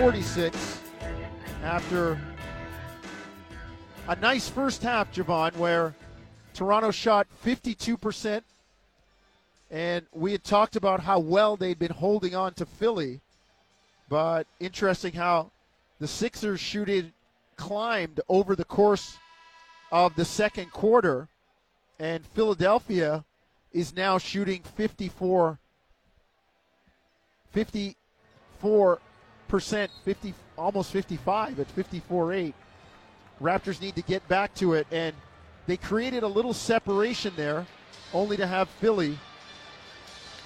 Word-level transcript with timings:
46 0.00 0.80
after 1.62 2.18
a 4.08 4.16
nice 4.16 4.48
first 4.48 4.82
half, 4.82 5.12
Javon, 5.12 5.54
where 5.56 5.94
Toronto 6.54 6.90
shot 6.90 7.26
52%. 7.44 8.40
And 9.70 10.06
we 10.14 10.32
had 10.32 10.42
talked 10.42 10.74
about 10.74 11.00
how 11.00 11.18
well 11.18 11.54
they'd 11.54 11.78
been 11.78 11.92
holding 11.92 12.34
on 12.34 12.54
to 12.54 12.64
Philly. 12.64 13.20
But 14.08 14.46
interesting 14.58 15.12
how 15.12 15.50
the 15.98 16.08
Sixers 16.08 16.60
shooting 16.60 17.12
climbed 17.56 18.22
over 18.26 18.56
the 18.56 18.64
course 18.64 19.18
of 19.92 20.16
the 20.16 20.24
second 20.24 20.72
quarter. 20.72 21.28
And 21.98 22.24
Philadelphia 22.24 23.22
is 23.74 23.94
now 23.94 24.16
shooting 24.16 24.62
54 24.62 25.58
54 27.52 28.98
percent 29.50 29.90
50 30.04 30.32
almost 30.56 30.92
55 30.92 31.58
at 31.60 31.76
54-8 31.76 32.54
raptors 33.42 33.80
need 33.80 33.96
to 33.96 34.02
get 34.02 34.26
back 34.28 34.54
to 34.54 34.74
it 34.74 34.86
and 34.92 35.14
they 35.66 35.76
created 35.76 36.22
a 36.22 36.28
little 36.28 36.54
separation 36.54 37.32
there 37.36 37.66
only 38.14 38.36
to 38.36 38.46
have 38.46 38.68
philly 38.68 39.18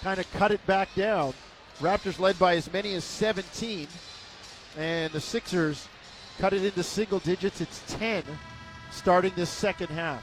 kind 0.05 0.21
of 0.21 0.31
cut 0.33 0.53
it 0.53 0.65
back 0.67 0.95
down. 0.95 1.33
Raptors 1.81 2.21
led 2.21 2.39
by 2.39 2.57
as 2.57 2.71
many 2.71 2.95
as 2.95 3.05
17 3.05 3.89
and 4.77 5.11
the 5.13 5.21
sixers 5.21 5.89
cut 6.39 6.53
it 6.53 6.63
into 6.63 6.83
single 6.83 7.21
digits. 7.21 7.63
It's 7.63 7.83
10 7.89 8.23
starting 8.91 9.33
this 9.35 9.49
second 9.49 9.89
half. 9.89 10.23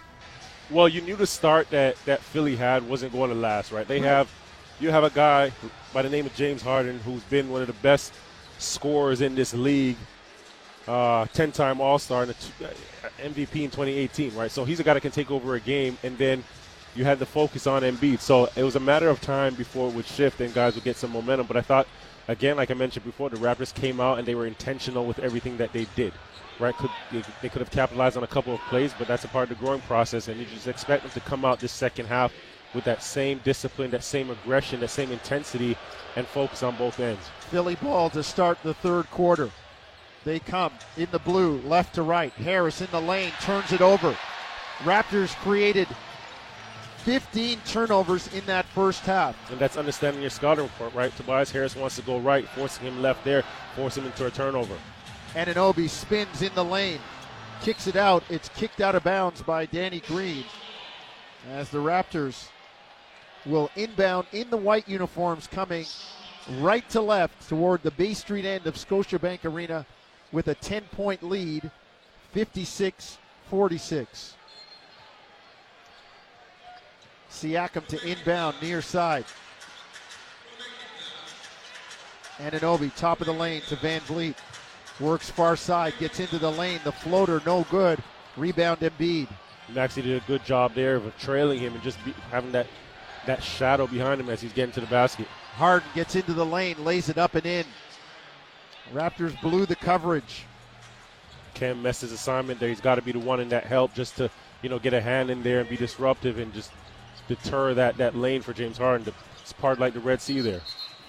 Well, 0.69 0.87
you 0.87 1.01
knew 1.01 1.15
the 1.15 1.25
start 1.25 1.69
that, 1.71 1.97
that 2.05 2.21
Philly 2.21 2.55
had 2.55 2.87
wasn't 2.87 3.11
going 3.11 3.31
to 3.31 3.35
last, 3.35 3.71
right? 3.71 3.87
They 3.87 3.99
have 4.01 4.29
you 4.79 4.91
have 4.91 5.03
a 5.03 5.09
guy 5.09 5.51
by 5.93 6.03
the 6.03 6.09
name 6.09 6.25
of 6.27 6.35
James 6.35 6.61
Harden 6.61 6.99
who's 6.99 7.23
been 7.23 7.49
one 7.49 7.61
of 7.61 7.67
the 7.67 7.73
best 7.73 8.13
scorers 8.61 9.21
in 9.21 9.35
this 9.35 9.53
league, 9.53 9.97
uh, 10.87 11.25
10-time 11.25 11.81
All-Star 11.81 12.23
and 12.23 12.33
MVP 13.19 13.63
in 13.63 13.69
2018, 13.69 14.35
right? 14.35 14.51
So 14.51 14.65
he's 14.65 14.79
a 14.79 14.83
guy 14.83 14.93
that 14.93 15.01
can 15.01 15.11
take 15.11 15.31
over 15.31 15.55
a 15.55 15.59
game, 15.59 15.97
and 16.03 16.17
then 16.17 16.43
you 16.95 17.03
had 17.03 17.19
the 17.19 17.25
focus 17.25 17.67
on 17.67 17.83
Embiid. 17.83 18.19
So 18.19 18.49
it 18.55 18.63
was 18.63 18.75
a 18.75 18.79
matter 18.79 19.09
of 19.09 19.21
time 19.21 19.55
before 19.55 19.89
it 19.89 19.95
would 19.95 20.05
shift 20.05 20.41
and 20.41 20.53
guys 20.53 20.75
would 20.75 20.83
get 20.83 20.97
some 20.97 21.11
momentum. 21.11 21.47
But 21.47 21.57
I 21.57 21.61
thought, 21.61 21.87
again, 22.27 22.57
like 22.57 22.71
I 22.71 22.73
mentioned 22.73 23.05
before, 23.05 23.29
the 23.29 23.37
Raptors 23.37 23.73
came 23.73 23.99
out 23.99 24.19
and 24.19 24.27
they 24.27 24.35
were 24.35 24.45
intentional 24.45 25.05
with 25.05 25.19
everything 25.19 25.57
that 25.57 25.71
they 25.71 25.85
did 25.95 26.13
right? 26.61 26.75
Could 26.75 26.91
they 27.41 27.49
could 27.49 27.59
have 27.59 27.71
capitalized 27.71 28.15
on 28.15 28.23
a 28.23 28.27
couple 28.27 28.53
of 28.53 28.59
plays, 28.61 28.93
but 28.97 29.07
that's 29.07 29.23
a 29.23 29.27
part 29.27 29.49
of 29.49 29.57
the 29.57 29.65
growing 29.65 29.81
process, 29.81 30.27
and 30.27 30.39
you 30.39 30.45
just 30.45 30.67
expect 30.67 31.03
them 31.03 31.11
to 31.11 31.19
come 31.21 31.43
out 31.43 31.59
this 31.59 31.71
second 31.71 32.05
half 32.05 32.31
with 32.73 32.83
that 32.85 33.03
same 33.03 33.41
discipline, 33.43 33.91
that 33.91 34.03
same 34.03 34.29
aggression, 34.29 34.79
that 34.79 34.89
same 34.89 35.11
intensity, 35.11 35.75
and 36.15 36.25
focus 36.27 36.63
on 36.63 36.75
both 36.77 36.99
ends. 36.99 37.29
Philly 37.51 37.75
ball 37.75 38.09
to 38.11 38.23
start 38.23 38.57
the 38.63 38.73
third 38.73 39.11
quarter. 39.11 39.51
They 40.23 40.39
come 40.39 40.71
in 40.95 41.09
the 41.11 41.19
blue, 41.19 41.57
left 41.65 41.95
to 41.95 42.01
right. 42.01 42.31
Harris 42.31 42.79
in 42.79 42.87
the 42.91 43.01
lane 43.01 43.33
turns 43.41 43.73
it 43.73 43.81
over. 43.81 44.15
Raptors 44.79 45.35
created 45.41 45.89
15 46.99 47.59
turnovers 47.65 48.33
in 48.33 48.45
that 48.45 48.65
first 48.67 49.01
half. 49.01 49.35
And 49.51 49.59
that's 49.59 49.75
understanding 49.75 50.21
your 50.21 50.29
scouting 50.29 50.63
report, 50.63 50.93
right? 50.93 51.13
Tobias 51.17 51.51
Harris 51.51 51.75
wants 51.75 51.97
to 51.97 52.01
go 52.03 52.19
right, 52.19 52.47
forcing 52.49 52.87
him 52.87 53.01
left 53.01 53.25
there, 53.25 53.43
forcing 53.75 54.03
him 54.03 54.11
into 54.11 54.27
a 54.27 54.31
turnover. 54.31 54.77
And 55.35 55.49
Anunoby 55.49 55.89
spins 55.89 56.41
in 56.41 56.55
the 56.55 56.63
lane, 56.63 56.99
kicks 57.61 57.85
it 57.85 57.97
out. 57.97 58.23
It's 58.29 58.47
kicked 58.49 58.79
out 58.79 58.95
of 58.95 59.03
bounds 59.03 59.41
by 59.41 59.65
Danny 59.65 59.99
Green 60.07 60.45
as 61.49 61.69
the 61.69 61.79
Raptors 61.79 62.47
will 63.45 63.69
inbound 63.75 64.27
in 64.31 64.49
the 64.49 64.57
white 64.57 64.87
uniforms 64.87 65.47
coming 65.47 65.85
right 66.59 66.87
to 66.89 67.01
left 67.01 67.47
toward 67.47 67.83
the 67.83 67.91
Bay 67.91 68.13
Street 68.13 68.45
end 68.45 68.67
of 68.67 68.75
Scotiabank 68.75 69.45
Arena 69.45 69.85
with 70.31 70.47
a 70.47 70.55
10 70.55 70.83
point 70.91 71.23
lead, 71.23 71.69
56 72.31 73.17
46. 73.49 74.35
Siakam 77.29 77.85
to 77.87 78.07
inbound 78.07 78.55
near 78.61 78.81
side. 78.81 79.25
Anunoby, 82.37 82.93
top 82.95 83.19
of 83.19 83.27
the 83.27 83.33
lane 83.33 83.61
to 83.67 83.75
Van 83.77 84.01
Vleet. 84.01 84.35
Works 84.99 85.29
far 85.29 85.55
side, 85.55 85.93
gets 85.99 86.19
into 86.19 86.39
the 86.39 86.51
lane. 86.51 86.79
The 86.83 86.91
floater, 86.91 87.41
no 87.45 87.65
good. 87.69 87.99
Rebound 88.37 88.79
Embiid. 88.79 89.27
Maxey 89.73 90.01
did 90.01 90.21
a 90.21 90.25
good 90.27 90.43
job 90.43 90.73
there 90.73 90.95
of 90.95 91.17
trailing 91.17 91.59
him 91.59 91.73
and 91.73 91.83
just 91.83 91.97
having 92.29 92.51
that 92.51 92.67
that 93.25 93.43
shadow 93.43 93.85
behind 93.85 94.19
him 94.19 94.29
as 94.29 94.41
he's 94.41 94.53
getting 94.53 94.73
to 94.73 94.81
the 94.81 94.87
basket. 94.87 95.27
Harden 95.53 95.89
gets 95.93 96.15
into 96.15 96.33
the 96.33 96.45
lane, 96.45 96.83
lays 96.83 97.09
it 97.09 97.17
up 97.17 97.35
and 97.35 97.45
in. 97.45 97.65
Raptors 98.93 99.39
blew 99.41 99.65
the 99.65 99.75
coverage. 99.75 100.45
Cam 101.53 101.81
messed 101.81 102.01
his 102.01 102.11
assignment 102.11 102.59
there. 102.59 102.69
He's 102.69 102.81
got 102.81 102.95
to 102.95 103.01
be 103.01 103.11
the 103.11 103.19
one 103.19 103.39
in 103.39 103.49
that 103.49 103.65
help 103.65 103.93
just 103.93 104.17
to, 104.17 104.29
you 104.61 104.69
know, 104.69 104.79
get 104.79 104.93
a 104.93 105.01
hand 105.01 105.29
in 105.29 105.43
there 105.43 105.59
and 105.59 105.69
be 105.69 105.77
disruptive 105.77 106.39
and 106.39 106.53
just 106.53 106.71
deter 107.27 107.73
that, 107.73 107.97
that 107.97 108.15
lane 108.15 108.41
for 108.41 108.53
James 108.53 108.77
Harden. 108.77 109.13
It's 109.41 109.53
part 109.53 109.79
like 109.79 109.93
the 109.93 109.99
Red 109.99 110.21
Sea 110.21 110.41
there. 110.41 110.61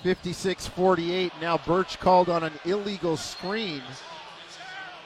56 0.02 0.66
48. 0.66 1.32
Now 1.40 1.58
Birch 1.58 1.98
called 2.00 2.28
on 2.28 2.42
an 2.42 2.52
illegal 2.64 3.16
screen 3.16 3.82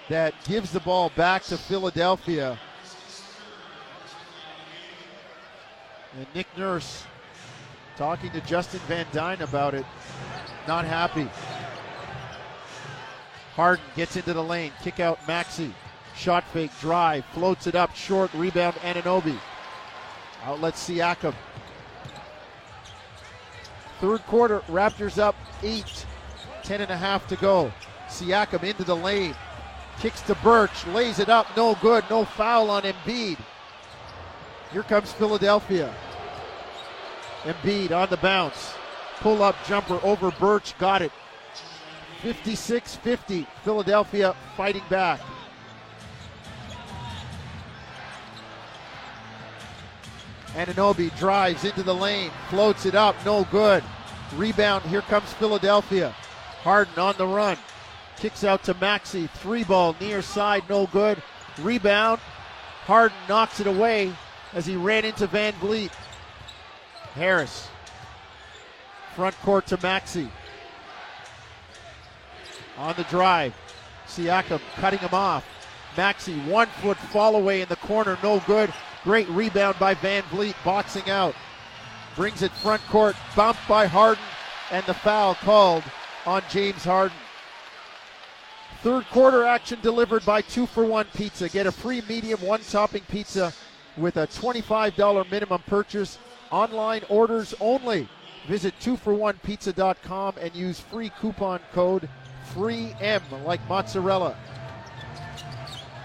that 0.09 0.35
gives 0.45 0.73
the 0.73 0.81
ball 0.81 1.11
back 1.17 1.43
to 1.45 1.59
Philadelphia. 1.59 2.59
And 6.17 6.27
Nick 6.35 6.47
Nurse 6.57 7.05
talking 7.97 8.31
to 8.31 8.41
Justin 8.43 8.81
Van 8.81 9.07
Duyne 9.13 9.41
about 9.41 9.75
it. 9.75 9.87
Not 10.69 10.85
happy. 10.85 11.29
Harden 13.55 13.85
gets 13.95 14.17
into 14.17 14.35
the 14.35 14.43
lane. 14.43 14.73
Kick 14.83 15.01
out 15.01 15.19
Maxey. 15.27 15.75
Shot 16.15 16.45
fake 16.53 16.73
drive. 16.81 17.25
Floats 17.27 17.67
it 17.67 17.75
up 17.75 17.95
short. 17.95 18.33
Rebound 18.35 18.77
Anunoby. 18.77 19.39
Outlet 20.45 20.75
Siakam. 20.75 21.35
Third 24.01 24.23
quarter, 24.27 24.61
Raptors 24.69 25.19
up 25.19 25.35
eight. 25.63 26.05
Ten 26.63 26.81
and 26.83 26.91
a 26.91 26.97
half 26.97 27.27
to 27.29 27.37
go. 27.37 27.73
Siakam 28.09 28.63
into 28.63 28.85
the 28.85 28.97
lane. 28.97 29.35
Kicks 30.01 30.21
to 30.23 30.35
Birch. 30.37 30.87
Lays 30.89 31.19
it 31.19 31.31
up. 31.31 31.47
No 31.57 31.75
good. 31.77 32.05
No 32.11 32.25
foul 32.25 32.71
on 32.71 32.83
Embiid. 32.83 33.39
Here 34.73 34.83
comes 34.83 35.13
Philadelphia. 35.13 35.95
Embiid 37.47 37.93
on 37.93 38.11
the 38.11 38.17
bounce. 38.17 38.75
Pull 39.21 39.43
up 39.43 39.57
jumper 39.67 40.01
over 40.03 40.31
Birch. 40.33 40.77
Got 40.79 41.03
it. 41.03 41.13
56 42.23 42.97
50. 42.97 43.47
Philadelphia 43.63 44.35
fighting 44.57 44.83
back. 44.91 45.21
Anunoby 50.55 51.17
drives 51.19 51.65
into 51.65 51.83
the 51.83 51.95
lane, 51.95 52.31
floats 52.49 52.87
it 52.87 52.95
up, 52.95 53.15
no 53.27 53.45
good. 53.51 53.85
Rebound, 54.37 54.85
here 54.85 55.03
comes 55.03 55.31
Philadelphia. 55.35 56.15
Harden 56.63 56.99
on 56.99 57.15
the 57.19 57.27
run, 57.27 57.59
kicks 58.17 58.43
out 58.43 58.65
to 58.65 58.75
Maxey, 58.81 59.29
three 59.35 59.65
ball 59.65 59.95
near 60.01 60.23
side, 60.23 60.65
no 60.69 60.87
good. 60.87 61.23
Rebound, 61.59 62.21
Harden 62.87 63.19
knocks 63.29 63.61
it 63.61 63.67
away 63.67 64.13
as 64.55 64.65
he 64.65 64.77
ran 64.77 65.05
into 65.05 65.27
Van 65.27 65.53
Vleet. 65.55 65.91
Harris, 67.17 67.69
front 69.15 69.35
court 69.41 69.67
to 69.67 69.79
Maxey. 69.83 70.29
On 72.79 72.95
the 72.95 73.05
drive, 73.05 73.55
Siakam 74.07 74.61
cutting 74.77 74.99
him 74.99 75.15
off. 75.15 75.45
Maxey, 75.97 76.39
one 76.41 76.67
foot 76.83 76.99
fall 76.99 77.37
away 77.37 77.63
in 77.63 77.69
the 77.69 77.77
corner, 77.77 78.19
no 78.23 78.41
good. 78.41 78.73
Great 79.03 79.29
rebound 79.31 79.79
by 79.79 79.95
Van 79.95 80.23
Vleet, 80.25 80.55
boxing 80.63 81.09
out. 81.09 81.35
Brings 82.17 82.43
it 82.43 82.53
front 82.53 82.83
court, 82.89 83.17
bumped 83.35 83.67
by 83.67 83.87
Harden, 83.87 84.23
and 84.71 84.85
the 84.85 84.95
foul 84.95 85.37
called 85.37 85.85
on 86.27 86.43
James 86.51 86.85
Harden. 86.85 87.17
Third 88.83 89.07
quarter 89.07 89.45
action 89.45 89.79
delivered 89.81 90.25
by 90.27 90.43
Two 90.43 90.67
for 90.67 90.85
One 90.85 91.07
Pizza. 91.15 91.49
Get 91.49 91.67
a 91.67 91.73
free 91.73 92.03
medium 92.09 92.41
one 92.43 92.61
topping 92.61 93.03
pizza 93.09 93.55
with 93.97 94.19
a 94.19 94.27
$25 94.27 95.31
minimum 95.31 95.63
purchase. 95.67 96.19
Online 96.57 97.03
orders 97.11 97.53
only. 97.61 98.09
Visit 98.49 98.73
2for1pizza.com 98.81 100.37
and 100.41 100.55
use 100.55 100.81
free 100.81 101.11
coupon 101.21 101.61
code 101.75 102.09
FREEM 102.55 103.21
like 103.45 103.61
mozzarella. 103.69 104.35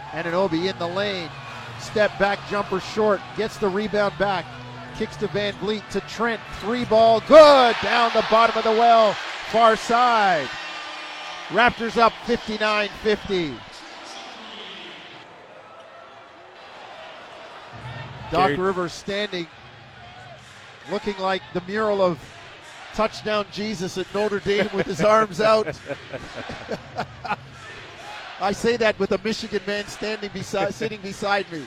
Anunoby 0.09 0.69
in 0.69 0.77
the 0.77 0.88
lane. 0.88 1.30
Step 1.80 2.12
back 2.19 2.38
jumper 2.50 2.81
short. 2.81 3.21
Gets 3.38 3.59
the 3.59 3.69
rebound 3.69 4.13
back. 4.19 4.45
Kicks 4.98 5.15
to 5.18 5.27
Van 5.27 5.53
Vleet 5.53 5.89
to 5.92 6.01
Trent. 6.01 6.42
Three 6.59 6.83
ball. 6.83 7.21
Good. 7.21 7.77
Down 7.81 8.12
the 8.13 8.25
bottom 8.30 8.57
of 8.57 8.65
the 8.65 8.71
well. 8.71 9.13
Far 9.53 9.77
side. 9.77 10.50
Raptors 11.48 11.95
up 11.95 12.12
59 12.25 12.89
50. 13.03 13.53
Doc 18.31 18.57
Rivers 18.57 18.94
standing, 18.94 19.45
looking 20.89 21.17
like 21.17 21.41
the 21.53 21.61
mural 21.61 22.01
of 22.01 22.19
touchdown 22.93 23.45
Jesus 23.51 23.97
at 23.97 24.13
Notre 24.13 24.39
Dame 24.39 24.69
with 24.73 24.85
his 24.87 25.01
arms 25.01 25.39
out. 25.41 25.67
I 28.41 28.51
say 28.53 28.75
that 28.77 28.97
with 28.97 29.11
a 29.11 29.19
Michigan 29.23 29.61
man 29.67 29.85
standing 29.85 30.31
beside, 30.33 30.73
sitting 30.73 30.99
beside 31.01 31.51
me. 31.51 31.65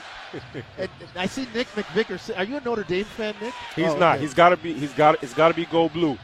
And 0.76 0.88
I 1.14 1.26
see 1.26 1.46
Nick 1.54 1.68
McVicker. 1.68 2.36
Are 2.36 2.42
you 2.42 2.56
a 2.56 2.60
Notre 2.60 2.82
Dame 2.82 3.04
fan, 3.04 3.34
Nick? 3.40 3.54
He's 3.76 3.86
Oh, 3.86 3.96
not. 3.98 4.14
okay. 4.16 4.22
He's 4.24 4.34
got 4.34 4.48
to 4.48 4.56
be. 4.56 4.72
He's 4.72 4.92
got. 4.92 5.22
It's 5.22 5.34
got 5.34 5.48
to 5.48 5.54
be 5.54 5.64
gold 5.66 5.92
blue. 5.92 6.18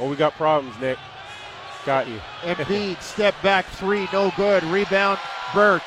Oh, 0.00 0.08
we 0.08 0.16
got 0.16 0.32
problems, 0.34 0.78
Nick. 0.80 0.96
Got 1.84 2.08
you. 2.08 2.18
Embiid 2.42 3.00
step 3.02 3.34
back 3.42 3.66
three, 3.66 4.08
no 4.12 4.32
good. 4.36 4.62
Rebound, 4.64 5.18
Birch. 5.54 5.82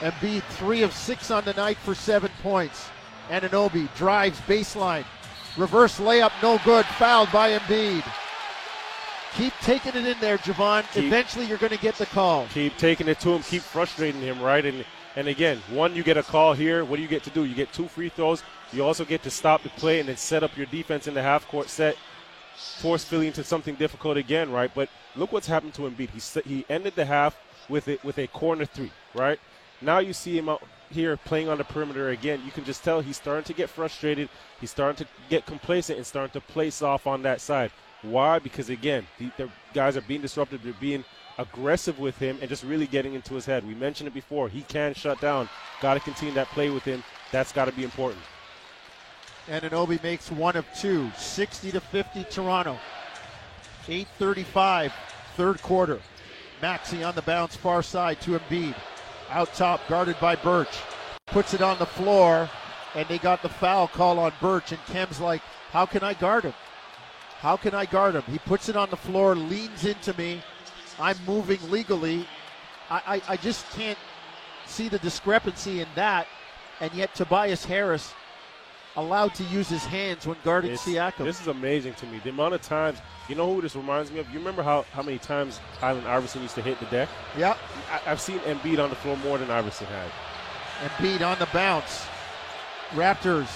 Embiid 0.00 0.42
three 0.42 0.82
of 0.82 0.92
six 0.92 1.30
on 1.30 1.44
the 1.44 1.52
night 1.54 1.76
for 1.78 1.94
seven 1.94 2.30
points. 2.42 2.88
Anunoby 3.30 3.92
drives 3.96 4.38
baseline, 4.40 5.04
reverse 5.56 5.98
layup, 5.98 6.32
no 6.42 6.60
good. 6.64 6.84
Fouled 6.84 7.30
by 7.32 7.56
Embiid. 7.56 8.04
Keep 9.36 9.52
taking 9.62 9.94
it 9.94 10.06
in 10.06 10.18
there, 10.20 10.38
Javon. 10.38 10.82
Keep- 10.92 11.04
Eventually, 11.04 11.46
you're 11.46 11.58
going 11.58 11.72
to 11.72 11.78
get 11.78 11.94
the 11.94 12.06
call. 12.06 12.46
Keep 12.52 12.76
taking 12.76 13.06
it 13.08 13.20
to 13.20 13.30
him. 13.30 13.42
Keep 13.42 13.62
frustrating 13.62 14.20
him, 14.20 14.40
right? 14.42 14.64
And 14.66 14.84
and 15.16 15.26
again, 15.26 15.58
one, 15.70 15.94
you 15.94 16.02
get 16.04 16.16
a 16.16 16.22
call 16.22 16.52
here. 16.54 16.84
What 16.84 16.96
do 16.96 17.02
you 17.02 17.08
get 17.08 17.24
to 17.24 17.30
do? 17.30 17.44
You 17.44 17.54
get 17.54 17.72
two 17.72 17.88
free 17.88 18.08
throws. 18.10 18.42
You 18.72 18.84
also 18.84 19.04
get 19.04 19.22
to 19.24 19.30
stop 19.30 19.62
the 19.64 19.68
play 19.70 19.98
and 19.98 20.08
then 20.08 20.16
set 20.16 20.44
up 20.44 20.56
your 20.56 20.66
defense 20.66 21.08
in 21.08 21.14
the 21.14 21.22
half 21.22 21.48
court 21.48 21.68
set. 21.68 21.96
Force 22.78 23.04
Philly 23.04 23.26
into 23.26 23.42
something 23.42 23.74
difficult 23.74 24.16
again, 24.16 24.52
right? 24.52 24.70
But 24.72 24.88
look 25.16 25.32
what's 25.32 25.46
happened 25.46 25.74
to 25.74 25.82
Embiid. 25.82 26.10
He 26.10 26.48
he 26.48 26.64
ended 26.68 26.94
the 26.94 27.04
half 27.04 27.36
with 27.68 27.88
it 27.88 28.02
with 28.04 28.18
a 28.18 28.26
corner 28.28 28.64
three, 28.64 28.92
right? 29.14 29.38
Now 29.80 29.98
you 29.98 30.12
see 30.12 30.36
him 30.36 30.48
out 30.48 30.62
here 30.90 31.16
playing 31.16 31.48
on 31.48 31.58
the 31.58 31.64
perimeter 31.64 32.10
again. 32.10 32.42
You 32.44 32.50
can 32.50 32.64
just 32.64 32.84
tell 32.84 33.00
he's 33.00 33.16
starting 33.16 33.44
to 33.44 33.52
get 33.52 33.70
frustrated. 33.70 34.28
He's 34.60 34.70
starting 34.70 35.04
to 35.04 35.10
get 35.28 35.46
complacent 35.46 35.98
and 35.98 36.06
starting 36.06 36.32
to 36.32 36.40
place 36.40 36.82
off 36.82 37.06
on 37.06 37.22
that 37.22 37.40
side. 37.40 37.70
Why? 38.02 38.38
Because 38.38 38.70
again, 38.70 39.06
the, 39.18 39.30
the 39.36 39.50
guys 39.74 39.96
are 39.96 40.02
being 40.02 40.22
disruptive. 40.22 40.62
They're 40.62 40.72
being 40.74 41.04
aggressive 41.38 41.98
with 41.98 42.18
him 42.18 42.38
and 42.40 42.48
just 42.48 42.64
really 42.64 42.86
getting 42.86 43.14
into 43.14 43.34
his 43.34 43.46
head. 43.46 43.66
We 43.66 43.74
mentioned 43.74 44.08
it 44.08 44.14
before. 44.14 44.48
He 44.48 44.62
can 44.62 44.94
shut 44.94 45.20
down. 45.20 45.48
Got 45.80 45.94
to 45.94 46.00
continue 46.00 46.34
that 46.34 46.48
play 46.48 46.70
with 46.70 46.84
him. 46.84 47.02
That's 47.32 47.52
got 47.52 47.66
to 47.66 47.72
be 47.72 47.84
important. 47.84 48.22
And 49.48 49.64
Anunoby 49.64 50.02
makes 50.02 50.30
one 50.30 50.56
of 50.56 50.66
two, 50.78 51.10
60 51.16 51.72
to 51.72 51.80
50 51.80 52.24
Toronto. 52.24 52.78
8:35, 53.86 54.92
third 55.36 55.62
quarter. 55.62 56.00
Maxey 56.60 57.02
on 57.02 57.14
the 57.14 57.22
bounce 57.22 57.56
far 57.56 57.82
side 57.82 58.20
to 58.20 58.38
Embiid. 58.38 58.74
Out 59.30 59.54
top, 59.54 59.80
guarded 59.88 60.18
by 60.20 60.34
Birch. 60.34 60.76
Puts 61.26 61.54
it 61.54 61.62
on 61.62 61.78
the 61.78 61.86
floor, 61.86 62.50
and 62.96 63.06
they 63.08 63.18
got 63.18 63.42
the 63.42 63.48
foul 63.48 63.86
call 63.86 64.18
on 64.18 64.32
Birch. 64.40 64.72
And 64.72 64.84
Khem's 64.86 65.20
like, 65.20 65.40
"How 65.70 65.86
can 65.86 66.02
I 66.02 66.14
guard 66.14 66.44
him? 66.44 66.54
How 67.38 67.56
can 67.56 67.72
I 67.72 67.86
guard 67.86 68.16
him?" 68.16 68.24
He 68.26 68.38
puts 68.38 68.68
it 68.68 68.76
on 68.76 68.90
the 68.90 68.96
floor, 68.96 69.36
leans 69.36 69.84
into 69.84 70.16
me. 70.18 70.42
I'm 70.98 71.16
moving 71.26 71.58
legally. 71.70 72.26
I, 72.90 73.02
I, 73.06 73.32
I 73.34 73.36
just 73.36 73.70
can't 73.70 73.98
see 74.66 74.88
the 74.88 74.98
discrepancy 74.98 75.80
in 75.80 75.88
that. 75.94 76.26
And 76.80 76.92
yet 76.92 77.14
Tobias 77.14 77.64
Harris 77.64 78.12
allowed 78.96 79.34
to 79.34 79.44
use 79.44 79.68
his 79.68 79.84
hands 79.84 80.26
when 80.26 80.36
guarding 80.44 80.72
It's- 80.72 80.86
Siakam. 80.86 81.24
This 81.24 81.40
is 81.40 81.46
amazing 81.46 81.94
to 81.94 82.06
me. 82.06 82.20
The 82.22 82.30
amount 82.30 82.54
of 82.54 82.62
times, 82.62 82.98
you 83.28 83.34
know 83.34 83.52
who 83.52 83.60
this 83.60 83.76
reminds 83.76 84.10
me 84.10 84.18
of? 84.18 84.28
You 84.30 84.38
remember 84.38 84.62
how, 84.62 84.84
how 84.92 85.02
many 85.02 85.18
times 85.18 85.60
Allen 85.82 86.06
Iverson 86.06 86.42
used 86.42 86.54
to 86.56 86.62
hit 86.62 86.78
the 86.80 86.86
deck? 86.86 87.08
Yep. 87.38 87.58
I, 87.92 88.10
I've 88.10 88.20
seen 88.20 88.38
Embiid 88.40 88.82
on 88.82 88.90
the 88.90 88.96
floor 88.96 89.16
more 89.18 89.38
than 89.38 89.50
Iverson 89.50 89.86
had. 89.86 90.10
Embiid 90.90 91.26
on 91.26 91.38
the 91.38 91.48
bounce. 91.52 92.06
Raptors 92.90 93.48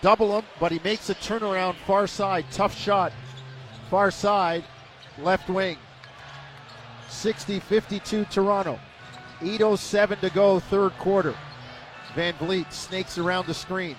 double 0.00 0.38
him, 0.38 0.44
but 0.60 0.70
he 0.70 0.78
makes 0.84 1.10
a 1.10 1.14
turnaround 1.16 1.74
far 1.86 2.06
side. 2.06 2.44
Tough 2.52 2.76
shot. 2.76 3.12
Far 3.90 4.10
side, 4.10 4.64
left 5.18 5.48
wing. 5.48 5.76
60 7.08 7.58
52 7.58 8.24
Toronto. 8.26 8.78
8.07 9.40 10.20
to 10.20 10.30
go, 10.30 10.60
third 10.60 10.92
quarter. 10.98 11.34
Van 12.14 12.34
Vleet 12.34 12.72
snakes 12.72 13.18
around 13.18 13.46
the 13.46 13.54
screen. 13.54 13.96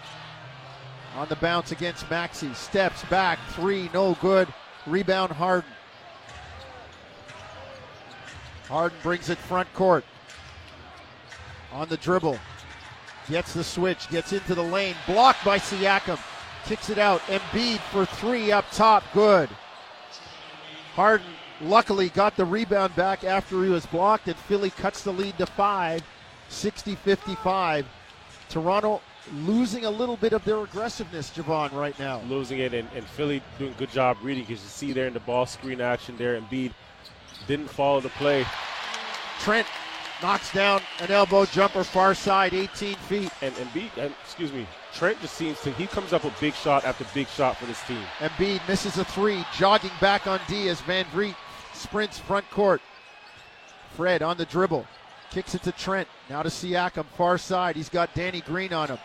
On 1.16 1.28
the 1.28 1.36
bounce 1.38 1.72
against 1.72 2.10
Maxey. 2.10 2.54
Steps 2.54 3.04
back, 3.06 3.40
three, 3.50 3.90
no 3.94 4.16
good. 4.22 4.48
Rebound 4.86 5.32
Harden. 5.32 5.70
Harden 8.68 8.98
brings 9.02 9.30
it 9.30 9.38
front 9.38 9.72
court. 9.74 10.06
On 11.72 11.88
the 11.88 11.98
dribble. 11.98 12.38
Gets 13.28 13.54
the 13.54 13.64
switch, 13.64 14.10
gets 14.10 14.34
into 14.34 14.56
the 14.56 14.64
lane. 14.64 14.96
Blocked 15.06 15.44
by 15.44 15.60
Siakam. 15.60 16.20
Kicks 16.66 16.90
it 16.90 16.98
out. 16.98 17.22
Embiid 17.22 17.80
for 17.92 18.06
three 18.06 18.52
up 18.52 18.66
top. 18.72 19.04
Good. 19.14 19.50
Harden 20.94 21.28
luckily 21.62 22.10
got 22.10 22.36
the 22.36 22.46
rebound 22.46 22.96
back 22.96 23.24
after 23.24 23.64
he 23.64 23.70
was 23.70 23.86
blocked, 23.86 24.28
and 24.28 24.36
Philly 24.36 24.70
cuts 24.70 25.04
the 25.04 25.14
lead 25.14 25.38
to 25.38 25.46
five, 25.46 26.04
60 26.50 26.96
55. 26.96 27.86
Toronto 28.50 29.02
losing 29.46 29.86
a 29.86 29.90
little 29.90 30.18
bit 30.18 30.34
of 30.34 30.44
their 30.44 30.64
aggressiveness, 30.64 31.30
Javon, 31.30 31.72
right 31.74 31.98
now. 32.00 32.22
Losing 32.28 32.60
it, 32.60 32.74
and, 32.74 32.88
and 32.96 33.06
Philly 33.06 33.42
doing 33.58 33.72
a 33.72 33.76
good 33.76 33.92
job 33.92 34.18
reading 34.22 34.44
because 34.44 34.64
you 34.64 34.70
see 34.70 34.92
there 34.92 35.08
in 35.08 35.14
the 35.14 35.20
ball 35.22 35.46
screen 35.46 35.82
action 35.82 36.18
there, 36.18 36.40
Embiid 36.40 36.72
didn't 37.48 37.70
follow 37.70 38.02
the 38.02 38.10
play. 38.10 38.46
Trent 39.40 39.68
knocks 40.22 40.52
down 40.52 40.82
an 41.00 41.12
elbow 41.12 41.46
jumper 41.46 41.84
far 41.84 42.14
side, 42.14 42.54
18 42.54 42.96
feet. 42.96 43.32
And 43.42 43.54
Embiid, 43.56 43.96
and, 43.98 44.14
excuse 44.24 44.52
me, 44.52 44.68
Trent 44.94 45.22
just 45.22 45.36
seems 45.36 45.60
to, 45.62 45.72
he 45.72 45.88
comes 45.88 46.12
up 46.12 46.24
with 46.24 46.38
big 46.40 46.54
shot 46.56 46.84
after 46.86 47.06
big 47.14 47.28
shot 47.28 47.58
for 47.58 47.66
this 47.66 47.82
team. 47.84 48.04
Embiid 48.20 48.68
misses 48.68 48.98
a 48.98 49.06
three, 49.06 49.46
jogging 49.56 49.92
back 50.02 50.28
on 50.28 50.40
D 50.48 50.70
as 50.70 50.82
Van 50.82 51.06
Vleet 51.06 51.36
sprints 51.74 52.20
front 52.20 52.50
court. 52.50 52.82
Fred 53.96 54.22
on 54.22 54.38
the 54.38 54.46
dribble, 54.46 54.86
kicks 55.32 55.56
it 55.56 55.64
to 55.64 55.72
Trent. 55.72 56.08
Now 56.30 56.44
to 56.44 56.50
Siakam, 56.50 57.06
far 57.18 57.38
side. 57.38 57.76
He's 57.76 57.90
got 57.90 58.14
Danny 58.14 58.42
Green 58.42 58.74
on 58.74 58.88
him. 58.90 58.98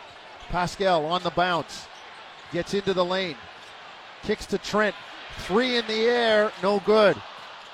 Pascal 0.49 1.06
on 1.06 1.23
the 1.23 1.31
bounce, 1.31 1.87
gets 2.53 2.75
into 2.75 2.93
the 2.94 3.05
lane, 3.05 3.37
kicks 4.23 4.47
to 4.47 4.59
Trent. 4.59 4.94
Three 5.38 5.76
in 5.76 5.87
the 5.87 6.05
air, 6.06 6.53
no 6.62 6.81
good. 6.81 7.17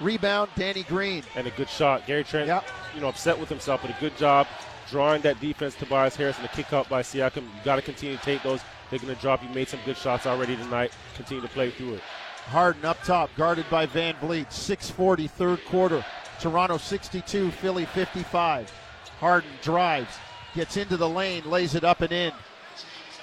Rebound, 0.00 0.50
Danny 0.56 0.82
Green. 0.84 1.22
and 1.34 1.46
a 1.46 1.50
good 1.50 1.68
shot. 1.68 2.06
Gary 2.06 2.24
Trent, 2.24 2.46
Yep. 2.46 2.66
you 2.94 3.00
know, 3.02 3.08
upset 3.08 3.38
with 3.38 3.48
himself, 3.50 3.82
but 3.82 3.90
a 3.90 4.00
good 4.00 4.16
job 4.16 4.46
drawing 4.88 5.20
that 5.22 5.38
defense. 5.40 5.74
Tobias 5.74 6.16
Harris 6.16 6.36
and 6.36 6.44
the 6.44 6.48
kick 6.48 6.72
out 6.72 6.88
by 6.88 7.02
Siakam. 7.02 7.42
You 7.42 7.48
got 7.64 7.76
to 7.76 7.82
continue 7.82 8.16
to 8.16 8.22
take 8.22 8.42
those. 8.42 8.60
They're 8.88 8.98
going 8.98 9.14
to 9.14 9.20
drop. 9.20 9.42
You 9.42 9.48
made 9.50 9.68
some 9.68 9.78
good 9.84 9.96
shots 9.96 10.26
already 10.26 10.56
tonight. 10.56 10.92
Continue 11.16 11.42
to 11.42 11.48
play 11.48 11.70
through 11.70 11.94
it. 11.94 12.00
Harden 12.46 12.84
up 12.84 13.00
top, 13.04 13.30
guarded 13.36 13.66
by 13.70 13.86
Van 13.86 14.14
Vleet. 14.14 14.50
640, 14.50 15.28
third 15.28 15.64
quarter. 15.66 16.04
Toronto 16.40 16.78
62, 16.78 17.50
Philly 17.50 17.84
55. 17.84 18.72
Harden 19.18 19.50
drives, 19.62 20.16
gets 20.54 20.76
into 20.76 20.96
the 20.96 21.08
lane, 21.08 21.48
lays 21.48 21.74
it 21.74 21.84
up 21.84 22.00
and 22.00 22.12
in. 22.12 22.32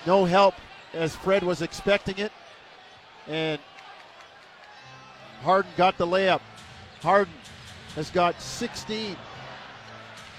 No 0.06 0.26
help 0.26 0.54
as 0.94 1.16
Fred 1.16 1.44
was 1.44 1.62
expecting 1.62 2.20
it. 2.20 2.32
And 3.28 3.60
Harden 5.42 5.72
got 5.76 5.98
the 5.98 6.06
layup. 6.06 6.42
Harden 7.02 7.34
has 7.96 8.10
got 8.12 8.40
16. 8.42 9.16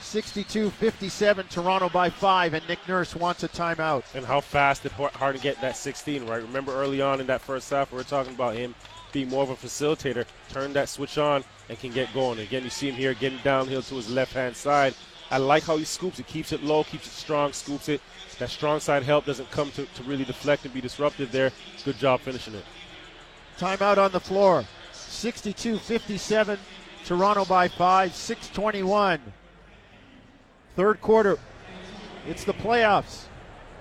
62 0.01 0.71
57, 0.71 1.47
Toronto 1.49 1.91
by 1.91 2.09
five, 2.09 2.55
and 2.55 2.67
Nick 2.67 2.79
Nurse 2.89 3.15
wants 3.15 3.43
a 3.43 3.49
timeout. 3.49 4.05
And 4.15 4.25
how 4.25 4.41
fast 4.41 4.85
did 4.85 4.93
Harden 4.93 5.43
get 5.43 5.61
that 5.61 5.77
16, 5.77 6.25
right? 6.27 6.41
Remember 6.41 6.73
early 6.73 7.03
on 7.03 7.21
in 7.21 7.27
that 7.27 7.43
first 7.43 7.69
half, 7.69 7.93
we 7.93 7.99
were 7.99 8.05
talking 8.05 8.33
about 8.33 8.55
him 8.55 8.75
being 9.13 9.29
more 9.29 9.43
of 9.43 9.51
a 9.51 9.55
facilitator, 9.55 10.25
turn 10.49 10.73
that 10.73 10.89
switch 10.89 11.19
on 11.19 11.45
and 11.69 11.79
can 11.79 11.93
get 11.93 12.13
going. 12.15 12.39
Again, 12.39 12.65
you 12.65 12.71
see 12.71 12.89
him 12.89 12.95
here 12.95 13.15
getting 13.15 13.39
downhill 13.39 13.83
to 13.83 13.95
his 13.97 14.11
left 14.11 14.33
hand 14.33 14.57
side. 14.57 14.95
I 15.31 15.39
like 15.39 15.65
how 15.65 15.77
he 15.77 15.85
scoops 15.85 16.19
it, 16.19 16.27
keeps 16.27 16.53
it 16.53 16.63
low, 16.63 16.85
keeps 16.85 17.07
it 17.07 17.13
strong, 17.13 17.53
scoops 17.53 17.89
it. 17.89 18.01
That 18.39 18.51
strong 18.51 18.81
side 18.81 19.03
help 19.03 19.27
doesn't 19.27 19.51
come 19.51 19.71
to, 19.73 19.85
to 19.85 20.03
really 20.05 20.25
deflect 20.25 20.65
and 20.65 20.73
be 20.73 20.81
disruptive 20.81 21.33
there. 21.33 21.53
Good 21.85 21.99
job 21.99 22.21
finishing 22.21 22.55
it. 22.55 22.65
Timeout 23.59 23.99
on 23.99 24.13
the 24.13 24.21
floor. 24.21 24.65
62 24.93 25.79
57. 25.79 26.59
Toronto 27.05 27.45
by 27.45 27.69
five. 27.69 28.15
621. 28.15 29.21
Third 30.77 31.01
quarter. 31.01 31.39
It's 32.27 32.45
the 32.45 32.53
playoffs. 32.55 33.25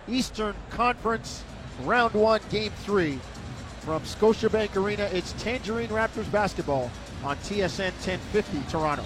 Eastern 0.10 0.56
Conference, 0.70 1.44
round 1.84 2.14
one, 2.14 2.42
game 2.50 2.72
three. 2.84 3.20
From 3.82 4.02
Scotiabank 4.02 4.76
Arena, 4.76 5.04
it's 5.14 5.34
Tangerine 5.34 5.90
Raptors 5.90 6.30
basketball 6.32 6.90
on 7.24 7.36
TSN 7.38 7.92
1050 8.06 8.62
Toronto. 8.70 9.04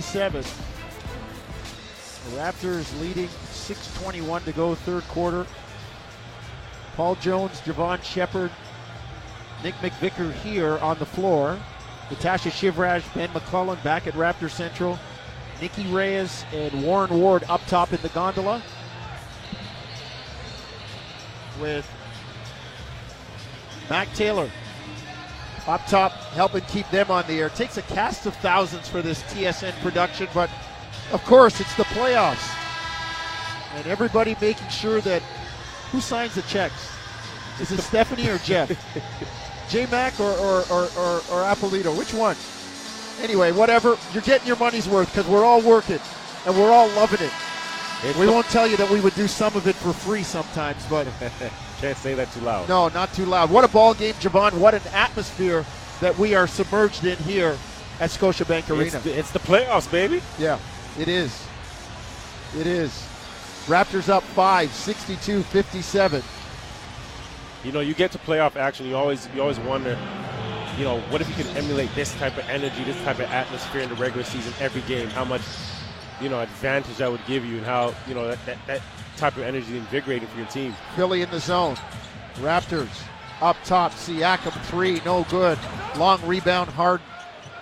7. 0.00 0.42
The 0.42 2.36
Raptors 2.36 3.00
leading 3.00 3.28
621 3.50 4.42
to 4.42 4.52
go, 4.52 4.74
third 4.74 5.04
quarter. 5.04 5.46
Paul 6.96 7.14
Jones, 7.16 7.60
Jevohn 7.60 8.02
Shepherd, 8.02 8.50
Nick 9.62 9.74
McVicker 9.76 10.32
here 10.32 10.78
on 10.78 10.98
the 10.98 11.06
floor. 11.06 11.58
Natasha 12.10 12.50
Shivraj, 12.50 13.02
Ben 13.14 13.32
McClellan 13.32 13.78
back 13.82 14.06
at 14.06 14.14
Raptor 14.14 14.50
Central. 14.50 14.98
Nikki 15.60 15.86
Reyes 15.86 16.44
and 16.52 16.82
Warren 16.82 17.18
Ward 17.18 17.44
up 17.48 17.64
top 17.66 17.92
in 17.92 18.00
the 18.02 18.08
gondola. 18.10 18.62
With 21.60 21.88
Mac 23.88 24.12
Taylor 24.14 24.50
up 25.66 25.84
top 25.86 26.12
helping 26.34 26.62
keep 26.62 26.88
them 26.90 27.10
on 27.10 27.26
the 27.26 27.40
air. 27.40 27.48
Takes 27.50 27.76
a 27.76 27.82
cast 27.82 28.26
of 28.26 28.34
thousands 28.36 28.88
for 28.88 29.02
this 29.02 29.22
TSN 29.24 29.72
production, 29.82 30.28
but 30.32 30.50
of 31.12 31.24
course 31.24 31.60
it's 31.60 31.74
the 31.76 31.84
playoffs. 31.84 32.54
And 33.74 33.86
everybody 33.86 34.36
making 34.40 34.68
sure 34.68 35.00
that 35.02 35.22
who 35.92 36.00
signs 36.00 36.34
the 36.34 36.42
checks? 36.42 36.90
Is 37.60 37.72
it 37.72 37.80
Stephanie 37.80 38.28
or 38.28 38.38
Jeff? 38.38 38.70
J 39.68 39.86
Mac 39.86 40.18
or, 40.20 40.30
or, 40.30 40.64
or, 40.70 40.82
or, 40.96 41.16
or 41.16 41.42
Apolito? 41.42 41.96
Which 41.96 42.14
one? 42.14 42.36
Anyway, 43.22 43.52
whatever. 43.52 43.96
You're 44.12 44.22
getting 44.22 44.46
your 44.46 44.56
money's 44.56 44.88
worth 44.88 45.12
because 45.12 45.28
we're 45.28 45.44
all 45.44 45.60
working 45.62 45.98
and 46.46 46.56
we're 46.56 46.70
all 46.70 46.88
loving 46.90 47.26
it. 47.26 47.32
It's 48.04 48.18
We 48.18 48.26
won't 48.26 48.46
tell 48.46 48.66
you 48.66 48.76
that 48.76 48.90
we 48.90 49.00
would 49.00 49.14
do 49.14 49.26
some 49.26 49.56
of 49.56 49.66
it 49.66 49.74
for 49.74 49.92
free 49.92 50.22
sometimes, 50.22 50.84
but 50.88 51.06
Can't 51.80 51.96
say 51.98 52.14
that 52.14 52.32
too 52.32 52.40
loud. 52.40 52.68
no, 52.68 52.88
not 52.88 53.12
too 53.12 53.26
loud. 53.26 53.50
What 53.50 53.64
a 53.64 53.68
ball 53.68 53.94
game, 53.94 54.14
Javon. 54.14 54.54
What 54.54 54.74
an 54.74 54.80
atmosphere 54.92 55.64
that 56.00 56.16
we 56.18 56.34
are 56.34 56.46
submerged 56.46 57.04
in 57.04 57.18
here 57.18 57.56
at 58.00 58.10
Scotiabank 58.10 58.70
Arena. 58.70 58.84
It's 58.84 59.04
the, 59.04 59.18
it's 59.18 59.30
the 59.30 59.38
playoffs, 59.40 59.90
baby. 59.90 60.22
yeah, 60.38 60.58
it 60.98 61.08
is. 61.08 61.46
It 62.58 62.66
is. 62.66 62.90
Raptors 63.66 64.08
up 64.08 64.22
5, 64.22 64.70
62 64.70 65.42
57. 65.42 66.22
You 67.64 67.72
know, 67.72 67.80
you 67.80 67.94
get 67.94 68.12
to 68.12 68.18
playoff 68.18 68.56
action, 68.56 68.86
you 68.86 68.96
always 68.96 69.28
you 69.34 69.40
always 69.42 69.58
wonder, 69.60 69.98
you 70.78 70.84
know, 70.84 71.00
what 71.10 71.20
if 71.20 71.28
you 71.28 71.44
can 71.44 71.56
emulate 71.56 71.92
this 71.94 72.14
type 72.14 72.36
of 72.38 72.48
energy, 72.48 72.84
this 72.84 72.96
type 73.02 73.18
of 73.18 73.28
atmosphere 73.30 73.82
in 73.82 73.88
the 73.88 73.96
regular 73.96 74.24
season 74.24 74.52
every 74.60 74.82
game? 74.82 75.08
How 75.08 75.24
much, 75.24 75.42
you 76.20 76.28
know, 76.28 76.40
advantage 76.40 76.96
that 76.98 77.10
would 77.10 77.24
give 77.26 77.44
you, 77.44 77.56
and 77.56 77.66
how 77.66 77.92
you 78.06 78.14
know 78.14 78.28
that, 78.28 78.38
that, 78.46 78.58
that 78.66 78.82
type 79.16 79.36
of 79.36 79.42
energy 79.42 79.76
invigorating 79.76 80.28
for 80.28 80.38
your 80.38 80.46
team. 80.46 80.74
Philly 80.94 81.22
in 81.22 81.30
the 81.30 81.40
zone. 81.40 81.76
Raptors 82.36 82.88
up 83.40 83.56
top. 83.64 83.92
Siakam 83.92 84.52
three, 84.66 85.00
no 85.04 85.24
good. 85.24 85.58
Long 85.96 86.24
rebound, 86.26 86.70
Harden. 86.70 87.06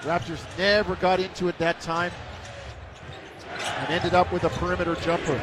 Raptors 0.02 0.42
never 0.58 0.96
got 0.96 1.20
into 1.20 1.48
it 1.48 1.56
that 1.58 1.80
time 1.80 2.12
and 3.58 3.90
ended 3.90 4.14
up 4.14 4.32
with 4.32 4.44
a 4.44 4.50
perimeter 4.50 4.94
jumper. 4.96 5.40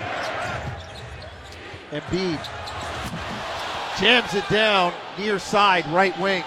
Embiid 1.91 2.39
jams 3.99 4.33
it 4.33 4.47
down 4.49 4.93
near 5.17 5.39
side, 5.39 5.85
right 5.87 6.17
wing. 6.19 6.43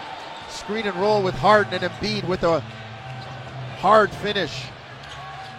Screen 0.49 0.87
and 0.87 0.97
roll 0.97 1.23
with 1.23 1.35
Harden 1.35 1.75
and 1.75 1.83
Embiid 1.83 2.27
with 2.29 2.45
a 2.45 2.61
hard 3.81 4.11
finish. 4.11 4.67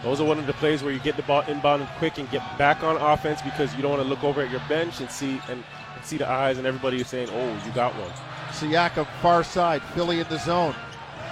Those 0.05 0.21
are 0.21 0.23
one 0.23 0.37
of 0.37 0.45
the 0.45 0.53
plays 0.53 0.83
where 0.83 0.93
you 0.93 0.99
get 0.99 1.17
the 1.17 1.23
ball 1.23 1.41
inbound 1.47 1.87
quick 1.97 2.19
and 2.19 2.29
get 2.29 2.43
back 2.59 2.83
on 2.83 2.95
offense 2.95 3.41
because 3.41 3.75
you 3.75 3.81
don't 3.81 3.89
want 3.89 4.03
to 4.03 4.07
look 4.07 4.23
over 4.23 4.39
at 4.39 4.51
your 4.51 4.61
bench 4.69 4.99
and 4.99 5.09
see 5.09 5.41
and, 5.49 5.63
see 6.03 6.17
the 6.17 6.29
eyes 6.29 6.59
and 6.59 6.67
everybody 6.67 7.01
is 7.01 7.07
saying, 7.07 7.27
"Oh, 7.31 7.65
you 7.65 7.71
got 7.71 7.91
one." 7.95 8.11
Siakam 8.51 9.07
far 9.19 9.43
side, 9.43 9.81
Philly 9.95 10.19
in 10.19 10.27
the 10.29 10.37
zone. 10.37 10.75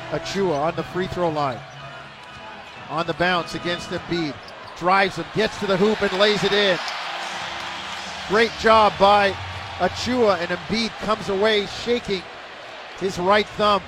Achiuwa 0.09 0.59
on 0.59 0.75
the 0.75 0.81
free 0.81 1.05
throw 1.05 1.29
line. 1.29 1.59
On 2.89 3.05
the 3.05 3.13
bounce 3.13 3.53
against 3.53 3.91
Embiid. 3.91 4.33
Drives 4.79 5.17
him, 5.17 5.25
gets 5.35 5.59
to 5.59 5.67
the 5.67 5.77
hoop 5.77 6.01
and 6.01 6.11
lays 6.19 6.43
it 6.43 6.51
in. 6.51 6.79
Great 8.27 8.51
job 8.59 8.91
by 8.99 9.33
Achiuwa 9.77 10.39
and 10.39 10.49
Embiid 10.49 10.89
comes 11.05 11.29
away 11.29 11.67
shaking 11.67 12.23
his 12.99 13.19
right 13.19 13.47
thumb. 13.49 13.83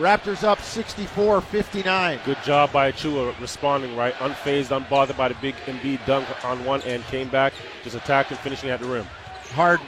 Raptors 0.00 0.44
up 0.44 0.58
64-59. 0.60 2.24
Good 2.24 2.42
job 2.42 2.72
by 2.72 2.90
Achiuwa 2.90 3.38
responding 3.38 3.94
right, 3.94 4.14
unfazed, 4.14 4.68
unbothered 4.68 5.14
by 5.18 5.28
the 5.28 5.34
big 5.42 5.54
Embiid 5.66 6.06
dunk 6.06 6.26
on 6.42 6.64
one 6.64 6.80
end, 6.84 7.04
came 7.04 7.28
back, 7.28 7.52
just 7.84 7.94
attacked 7.94 8.30
and 8.30 8.40
finishing 8.40 8.70
at 8.70 8.80
the 8.80 8.86
rim. 8.86 9.04
Harden 9.52 9.86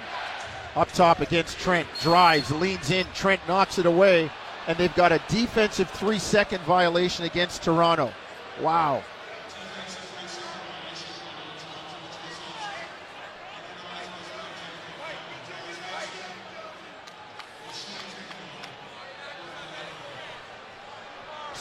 up 0.77 0.93
top 0.93 1.21
against 1.21 1.59
Trent. 1.59 1.89
Drives, 2.03 2.51
leans 2.51 2.91
in. 2.91 3.07
Trent 3.15 3.41
knocks 3.49 3.79
it 3.79 3.87
away. 3.87 4.31
And 4.67 4.77
they've 4.77 4.95
got 4.95 5.13
a 5.13 5.23
defensive 5.29 5.89
three 5.89 6.19
second 6.19 6.63
violation 6.65 7.25
against 7.25 7.63
Toronto. 7.63 8.13
Wow. 8.61 9.03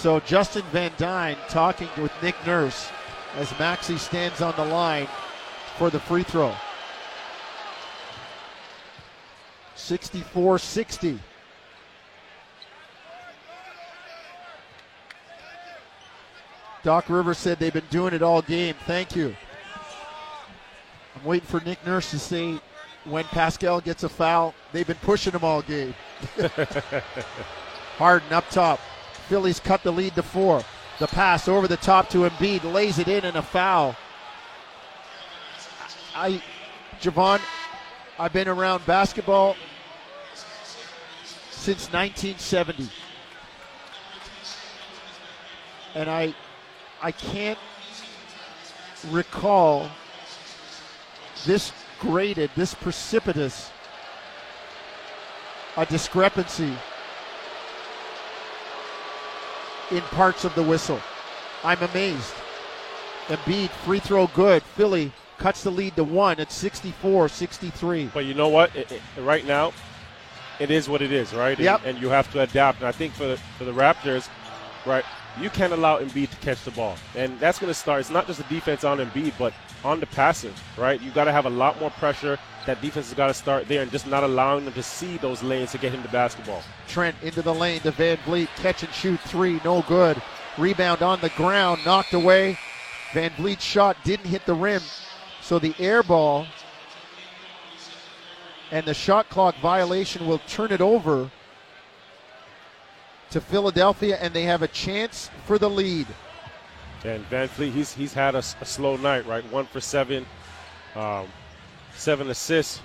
So 0.01 0.19
Justin 0.21 0.63
Van 0.71 0.91
Duyne 0.97 1.37
talking 1.47 1.87
with 2.01 2.11
Nick 2.23 2.33
Nurse 2.43 2.89
as 3.35 3.51
Maxey 3.59 3.99
stands 3.99 4.41
on 4.41 4.55
the 4.55 4.65
line 4.65 5.07
for 5.77 5.91
the 5.91 5.99
free 5.99 6.23
throw. 6.23 6.55
64 9.75 10.57
60. 10.57 11.19
Doc 16.81 17.07
Rivers 17.07 17.37
said 17.37 17.59
they've 17.59 17.71
been 17.71 17.83
doing 17.91 18.15
it 18.15 18.23
all 18.23 18.41
game. 18.41 18.73
Thank 18.87 19.15
you. 19.15 19.35
I'm 21.15 21.23
waiting 21.23 21.47
for 21.47 21.59
Nick 21.59 21.85
Nurse 21.85 22.09
to 22.09 22.17
say 22.17 22.59
when 23.05 23.25
Pascal 23.25 23.79
gets 23.79 24.01
a 24.01 24.09
foul, 24.09 24.55
they've 24.71 24.87
been 24.87 24.97
pushing 25.03 25.33
him 25.33 25.43
all 25.43 25.61
game. 25.61 25.93
Harden 27.99 28.33
up 28.33 28.49
top. 28.49 28.79
Phillies 29.31 29.61
cut 29.61 29.81
the 29.81 29.93
lead 29.93 30.13
to 30.15 30.23
four. 30.23 30.61
The 30.99 31.07
pass 31.07 31.47
over 31.47 31.65
the 31.65 31.77
top 31.77 32.09
to 32.09 32.29
Embiid, 32.29 32.69
lays 32.69 32.99
it 32.99 33.07
in 33.07 33.23
and 33.23 33.37
a 33.37 33.41
foul. 33.41 33.95
I, 36.13 36.43
Javon, 36.99 37.39
I've 38.19 38.33
been 38.33 38.49
around 38.49 38.85
basketball 38.85 39.55
since 41.49 41.93
1970. 41.93 42.89
And 45.95 46.09
I 46.09 46.35
I 47.01 47.13
can't 47.13 47.59
recall 49.11 49.89
this 51.45 51.71
graded, 52.01 52.51
this 52.57 52.73
precipitous 52.73 53.71
a 55.77 55.85
discrepancy 55.85 56.73
in 59.91 60.01
parts 60.01 60.45
of 60.45 60.53
the 60.55 60.63
whistle. 60.63 60.99
I'm 61.63 61.81
amazed. 61.81 62.33
Embiid, 63.27 63.69
free 63.69 63.99
throw 63.99 64.27
good. 64.27 64.63
Philly 64.63 65.11
cuts 65.37 65.63
the 65.63 65.71
lead 65.71 65.95
to 65.95 66.03
one 66.03 66.39
at 66.39 66.51
64 66.51 67.29
63. 67.29 68.09
But 68.13 68.25
you 68.25 68.33
know 68.33 68.49
what? 68.49 68.75
It, 68.75 68.91
it- 68.91 69.01
right 69.21 69.45
now, 69.45 69.73
it 70.59 70.71
is 70.71 70.87
what 70.89 71.01
it 71.01 71.11
is, 71.11 71.33
right? 71.33 71.57
And, 71.57 71.65
Yep. 71.65 71.81
and 71.85 72.01
you 72.01 72.09
have 72.09 72.31
to 72.33 72.41
adapt. 72.41 72.79
And 72.79 72.87
I 72.87 72.91
think 72.91 73.13
for 73.13 73.25
the, 73.25 73.37
for 73.57 73.63
the 73.63 73.71
Raptors, 73.71 74.27
right, 74.85 75.03
you 75.39 75.49
can't 75.49 75.73
allow 75.73 75.99
Embiid 75.99 76.29
to 76.29 76.35
catch 76.37 76.63
the 76.63 76.71
ball, 76.71 76.95
and 77.15 77.39
that's 77.39 77.57
going 77.57 77.69
to 77.71 77.73
start. 77.79 78.01
It's 78.01 78.09
not 78.09 78.27
just 78.27 78.37
the 78.39 78.53
defense 78.53 78.83
on 78.83 78.97
Embiid, 78.99 79.33
but 79.39 79.53
on 79.83 79.99
the 79.99 80.05
passive, 80.07 80.61
right? 80.77 81.01
You've 81.01 81.13
got 81.13 81.23
to 81.23 81.31
have 81.31 81.45
a 81.45 81.49
lot 81.49 81.79
more 81.79 81.89
pressure. 81.91 82.37
That 82.65 82.81
defense 82.81 83.07
has 83.07 83.15
got 83.15 83.27
to 83.27 83.33
start 83.33 83.67
there, 83.67 83.81
and 83.81 83.91
just 83.91 84.05
not 84.05 84.23
allowing 84.23 84.65
them 84.65 84.73
to 84.75 84.83
see 84.83 85.17
those 85.17 85.41
lanes 85.41 85.71
to 85.71 85.77
get 85.77 85.91
him 85.91 86.01
the 86.03 86.09
basketball. 86.09 86.61
Trent 86.87 87.15
into 87.23 87.41
the 87.41 87.53
lane 87.53 87.81
to 87.81 87.91
Van 87.91 88.17
Vleet. 88.17 88.47
Catch 88.57 88.83
and 88.83 88.93
shoot 88.93 89.19
three, 89.21 89.59
no 89.65 89.81
good. 89.87 90.21
Rebound 90.57 91.01
on 91.01 91.19
the 91.21 91.29
ground, 91.29 91.81
knocked 91.85 92.13
away. 92.13 92.57
Van 93.13 93.31
Vleet's 93.31 93.63
shot 93.63 93.97
didn't 94.03 94.27
hit 94.27 94.45
the 94.45 94.53
rim. 94.53 94.81
So 95.41 95.57
the 95.59 95.73
air 95.79 96.03
ball 96.03 96.45
and 98.71 98.85
the 98.85 98.93
shot 98.93 99.29
clock 99.29 99.55
violation 99.57 100.27
will 100.27 100.39
turn 100.47 100.71
it 100.71 100.81
over 100.81 101.29
to 103.31 103.41
Philadelphia, 103.41 104.17
and 104.21 104.33
they 104.33 104.43
have 104.43 104.61
a 104.61 104.67
chance 104.67 105.29
for 105.45 105.57
the 105.57 105.69
lead. 105.69 106.07
And 107.03 107.23
Van 107.25 107.47
Vleet, 107.49 107.71
he's 107.71 107.93
he's 107.93 108.13
had 108.13 108.35
a 108.35 108.41
slow 108.41 108.97
night, 108.97 109.25
right? 109.25 109.43
One 109.51 109.65
for 109.65 109.81
seven, 109.81 110.25
um, 110.95 111.27
seven 112.01 112.29
assists, 112.29 112.81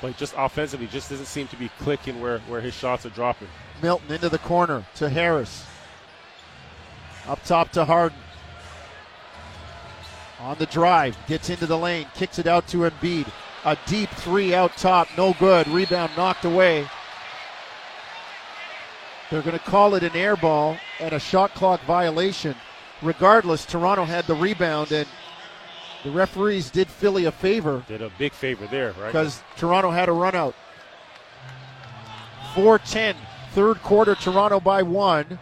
but 0.00 0.16
just 0.16 0.32
offensively, 0.36 0.86
just 0.86 1.10
doesn't 1.10 1.26
seem 1.26 1.48
to 1.48 1.56
be 1.56 1.68
clicking 1.80 2.20
where 2.20 2.38
where 2.40 2.60
his 2.60 2.74
shots 2.74 3.04
are 3.04 3.10
dropping. 3.10 3.48
Milton 3.82 4.12
into 4.12 4.28
the 4.28 4.38
corner 4.38 4.84
to 4.94 5.08
Harris. 5.08 5.66
Up 7.26 7.42
top 7.44 7.70
to 7.72 7.84
Harden. 7.84 8.18
On 10.40 10.56
the 10.58 10.66
drive, 10.66 11.16
gets 11.26 11.50
into 11.50 11.66
the 11.66 11.76
lane, 11.76 12.06
kicks 12.14 12.38
it 12.38 12.46
out 12.46 12.68
to 12.68 12.88
Embiid. 12.88 13.30
A 13.64 13.76
deep 13.86 14.08
three 14.10 14.54
out 14.54 14.76
top, 14.76 15.08
no 15.16 15.34
good. 15.40 15.66
Rebound 15.66 16.12
knocked 16.16 16.44
away. 16.44 16.88
They're 19.30 19.42
going 19.42 19.58
to 19.58 19.64
call 19.64 19.94
it 19.94 20.04
an 20.04 20.14
air 20.14 20.36
ball 20.36 20.78
and 21.00 21.12
a 21.12 21.18
shot 21.18 21.54
clock 21.54 21.82
violation. 21.82 22.54
Regardless, 23.02 23.66
Toronto 23.66 24.04
had 24.04 24.26
the 24.26 24.34
rebound, 24.34 24.92
and 24.92 25.08
the 26.04 26.10
referees 26.10 26.70
did 26.70 26.88
Philly 26.88 27.24
a 27.26 27.32
favor 27.32 27.84
Did 27.88 28.02
a 28.02 28.10
big 28.18 28.32
favor 28.32 28.66
there, 28.66 28.92
right? 28.92 29.06
because 29.06 29.42
Toronto 29.56 29.90
had 29.90 30.08
a 30.08 30.12
run 30.12 30.34
out. 30.34 30.54
4-10, 32.54 33.14
third 33.52 33.82
quarter, 33.82 34.14
Toronto 34.14 34.60
by 34.60 34.82
one. 34.82 35.38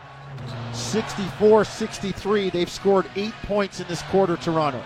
64-63. 0.73 2.53
They've 2.53 2.69
scored 2.71 3.07
eight 3.17 3.33
points 3.45 3.81
in 3.81 3.87
this 3.89 4.03
quarter, 4.03 4.37
Toronto. 4.37 4.83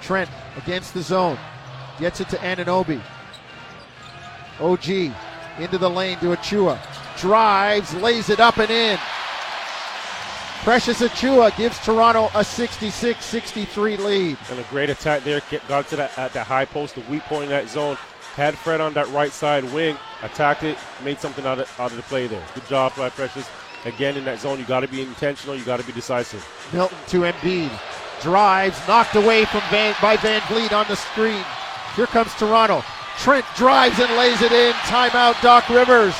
Trent 0.00 0.30
against 0.56 0.94
the 0.94 1.02
zone. 1.02 1.38
Gets 1.98 2.20
it 2.20 2.28
to 2.30 2.36
Anunoby. 2.38 3.00
OG 4.58 5.12
into 5.60 5.78
the 5.78 5.88
lane 5.88 6.18
to 6.18 6.26
Achiuwa. 6.34 6.78
Drives, 7.18 7.94
lays 7.94 8.30
it 8.30 8.40
up 8.40 8.58
and 8.58 8.70
in. 8.70 8.98
Precious 10.62 11.00
Achiuwa 11.00 11.56
gives 11.56 11.78
Toronto 11.78 12.26
a 12.26 12.44
66-63 12.44 13.98
lead. 13.98 14.36
And 14.50 14.58
a 14.58 14.62
great 14.64 14.90
attack 14.90 15.24
there. 15.24 15.40
Got 15.68 15.88
to 15.88 15.96
that 15.96 16.18
at 16.18 16.34
the 16.34 16.44
high 16.44 16.66
post, 16.66 16.96
the 16.96 17.00
weak 17.10 17.22
point 17.22 17.44
in 17.44 17.48
that 17.50 17.70
zone. 17.70 17.96
Had 18.34 18.58
Fred 18.58 18.78
on 18.80 18.92
that 18.92 19.08
right 19.08 19.32
side 19.32 19.64
wing, 19.72 19.96
attacked 20.22 20.62
it, 20.62 20.76
made 21.02 21.18
something 21.18 21.46
out 21.46 21.58
of, 21.58 21.80
out 21.80 21.90
of 21.90 21.96
the 21.96 22.02
play 22.02 22.26
there. 22.26 22.44
Good 22.54 22.66
job 22.66 22.94
by 22.94 23.08
Precious. 23.08 23.48
Again, 23.86 24.18
in 24.18 24.24
that 24.26 24.38
zone, 24.38 24.58
you 24.58 24.66
got 24.66 24.80
to 24.80 24.88
be 24.88 25.00
intentional. 25.00 25.56
You 25.56 25.64
got 25.64 25.80
to 25.80 25.86
be 25.86 25.92
decisive. 25.92 26.46
Milton 26.74 26.98
to 27.08 27.20
Embiid. 27.22 27.70
Drives, 28.20 28.78
knocked 28.86 29.16
away 29.16 29.46
from 29.46 29.62
Van, 29.70 29.94
by 30.02 30.18
Van 30.18 30.42
Vleet 30.42 30.72
on 30.72 30.86
the 30.88 30.96
screen. 30.96 31.42
Here 31.96 32.06
comes 32.06 32.34
Toronto. 32.34 32.84
Trent 33.18 33.46
drives 33.56 33.98
and 33.98 34.14
lays 34.18 34.42
it 34.42 34.52
in. 34.52 34.72
Timeout, 34.72 35.40
Doc 35.40 35.68
Rivers. 35.70 36.14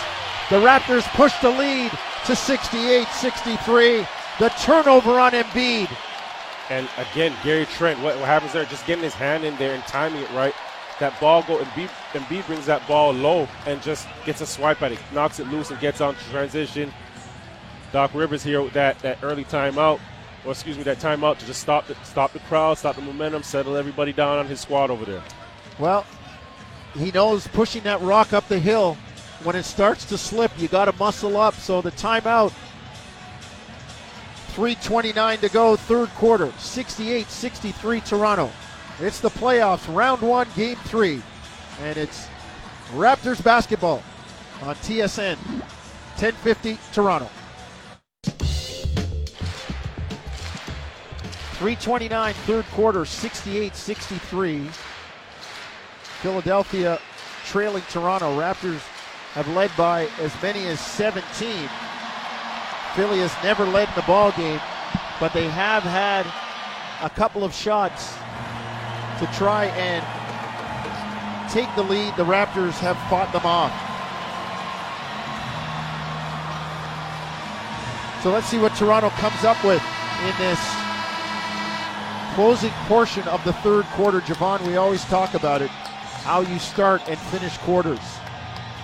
The 0.48 0.56
Raptors 0.56 1.06
push 1.14 1.34
the 1.42 1.50
lead 1.50 1.90
to 2.24 2.34
68 2.34 3.06
63. 3.08 4.06
The 4.40 4.48
turnover 4.48 5.20
on 5.20 5.32
Embiid. 5.32 5.94
And 6.70 6.88
again, 6.96 7.34
Gary 7.44 7.66
Trent, 7.66 8.00
what, 8.00 8.16
what, 8.16 8.24
happens 8.24 8.54
there? 8.54 8.64
Just 8.64 8.86
getting 8.86 9.04
his 9.04 9.12
hand 9.12 9.44
in 9.44 9.54
there 9.56 9.74
and 9.74 9.82
timing 9.82 10.22
it 10.22 10.30
right. 10.30 10.54
That 10.98 11.18
ball 11.20 11.42
go 11.42 11.58
Embiid, 11.58 11.88
Embiid 12.12 12.46
brings 12.46 12.64
that 12.64 12.86
ball 12.88 13.12
low 13.12 13.46
and 13.66 13.82
just 13.82 14.08
gets 14.24 14.40
a 14.40 14.46
swipe 14.46 14.80
at 14.80 14.92
it, 14.92 14.98
knocks 15.12 15.40
it 15.40 15.46
loose 15.48 15.70
and 15.70 15.78
gets 15.78 16.00
on 16.00 16.14
transition. 16.30 16.90
Doc 17.92 18.14
Rivers 18.14 18.42
here 18.42 18.62
with 18.62 18.72
that, 18.72 18.98
that 19.00 19.18
early 19.22 19.44
timeout, 19.44 20.00
or 20.46 20.52
excuse 20.52 20.78
me, 20.78 20.84
that 20.84 21.00
timeout 21.00 21.36
to 21.36 21.44
just 21.44 21.60
stop 21.60 21.86
the 21.86 21.94
stop 22.02 22.32
the 22.32 22.38
crowd, 22.40 22.78
stop 22.78 22.96
the 22.96 23.02
momentum, 23.02 23.42
settle 23.42 23.76
everybody 23.76 24.14
down 24.14 24.38
on 24.38 24.46
his 24.46 24.60
squad 24.60 24.90
over 24.90 25.04
there. 25.04 25.22
Well, 25.78 26.06
he 26.94 27.10
knows 27.10 27.46
pushing 27.48 27.82
that 27.82 28.00
rock 28.00 28.32
up 28.32 28.48
the 28.48 28.58
hill 28.58 28.96
when 29.44 29.56
it 29.56 29.64
starts 29.64 30.04
to 30.06 30.18
slip, 30.18 30.50
you 30.58 30.68
got 30.68 30.86
to 30.86 30.92
muscle 30.92 31.36
up. 31.36 31.54
So 31.54 31.80
the 31.80 31.90
timeout, 31.92 32.52
3.29 34.50 35.40
to 35.40 35.48
go, 35.48 35.76
third 35.76 36.08
quarter, 36.10 36.52
68 36.58 37.26
63 37.28 38.00
Toronto. 38.00 38.50
It's 38.98 39.20
the 39.20 39.30
playoffs, 39.30 39.94
round 39.94 40.20
one, 40.20 40.46
game 40.56 40.76
three. 40.84 41.22
And 41.82 41.96
it's 41.96 42.28
Raptors 42.92 43.42
basketball 43.42 44.02
on 44.62 44.74
TSN, 44.76 45.36
1050 45.36 46.78
Toronto. 46.92 47.28
329 51.60 52.32
third 52.32 52.64
quarter 52.68 53.04
68 53.04 53.76
63 53.76 54.66
philadelphia 56.22 56.98
trailing 57.44 57.82
toronto 57.90 58.34
raptors 58.40 58.80
have 59.34 59.46
led 59.48 59.70
by 59.76 60.06
as 60.20 60.32
many 60.42 60.64
as 60.68 60.80
17 60.80 61.68
philly 62.94 63.18
has 63.18 63.32
never 63.42 63.64
led 63.64 63.88
in 63.88 63.94
the 63.94 64.02
ball 64.02 64.32
game 64.32 64.60
but 65.18 65.32
they 65.32 65.48
have 65.48 65.82
had 65.82 66.26
a 67.04 67.10
couple 67.10 67.44
of 67.44 67.54
shots 67.54 68.14
to 69.18 69.26
try 69.36 69.66
and 69.76 70.02
take 71.50 71.68
the 71.76 71.82
lead 71.82 72.14
the 72.16 72.24
raptors 72.24 72.78
have 72.78 72.96
fought 73.08 73.32
them 73.32 73.44
off 73.44 73.72
so 78.22 78.30
let's 78.30 78.46
see 78.46 78.58
what 78.58 78.74
toronto 78.74 79.10
comes 79.10 79.44
up 79.44 79.62
with 79.64 79.82
in 80.26 80.36
this 80.38 80.80
closing 82.34 82.70
portion 82.86 83.26
of 83.28 83.42
the 83.44 83.52
third 83.54 83.84
quarter. 83.86 84.20
Javon, 84.20 84.64
we 84.66 84.76
always 84.76 85.04
talk 85.06 85.34
about 85.34 85.62
it. 85.62 85.68
How 85.68 86.40
you 86.40 86.58
start 86.58 87.02
and 87.08 87.18
finish 87.18 87.56
quarters 87.58 88.00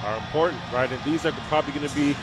are 0.04 0.16
important, 0.16 0.60
right? 0.72 0.90
And 0.90 1.02
these 1.04 1.24
are 1.24 1.32
probably 1.48 1.72
going 1.72 1.88
to 1.88 1.94
be 1.94 2.16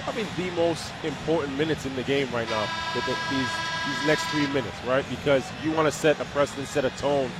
probably 0.00 0.24
the 0.36 0.50
most 0.52 0.92
important 1.04 1.56
minutes 1.56 1.86
in 1.86 1.94
the 1.96 2.02
game 2.02 2.28
right 2.32 2.48
now. 2.48 2.66
With 2.94 3.06
the, 3.06 3.16
these 3.30 3.48
these 3.86 4.06
next 4.06 4.24
three 4.26 4.46
minutes, 4.48 4.76
right? 4.86 5.04
Because 5.08 5.44
you 5.62 5.72
want 5.72 5.86
to 5.86 5.92
set 5.92 6.20
a 6.20 6.24
precedent, 6.26 6.68
set 6.68 6.84
a 6.84 6.90
tone 6.90 7.30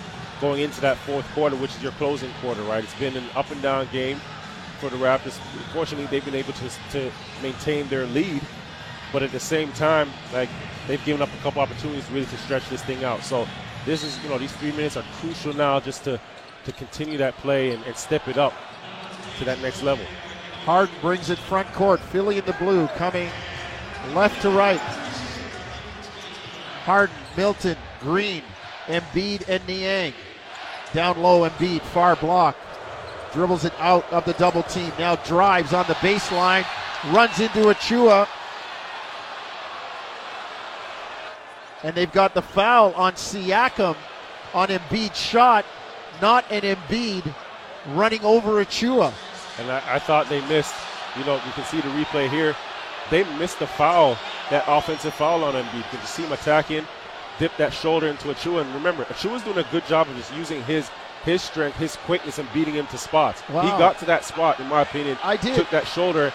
going 0.40 0.60
into 0.60 0.80
that 0.80 0.96
fourth 0.98 1.28
quarter, 1.34 1.56
which 1.56 1.74
is 1.76 1.82
your 1.82 1.92
closing 1.92 2.32
quarter, 2.40 2.62
right? 2.62 2.82
It's 2.82 2.94
been 2.94 3.16
an 3.16 3.24
up 3.36 3.50
and 3.50 3.62
down 3.62 3.88
game 3.92 4.20
for 4.80 4.90
the 4.90 4.96
Raptors. 4.96 5.38
Fortunately, 5.72 6.06
they've 6.06 6.24
been 6.24 6.34
able 6.34 6.52
to, 6.54 6.70
to 6.90 7.12
maintain 7.42 7.86
their 7.88 8.06
lead, 8.06 8.42
but 9.12 9.22
at 9.22 9.30
the 9.30 9.40
same 9.40 9.70
time, 9.72 10.10
like 10.32 10.48
they've 10.88 11.04
given 11.04 11.22
up 11.22 11.28
a 11.32 11.42
couple 11.42 11.62
opportunities 11.62 12.10
really 12.10 12.26
to 12.26 12.36
stretch 12.38 12.68
this 12.68 12.82
thing 12.82 13.04
out. 13.04 13.22
So 13.22 13.46
this 13.86 14.02
is, 14.02 14.20
you 14.24 14.28
know, 14.28 14.38
these 14.38 14.52
three 14.52 14.72
minutes 14.72 14.96
are 14.96 15.04
crucial 15.20 15.54
now 15.54 15.78
just 15.78 16.02
to, 16.04 16.20
to 16.64 16.72
continue 16.72 17.18
that 17.18 17.36
play 17.36 17.70
and, 17.70 17.84
and 17.84 17.96
step 17.96 18.26
it 18.26 18.36
up 18.36 18.52
to 19.38 19.44
that 19.44 19.60
next 19.60 19.82
level. 19.82 20.04
Harden 20.64 20.94
brings 21.00 21.30
it 21.30 21.38
front 21.38 21.70
court. 21.72 22.00
Philly 22.00 22.38
in 22.38 22.44
the 22.44 22.52
blue 22.54 22.86
coming 22.88 23.28
left 24.14 24.40
to 24.42 24.50
right. 24.50 24.80
Harden, 26.84 27.14
Milton, 27.36 27.76
Green, 28.00 28.42
Embiid, 28.86 29.48
and 29.48 29.66
Niang. 29.66 30.12
Down 30.92 31.20
low, 31.20 31.48
Embiid, 31.48 31.80
far 31.80 32.16
block. 32.16 32.56
Dribbles 33.32 33.64
it 33.64 33.72
out 33.78 34.10
of 34.12 34.24
the 34.24 34.34
double 34.34 34.62
team. 34.64 34.92
Now 34.98 35.16
drives 35.16 35.72
on 35.72 35.86
the 35.86 35.94
baseline. 35.94 36.66
Runs 37.12 37.40
into 37.40 37.60
Achiuwa. 37.60 38.28
and 41.82 41.94
they've 41.94 42.12
got 42.12 42.34
the 42.34 42.42
foul 42.42 42.92
on 42.94 43.14
Siakam 43.14 43.96
on 44.54 44.68
Embiid's 44.68 45.18
shot, 45.18 45.64
not 46.20 46.44
an 46.50 46.62
Embiid 46.62 47.34
running 47.88 48.22
over 48.24 48.64
Achiuwa. 48.64 49.12
And 49.58 49.70
I, 49.70 49.82
I, 49.94 49.98
thought 49.98 50.28
they 50.28 50.40
missed, 50.48 50.74
you 51.18 51.24
know, 51.24 51.34
you 51.34 51.52
can 51.52 51.64
see 51.64 51.80
the 51.80 51.88
replay 51.88 52.28
here. 52.28 52.56
They 53.10 53.24
missed 53.38 53.58
the 53.58 53.66
foul, 53.66 54.16
that 54.50 54.64
offensive 54.66 55.14
foul 55.14 55.44
on 55.44 55.54
Embiid. 55.54 55.92
You 55.92 56.06
see 56.06 56.22
him 56.22 56.32
attacking, 56.32 56.86
dip 57.38 57.56
that 57.58 57.72
shoulder 57.72 58.06
into 58.06 58.28
Achiuwa. 58.28 58.62
And 58.62 58.74
remember, 58.74 59.04
Achiuwa's 59.04 59.42
doing 59.42 59.58
a 59.58 59.66
good 59.70 59.84
job 59.86 60.08
of 60.08 60.16
just 60.16 60.34
using 60.34 60.62
his 60.64 60.90
his 61.24 61.40
strength, 61.40 61.76
his 61.76 61.96
quickness, 61.96 62.38
and 62.38 62.52
beating 62.52 62.74
him 62.74 62.86
to 62.88 62.98
spots. 62.98 63.42
Wow. 63.48 63.62
He 63.62 63.68
got 63.70 63.98
to 64.00 64.04
that 64.06 64.24
spot, 64.24 64.58
in 64.58 64.66
my 64.66 64.82
opinion. 64.82 65.16
I 65.22 65.36
did. 65.36 65.54
Took 65.54 65.70
that 65.70 65.86
shoulder, 65.86 66.32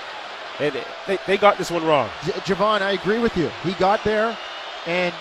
and 0.60 0.73
they, 1.06 1.17
they 1.27 1.38
got 1.38 1.58
this 1.58 1.69
one 1.69 1.86
wrong. 1.86 2.10
J- 2.25 2.32
Javon, 2.32 2.82
I 2.82 2.91
agree 2.91 3.19
with 3.19 3.36
you. 3.36 3.49
He 3.63 3.73
got 3.73 4.03
there, 4.06 4.38
and 4.86 5.13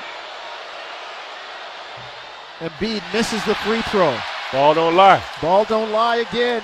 Embiid 2.60 3.02
misses 3.12 3.44
the 3.44 3.54
free 3.56 3.82
throw. 3.82 4.16
Ball 4.52 4.74
don't 4.74 4.94
lie. 4.94 5.22
Ball 5.42 5.64
don't 5.64 5.90
lie 5.90 6.16
again. 6.16 6.62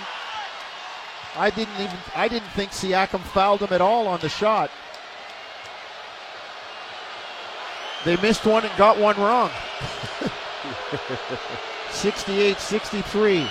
I 1.37 1.51
didn't 1.51 1.75
even 1.75 1.97
I 2.15 2.29
didn't 2.29 2.49
think 2.51 2.71
Siakam 2.73 3.21
fouled 3.21 3.61
him 3.61 3.73
at 3.73 3.81
all 3.81 4.07
on 4.07 4.21
the 4.21 4.29
shot. 4.29 4.71
They 8.05 8.17
missed 8.17 8.45
one 8.45 8.65
and 8.65 8.77
got 8.77 8.99
one 8.99 9.17
wrong. 9.17 9.51
68-63. 11.91 13.47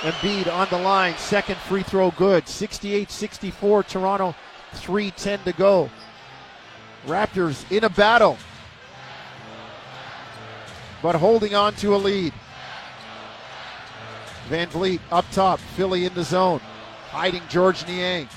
Embiid 0.00 0.52
on 0.52 0.68
the 0.70 0.78
line. 0.78 1.14
Second 1.18 1.56
free 1.56 1.82
throw 1.82 2.10
good. 2.12 2.44
68-64 2.46 3.86
Toronto. 3.86 4.34
3:10 4.72 5.44
to 5.44 5.52
go. 5.52 5.90
Raptors 7.06 7.70
in 7.70 7.84
a 7.84 7.90
battle 7.90 8.38
but 11.02 11.14
holding 11.14 11.54
on 11.54 11.74
to 11.74 11.94
a 11.94 11.98
lead. 11.98 12.32
Van 14.48 14.68
Vleet 14.68 15.00
up 15.10 15.24
top, 15.32 15.60
Philly 15.60 16.04
in 16.06 16.14
the 16.14 16.24
zone, 16.24 16.60
hiding 17.10 17.42
Georges 17.48 17.86
Niang. 17.86 18.28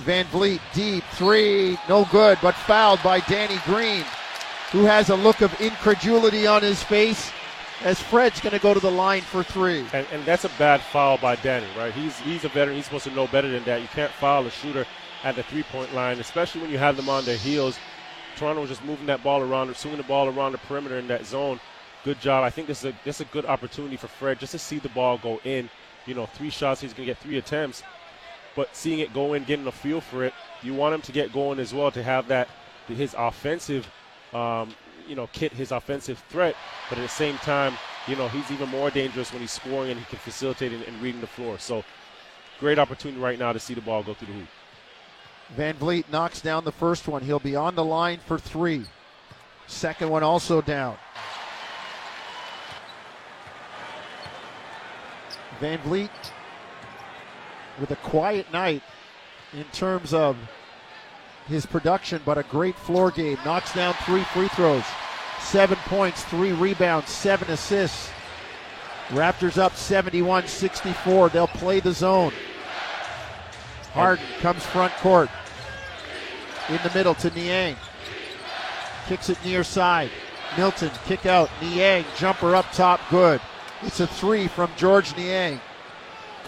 Van 0.00 0.24
Vleet 0.26 0.60
deep 0.74 1.02
three, 1.12 1.76
no 1.88 2.04
good, 2.12 2.38
but 2.40 2.54
fouled 2.54 3.02
by 3.02 3.18
Danny 3.20 3.58
Green, 3.64 4.04
who 4.70 4.84
has 4.84 5.10
a 5.10 5.16
look 5.16 5.40
of 5.40 5.60
incredulity 5.60 6.46
on 6.46 6.62
his 6.62 6.80
face 6.84 7.32
as 7.82 8.00
Fred's 8.00 8.40
going 8.40 8.52
to 8.52 8.60
go 8.60 8.72
to 8.72 8.78
the 8.78 8.90
line 8.90 9.22
for 9.22 9.42
three. 9.42 9.84
And, 9.92 10.06
and, 10.12 10.24
that's 10.24 10.44
a 10.44 10.50
bad 10.50 10.80
foul 10.80 11.18
by 11.18 11.34
Danny, 11.36 11.66
right? 11.76 11.92
He's 11.92 12.16
he's 12.20 12.44
a 12.44 12.48
veteran. 12.48 12.76
He's 12.76 12.84
supposed 12.84 13.04
to 13.04 13.10
know 13.10 13.26
better 13.26 13.50
than 13.50 13.64
that. 13.64 13.82
You 13.82 13.88
can't 13.88 14.12
foul 14.12 14.46
a 14.46 14.50
shooter 14.50 14.86
at 15.24 15.34
the 15.34 15.42
three-point 15.42 15.92
line, 15.94 16.20
especially 16.20 16.60
when 16.60 16.70
you 16.70 16.78
have 16.78 16.96
them 16.96 17.08
on 17.08 17.24
their 17.24 17.36
heels. 17.36 17.76
Toronto 18.36 18.60
was 18.60 18.70
just 18.70 18.84
moving 18.84 19.06
that 19.06 19.24
ball 19.24 19.42
around, 19.42 19.74
swinging 19.74 19.98
the 19.98 20.06
ball 20.06 20.28
around 20.28 20.52
the 20.52 20.58
perimeter 20.58 20.98
in 20.98 21.08
that 21.08 21.26
zone 21.26 21.58
good 22.04 22.20
job. 22.20 22.44
I 22.44 22.50
think 22.50 22.66
this 22.66 22.84
is 22.84 22.92
a 22.92 22.96
this 23.04 23.16
is 23.16 23.22
a 23.22 23.32
good 23.32 23.46
opportunity 23.46 23.96
for 23.96 24.08
Fred 24.08 24.38
just 24.38 24.52
to 24.52 24.58
see 24.58 24.78
the 24.78 24.88
ball 24.90 25.18
go 25.18 25.40
in. 25.44 25.68
You 26.06 26.14
know, 26.14 26.26
three 26.26 26.50
shots, 26.50 26.80
he's 26.80 26.94
gonna 26.94 27.06
get 27.06 27.18
three 27.18 27.38
attempts, 27.38 27.82
but 28.58 28.74
seeing 28.74 28.98
it 28.98 29.14
go 29.14 29.34
in, 29.34 29.44
getting 29.44 29.68
a 29.68 29.72
feel 29.72 30.00
for 30.00 30.24
it, 30.24 30.34
you 30.64 30.74
want 30.74 30.92
him 30.92 31.00
to 31.00 31.12
get 31.12 31.32
going 31.32 31.60
as 31.60 31.72
well 31.72 31.92
to 31.92 32.02
have 32.02 32.26
that 32.26 32.48
his 32.88 33.14
offensive, 33.16 33.88
um, 34.34 34.74
you 35.06 35.14
know, 35.14 35.28
kit 35.32 35.52
his 35.52 35.70
offensive 35.70 36.20
threat, 36.28 36.56
but 36.88 36.98
at 36.98 37.02
the 37.02 37.08
same 37.08 37.36
time, 37.36 37.72
you 38.08 38.16
know, 38.16 38.26
he's 38.26 38.50
even 38.50 38.68
more 38.68 38.90
dangerous 38.90 39.32
when 39.32 39.40
he's 39.40 39.52
scoring 39.52 39.92
and 39.92 40.00
he 40.00 40.04
can 40.06 40.18
facilitate 40.18 40.72
and, 40.72 40.82
and 40.82 41.00
reading 41.00 41.20
the 41.20 41.26
floor. 41.28 41.56
So, 41.60 41.84
great 42.58 42.80
opportunity 42.80 43.20
right 43.20 43.38
now 43.38 43.52
to 43.52 43.60
see 43.60 43.74
the 43.74 43.80
ball 43.80 44.02
go 44.02 44.12
through 44.12 44.26
the 44.26 44.40
hoop. 44.40 44.48
Van 45.50 45.76
Vleet 45.76 46.10
knocks 46.10 46.40
down 46.40 46.64
the 46.64 46.72
first 46.72 47.06
one. 47.06 47.22
He'll 47.22 47.38
be 47.38 47.54
on 47.54 47.76
the 47.76 47.84
line 47.84 48.18
for 48.26 48.40
three. 48.40 48.86
Second 49.68 50.08
one 50.08 50.24
also 50.24 50.60
down. 50.60 50.96
Van 55.60 55.78
Vleet 55.78 56.10
with 57.80 57.90
a 57.90 57.96
quiet 57.96 58.52
night 58.52 58.82
in 59.52 59.64
terms 59.72 60.12
of 60.12 60.36
his 61.46 61.66
production, 61.66 62.20
but 62.24 62.38
a 62.38 62.42
great 62.44 62.76
floor 62.76 63.10
game. 63.10 63.38
Knocks 63.44 63.74
down 63.74 63.94
three 64.04 64.24
free 64.24 64.48
throws, 64.48 64.84
seven 65.40 65.78
points, 65.86 66.24
three 66.24 66.52
rebounds, 66.52 67.10
seven 67.10 67.50
assists. 67.50 68.10
Raptors 69.08 69.56
up 69.56 69.74
71 69.74 70.46
64. 70.46 71.30
They'll 71.30 71.46
play 71.46 71.80
the 71.80 71.92
zone. 71.92 72.32
Harden 73.92 74.24
comes 74.40 74.64
front 74.66 74.92
court. 74.96 75.30
In 76.68 76.78
the 76.82 76.92
middle 76.94 77.14
to 77.14 77.30
Niang. 77.30 77.76
Kicks 79.06 79.30
it 79.30 79.42
near 79.42 79.64
side. 79.64 80.10
Milton, 80.58 80.90
kick 81.06 81.24
out. 81.24 81.48
Niang, 81.62 82.04
jumper 82.18 82.54
up 82.54 82.70
top, 82.72 83.00
good. 83.10 83.40
It's 83.82 84.00
a 84.00 84.06
three 84.06 84.48
from 84.48 84.70
Georges 84.76 85.16
Niang. 85.16 85.60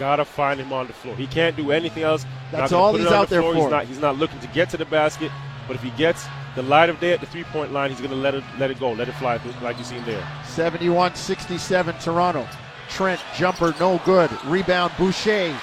Gotta 0.01 0.25
find 0.25 0.59
him 0.59 0.73
on 0.73 0.87
the 0.87 0.93
floor. 0.93 1.15
He 1.15 1.27
can't 1.27 1.55
do 1.55 1.69
anything 1.69 2.01
else. 2.01 2.25
That's 2.51 2.73
all 2.73 2.95
he's 2.95 3.05
out 3.05 3.29
the 3.29 3.35
there 3.35 3.41
floor. 3.43 3.53
for. 3.53 3.61
He's 3.61 3.69
not, 3.69 3.85
he's 3.85 3.99
not 3.99 4.17
looking 4.17 4.39
to 4.39 4.47
get 4.47 4.67
to 4.71 4.77
the 4.77 4.85
basket, 4.85 5.31
but 5.67 5.75
if 5.75 5.83
he 5.83 5.91
gets 5.91 6.25
the 6.55 6.63
light 6.63 6.89
of 6.89 6.99
day 6.99 7.13
at 7.13 7.19
the 7.19 7.27
three-point 7.27 7.71
line, 7.71 7.91
he's 7.91 8.01
gonna 8.01 8.15
let 8.15 8.33
it 8.33 8.43
let 8.57 8.71
it 8.71 8.79
go, 8.79 8.93
let 8.93 9.09
it 9.09 9.11
fly, 9.11 9.39
like 9.61 9.77
you 9.77 9.83
seen 9.83 10.03
there. 10.03 10.27
71 10.47 11.13
67 11.13 11.95
Toronto. 11.99 12.47
Trent, 12.89 13.21
jumper, 13.37 13.75
no 13.79 14.01
good. 14.03 14.31
Rebound, 14.45 14.91
Boucher. 14.97 15.55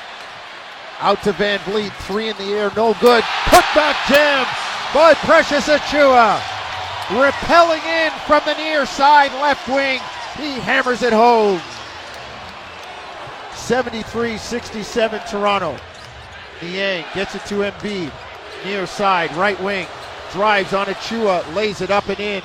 Out 1.00 1.20
to 1.24 1.32
Van 1.32 1.58
Vleet, 1.58 1.92
three 2.06 2.28
in 2.28 2.36
the 2.36 2.44
air, 2.44 2.70
no 2.76 2.94
good. 3.00 3.24
Putback 3.46 3.96
jam 4.06 4.46
by 4.94 5.14
Precious 5.14 5.66
Achiuwa. 5.66 6.40
Repelling 7.10 7.82
in 7.82 8.12
from 8.24 8.42
the 8.46 8.54
near 8.54 8.86
side 8.86 9.32
left 9.42 9.66
wing. 9.66 9.98
He 10.36 10.60
hammers 10.60 11.02
it 11.02 11.12
home. 11.12 11.60
73 13.68 14.38
67 14.38 15.20
Toronto. 15.28 15.76
Niang 16.62 17.04
gets 17.12 17.34
it 17.34 17.44
to 17.44 17.56
Embiid. 17.56 18.10
Near 18.64 18.86
side, 18.86 19.30
right 19.36 19.62
wing. 19.62 19.86
Drives 20.32 20.72
on 20.72 20.86
Achiuwa, 20.86 21.54
lays 21.54 21.82
it 21.82 21.90
up 21.90 22.08
and 22.08 22.18
in. 22.18 22.42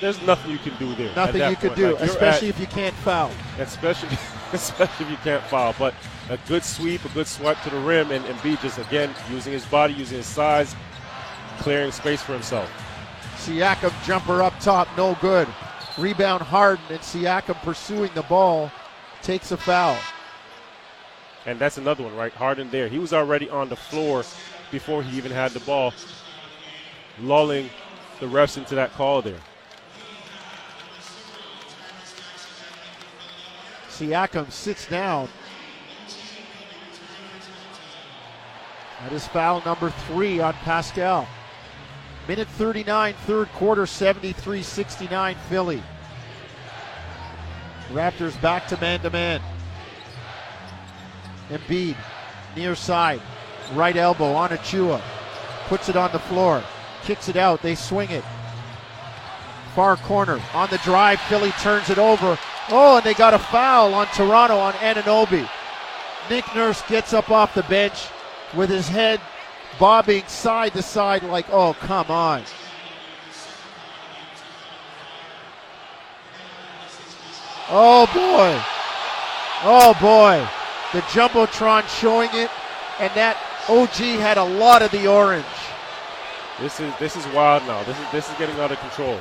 There's 0.00 0.22
nothing 0.22 0.52
you 0.52 0.58
can 0.58 0.76
do 0.78 0.94
there. 0.94 1.12
Nothing 1.16 1.50
you 1.50 1.56
can 1.56 1.74
do, 1.74 1.94
Like, 1.94 2.02
especially 2.02 2.50
at- 2.50 2.54
if 2.54 2.60
you 2.60 2.66
can't 2.68 2.94
foul. 2.94 3.32
especially 3.58 4.16
especially 4.52 5.06
if 5.06 5.10
you 5.10 5.18
can't 5.24 5.42
foul. 5.42 5.74
But 5.76 5.94
a 6.30 6.38
good 6.46 6.62
sweep, 6.62 7.04
a 7.04 7.08
good 7.08 7.26
swipe 7.26 7.60
to 7.64 7.70
the 7.70 7.80
rim, 7.80 8.12
and 8.12 8.24
Embiid 8.26 8.62
just 8.62 8.78
again 8.78 9.12
using 9.28 9.52
his 9.52 9.64
body, 9.66 9.92
using 9.92 10.18
his 10.18 10.26
size, 10.26 10.76
clearing 11.58 11.90
space 11.90 12.22
for 12.22 12.34
himself. 12.34 12.70
Siakam 13.38 13.92
jumper 14.06 14.40
up 14.40 14.56
top, 14.60 14.86
no 14.96 15.18
good. 15.20 15.48
Rebound 15.98 16.42
Harden 16.42 16.84
and 16.90 17.00
Siakam 17.00 17.60
pursuing 17.62 18.10
the 18.14 18.22
ball 18.22 18.70
takes 19.20 19.50
a 19.50 19.56
foul. 19.56 19.96
And 21.44 21.58
that's 21.58 21.76
another 21.76 22.04
one, 22.04 22.14
right? 22.14 22.32
Harden 22.32 22.70
there. 22.70 22.88
He 22.88 22.98
was 22.98 23.12
already 23.12 23.50
on 23.50 23.68
the 23.68 23.76
floor 23.76 24.24
before 24.70 25.02
he 25.02 25.16
even 25.16 25.32
had 25.32 25.52
the 25.52 25.60
ball, 25.60 25.92
lulling 27.20 27.68
the 28.20 28.26
refs 28.26 28.56
into 28.56 28.74
that 28.76 28.92
call 28.92 29.22
there. 29.22 29.40
Siakam 33.88 34.52
sits 34.52 34.86
down. 34.86 35.28
That 39.02 39.12
is 39.12 39.26
foul 39.26 39.62
number 39.64 39.90
three 40.06 40.38
on 40.40 40.52
Pascal. 40.54 41.26
Minute 42.28 42.48
39, 42.48 43.14
third 43.26 43.48
quarter, 43.52 43.86
73 43.86 44.62
69 44.62 45.34
Philly. 45.48 45.82
Raptors 47.90 48.38
back 48.42 48.68
to 48.68 48.78
man 48.82 49.00
to 49.00 49.08
man. 49.08 49.40
Embiid, 51.48 51.96
near 52.54 52.74
side, 52.74 53.22
right 53.72 53.96
elbow 53.96 54.34
on 54.34 54.50
Achiuwa. 54.50 55.00
Puts 55.68 55.88
it 55.88 55.96
on 55.96 56.12
the 56.12 56.18
floor, 56.18 56.62
kicks 57.02 57.30
it 57.30 57.36
out, 57.36 57.62
they 57.62 57.74
swing 57.74 58.10
it. 58.10 58.24
Far 59.74 59.96
corner, 59.96 60.38
on 60.52 60.68
the 60.68 60.78
drive, 60.78 61.18
Philly 61.22 61.52
turns 61.52 61.88
it 61.88 61.98
over. 61.98 62.38
Oh, 62.68 62.98
and 62.98 63.06
they 63.06 63.14
got 63.14 63.32
a 63.32 63.38
foul 63.38 63.94
on 63.94 64.06
Toronto 64.08 64.58
on 64.58 64.74
Anunoby. 64.74 65.48
Nick 66.28 66.44
Nurse 66.54 66.82
gets 66.88 67.14
up 67.14 67.30
off 67.30 67.54
the 67.54 67.62
bench 67.62 68.08
with 68.54 68.68
his 68.68 68.86
head 68.86 69.18
bobbing 69.78 70.26
side 70.26 70.72
to 70.74 70.82
side 70.82 71.22
like, 71.22 71.46
oh, 71.50 71.74
come 71.74 72.10
on. 72.10 72.42
Oh, 77.70 78.06
boy. 78.06 78.62
Oh, 79.64 79.94
boy. 80.00 80.46
The 80.92 81.00
Jumbotron 81.08 81.86
showing 82.00 82.30
it, 82.32 82.50
and 82.98 83.12
that 83.14 83.36
OG 83.68 84.20
had 84.20 84.38
a 84.38 84.44
lot 84.44 84.80
of 84.80 84.90
the 84.90 85.06
orange. 85.06 85.44
This 86.60 86.80
is 86.80 86.92
this 86.98 87.14
is 87.14 87.26
wild 87.28 87.62
now. 87.64 87.82
This 87.84 87.98
is 87.98 88.10
this 88.10 88.30
is 88.30 88.38
getting 88.38 88.58
out 88.58 88.72
of 88.72 88.78
control. 88.78 89.20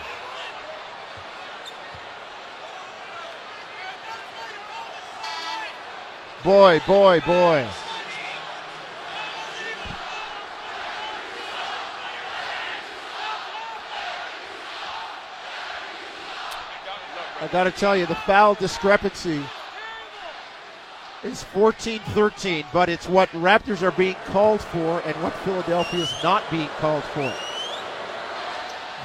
Boy, 6.44 6.82
boy, 6.88 7.20
boy. 7.26 7.68
I 17.40 17.48
got 17.48 17.66
to 17.66 17.72
tell 17.72 17.96
you, 17.96 18.08
the 18.08 18.16
foul 18.16 18.56
discrepancy 18.56 19.44
is 21.24 21.44
14 21.44 22.00
13, 22.00 22.66
but 22.74 22.90
it's 22.90 23.08
what 23.08 23.30
Raptors 23.30 23.84
are 23.84 23.92
being 23.92 24.16
called 24.26 24.62
for 24.62 25.02
and 25.02 25.16
what 25.22 25.34
Philadelphia 25.40 26.02
is 26.02 26.14
not 26.24 26.50
being 26.50 26.70
called 26.80 27.04
for. 27.04 27.32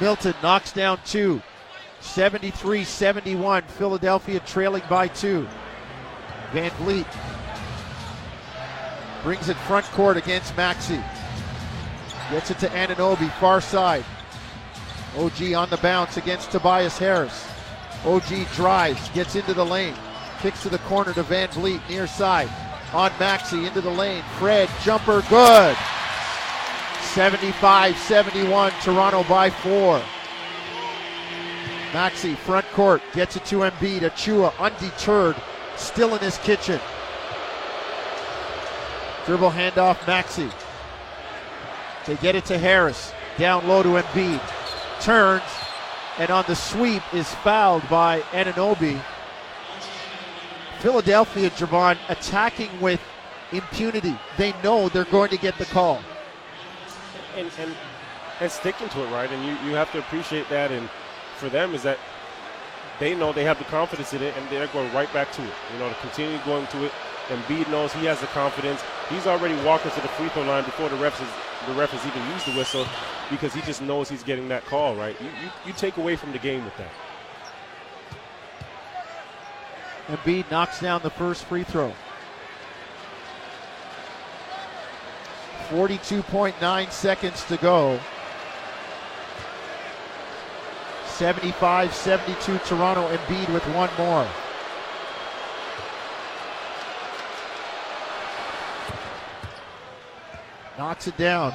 Milton 0.00 0.34
knocks 0.42 0.72
down 0.72 0.98
two. 1.04 1.42
73 2.00 2.84
71. 2.84 3.62
Philadelphia 3.64 4.40
trailing 4.40 4.82
by 4.88 5.08
two. 5.08 5.46
Van 6.52 6.70
Vleet 6.72 7.06
brings 9.22 9.48
it 9.48 9.56
front 9.58 9.84
court 9.86 10.16
against 10.16 10.56
Maxey. 10.56 11.00
Gets 12.30 12.50
it 12.50 12.58
to 12.60 12.68
Anunoby, 12.68 13.30
far 13.38 13.60
side. 13.60 14.04
OG 15.18 15.52
on 15.52 15.68
the 15.68 15.76
bounce 15.82 16.16
against 16.16 16.50
Tobias 16.50 16.96
Harris. 16.96 17.51
OG 18.04 18.50
drives, 18.54 19.08
gets 19.10 19.36
into 19.36 19.54
the 19.54 19.64
lane, 19.64 19.94
kicks 20.40 20.62
to 20.62 20.68
the 20.68 20.78
corner 20.80 21.12
to 21.12 21.22
Van 21.22 21.48
Vleet, 21.48 21.80
near 21.88 22.06
side. 22.06 22.48
On 22.92 23.10
Maxey, 23.18 23.64
into 23.66 23.80
the 23.80 23.90
lane. 23.90 24.22
Fred, 24.38 24.68
jumper, 24.82 25.22
good. 25.30 25.76
75 27.00 27.96
71, 27.96 28.72
Toronto 28.82 29.22
by 29.24 29.48
four. 29.48 30.02
Maxey, 31.94 32.34
front 32.34 32.66
court, 32.72 33.02
gets 33.12 33.36
it 33.36 33.44
to 33.46 33.56
Embiid. 33.56 34.00
Achiuwa, 34.00 34.52
undeterred, 34.58 35.36
still 35.76 36.14
in 36.14 36.20
his 36.20 36.38
kitchen. 36.38 36.80
Dribble 39.26 39.50
handoff, 39.50 40.06
Maxey. 40.06 40.50
They 42.06 42.16
get 42.16 42.34
it 42.34 42.44
to 42.46 42.58
Harris. 42.58 43.12
Down 43.38 43.66
low 43.68 43.82
to 43.82 43.90
Embiid. 43.90 44.40
Turns, 45.00 45.42
and 46.18 46.30
on 46.30 46.44
the 46.46 46.56
sweep 46.56 47.02
is 47.14 47.32
fouled 47.36 47.88
by 47.88 48.20
Anunoby. 48.32 49.00
Philadelphia, 50.80 51.50
Javon, 51.50 51.96
attacking 52.08 52.80
with 52.80 53.00
impunity. 53.52 54.18
They 54.36 54.52
know 54.62 54.88
they're 54.88 55.04
going 55.04 55.30
to 55.30 55.38
get 55.38 55.56
the 55.58 55.64
call. 55.66 56.00
and, 57.36 57.50
and 57.58 57.74
and 58.40 58.50
sticking 58.50 58.88
to 58.88 59.04
it, 59.04 59.10
right? 59.12 59.30
And 59.30 59.44
you, 59.44 59.52
you 59.68 59.76
have 59.76 59.92
to 59.92 60.00
appreciate 60.00 60.48
that. 60.48 60.72
And 60.72 60.90
for 61.36 61.48
them, 61.48 61.74
is 61.74 61.82
that 61.84 61.98
they 62.98 63.14
know 63.14 63.32
they 63.32 63.44
have 63.44 63.58
the 63.58 63.64
confidence 63.64 64.12
in 64.12 64.22
it, 64.22 64.34
and 64.36 64.48
they're 64.50 64.66
going 64.68 64.92
right 64.92 65.12
back 65.12 65.30
to 65.32 65.42
it. 65.42 65.52
You 65.72 65.78
know, 65.78 65.88
to 65.88 65.94
continue 65.96 66.38
going 66.44 66.66
to 66.68 66.84
it. 66.84 66.92
And 67.30 67.46
Bede 67.46 67.68
knows 67.68 67.92
he 67.92 68.04
has 68.06 68.20
the 68.20 68.26
confidence. 68.28 68.82
He's 69.08 69.28
already 69.28 69.54
walking 69.62 69.92
to 69.92 70.00
the 70.00 70.08
free 70.08 70.28
throw 70.30 70.42
line 70.42 70.64
before 70.64 70.88
the 70.88 70.96
refs 70.96 71.22
is, 71.22 71.28
the 71.66 71.74
ref 71.74 71.90
has 71.90 72.06
even 72.06 72.30
used 72.32 72.46
the 72.46 72.56
whistle, 72.56 72.86
because 73.30 73.54
he 73.54 73.60
just 73.62 73.82
knows 73.82 74.08
he's 74.08 74.22
getting 74.22 74.48
that 74.48 74.64
call, 74.66 74.94
right? 74.96 75.18
You, 75.20 75.26
you, 75.26 75.50
you 75.66 75.72
take 75.72 75.96
away 75.96 76.16
from 76.16 76.32
the 76.32 76.38
game 76.38 76.64
with 76.64 76.76
that. 76.76 76.92
Embiid 80.08 80.50
knocks 80.50 80.80
down 80.80 81.00
the 81.02 81.10
first 81.10 81.44
free 81.44 81.64
throw. 81.64 81.92
42.9 85.70 86.92
seconds 86.92 87.44
to 87.44 87.56
go. 87.56 87.98
75 91.06 91.94
72 91.94 92.58
Toronto. 92.66 93.08
Embiid 93.08 93.52
with 93.54 93.62
one 93.74 93.88
more. 93.96 94.26
Knocks 100.78 101.06
it 101.06 101.16
down. 101.16 101.52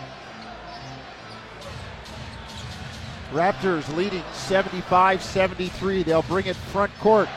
Raptors 3.32 3.93
leading 3.95 4.23
75 4.34 5.21
73. 5.21 6.03
They'll 6.03 6.21
bring 6.21 6.45
it 6.45 6.56
front 6.56 6.97
court 6.99 7.27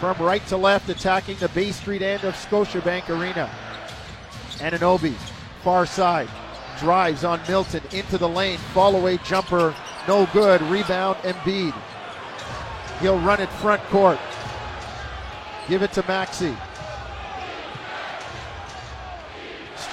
from 0.00 0.16
right 0.18 0.44
to 0.48 0.56
left, 0.56 0.88
attacking 0.88 1.36
the 1.36 1.48
Bay 1.50 1.70
Street 1.70 2.02
end 2.02 2.24
of 2.24 2.34
Scotiabank 2.34 3.08
Arena. 3.08 3.48
Anunoby, 4.58 5.14
far 5.62 5.86
side, 5.86 6.28
drives 6.78 7.24
on 7.24 7.40
Milton 7.48 7.82
into 7.92 8.18
the 8.18 8.28
lane. 8.28 8.58
Fall 8.72 8.96
away 8.96 9.18
jumper, 9.18 9.74
no 10.08 10.26
good. 10.32 10.60
Rebound, 10.62 11.16
Embiid. 11.18 11.74
He'll 13.00 13.20
run 13.20 13.40
it 13.40 13.48
front 13.52 13.82
court. 13.84 14.18
Give 15.68 15.82
it 15.82 15.92
to 15.92 16.04
Maxey. 16.06 16.54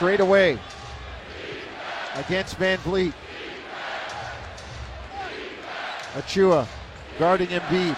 Straight 0.01 0.19
away 0.19 0.57
against 2.15 2.57
Van 2.57 2.79
Vleet. 2.79 3.13
Achiuwa 6.15 6.65
guarding 7.19 7.49
Embiid. 7.49 7.95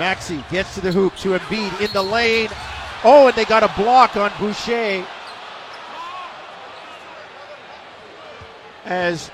Maxey 0.00 0.42
gets 0.50 0.74
to 0.74 0.80
the 0.80 0.90
hoop 0.90 1.14
to 1.16 1.38
Embiid 1.38 1.82
in 1.82 1.92
the 1.92 2.02
lane. 2.02 2.48
Oh, 3.04 3.26
and 3.26 3.36
they 3.36 3.44
got 3.44 3.62
a 3.62 3.70
block 3.78 4.16
on 4.16 4.32
Boucher 4.38 5.06
as 8.86 9.30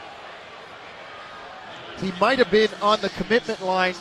he 1.99 2.11
might 2.21 2.41
have 2.41 2.51
been 2.51 2.71
on 2.83 3.01
the 3.03 3.11
commitment 3.11 3.63
line, 3.63 3.95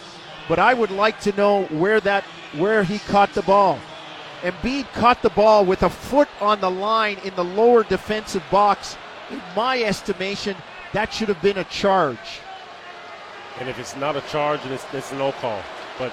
but 0.50 0.58
I 0.58 0.74
would 0.74 0.90
like 0.90 1.20
to 1.22 1.32
know 1.34 1.66
where 1.66 2.00
that 2.00 2.24
where 2.58 2.84
he 2.84 2.98
caught 2.98 3.36
the 3.36 3.44
ball. 3.44 3.78
Embiid 4.42 4.92
caught 4.94 5.22
the 5.22 5.30
ball 5.30 5.66
with 5.66 5.84
a 5.84 5.90
foot 5.90 6.28
on 6.40 6.60
the 6.62 6.72
line 6.72 7.18
in 7.24 7.36
the 7.36 7.44
lower 7.44 7.84
defensive 7.84 8.44
box. 8.50 8.98
In 9.30 9.42
my 9.56 9.82
estimation, 9.82 10.56
that 10.94 11.14
should 11.14 11.28
have 11.28 11.42
been 11.42 11.60
a 11.60 11.64
charge. 11.66 12.42
And 13.60 13.70
if 13.70 13.78
it's 13.78 13.96
not 13.96 14.16
a 14.16 14.22
charge, 14.22 14.60
it's, 14.66 14.86
it's 14.94 15.12
no 15.14 15.32
call. 15.34 15.62
But 16.00 16.12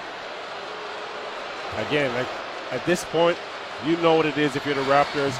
again, 1.87 2.13
like, 2.13 2.27
at 2.71 2.85
this 2.85 3.03
point, 3.05 3.37
you 3.85 3.97
know 3.97 4.15
what 4.15 4.27
it 4.27 4.37
is 4.37 4.55
if 4.55 4.65
you're 4.65 4.75
the 4.75 4.81
Raptors. 4.81 5.35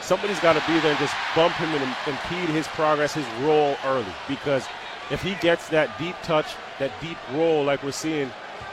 Somebody's 0.00 0.40
got 0.40 0.52
to 0.52 0.62
be 0.66 0.78
there 0.80 0.90
and 0.90 0.98
just 0.98 1.14
bump 1.34 1.54
him 1.54 1.68
and 1.70 1.96
impede 2.06 2.48
his 2.50 2.68
progress, 2.68 3.14
his 3.14 3.26
roll 3.40 3.76
early. 3.84 4.04
Because 4.28 4.66
if 5.10 5.22
he 5.22 5.34
gets 5.36 5.68
that 5.70 5.98
deep 5.98 6.14
touch, 6.22 6.54
that 6.78 6.92
deep 7.00 7.18
roll 7.32 7.64
like 7.64 7.82
we're 7.82 7.90
seeing, 7.90 8.30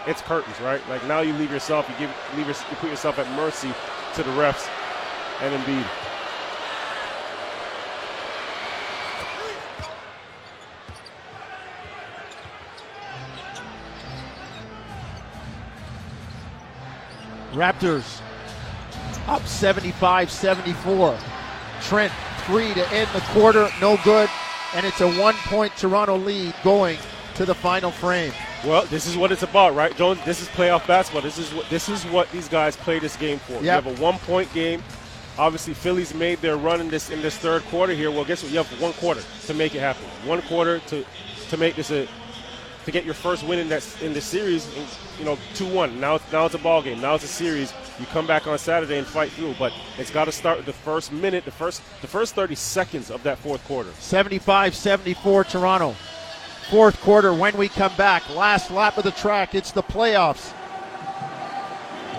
it's 0.08 0.22
curtains, 0.22 0.60
right? 0.62 0.82
Like 0.88 1.06
now 1.06 1.20
you 1.20 1.34
leave 1.34 1.52
yourself, 1.52 1.88
you 1.89 1.96
give, 2.00 2.15
leave 2.38 2.48
you 2.48 2.78
put 2.78 2.89
yourself 2.89 3.20
at 3.20 3.30
mercy 3.34 3.72
to 4.15 4.24
the 4.24 4.32
refs 4.32 4.67
and 5.41 5.54
Embiid. 5.63 5.86
Raptors 17.54 18.22
up 19.28 19.46
75 19.46 20.32
74. 20.32 21.17
Trent, 21.82 22.13
three 22.46 22.74
to 22.74 22.88
end 22.93 23.10
the 23.13 23.20
quarter, 23.32 23.67
no 23.82 23.98
good. 24.04 24.30
And 24.74 24.86
it's 24.86 25.02
a 25.02 25.12
one 25.20 25.36
point 25.46 25.76
Toronto 25.76 26.15
lead 26.15 26.54
going 26.63 26.98
to 27.36 27.46
the 27.46 27.56
final 27.56 27.91
frame. 27.91 28.32
Well, 28.65 28.86
this 28.88 29.06
is 29.06 29.15
what 29.15 29.32
it's 29.32 29.43
about, 29.43 29.76
right, 29.76 29.96
Jones? 29.96 30.20
This 30.26 30.41
is 30.41 30.48
playoff 30.50 30.88
basketball. 30.88 31.22
This 31.22 31.38
is 31.38 31.54
what 31.54 31.70
this 31.70 31.89
is 31.89 32.06
what 32.06 32.32
these 32.32 32.48
guys 32.48 32.76
play 32.76 33.00
this 33.00 33.15
game 33.15 33.39
for. 33.39 33.54
Yep. 33.54 33.62
You 33.63 33.70
have 33.70 33.88
a 33.88 34.02
one-point 34.02 34.52
game. 34.54 34.84
Obviously, 35.38 35.76
Philly's 35.76 36.13
made 36.15 36.39
their 36.39 36.58
run 36.58 36.82
in 36.82 36.89
this 36.89 37.12
in 37.12 37.22
this 37.22 37.38
third 37.38 37.63
quarter 37.65 37.93
here. 37.93 38.10
Well, 38.10 38.26
guess 38.26 38.41
what? 38.41 38.52
You 38.52 38.58
have 38.58 38.82
one 38.82 38.93
quarter 38.93 39.22
to 39.46 39.54
make 39.54 39.76
it 39.76 39.80
happen. 39.80 40.06
One 40.26 40.41
quarter 40.43 40.80
to 40.80 41.06
to 41.50 41.58
make 41.58 41.76
this 41.76 41.91
a 41.91 42.08
to 42.86 42.91
get 42.91 43.04
your 43.06 43.13
first 43.13 43.43
win 43.43 43.60
in 43.60 43.70
that 43.70 43.86
in 44.02 44.13
the 44.13 44.22
series. 44.22 44.67
You 45.20 45.26
know, 45.26 45.38
two 45.54 45.72
one. 45.72 46.00
Now 46.00 46.20
now 46.32 46.46
it's 46.48 46.56
a 46.56 46.60
ball 46.60 46.82
game. 46.82 47.00
Now 47.00 47.15
it's 47.15 47.26
a 47.26 47.28
series. 47.28 47.74
You 48.00 48.06
come 48.08 48.26
back 48.26 48.48
on 48.48 48.58
Saturday 48.58 48.98
and 48.98 49.06
fight 49.06 49.32
through, 49.32 49.56
but 49.60 49.74
it's 49.98 50.10
got 50.10 50.26
to 50.26 50.32
start 50.32 50.58
with 50.58 50.65
the 50.65 50.74
first 50.74 51.12
minute, 51.12 51.46
the 51.46 51.52
first 51.52 51.82
the 52.02 52.08
first 52.08 52.34
30 52.34 52.56
seconds 52.56 53.12
of 53.12 53.22
that 53.24 53.38
fourth 53.38 53.63
quarter. 53.67 53.89
75-74 53.91 55.50
Toronto. 55.50 55.96
Fourth 56.69 56.99
quarter 56.99 57.34
when 57.34 57.56
we 57.56 57.69
come 57.69 57.95
back. 57.95 58.30
Last 58.30 58.71
lap 58.71 58.97
of 58.97 59.06
the 59.06 59.12
track. 59.12 59.56
It's 59.56 59.71
the 59.71 59.82
playoffs. 59.82 60.53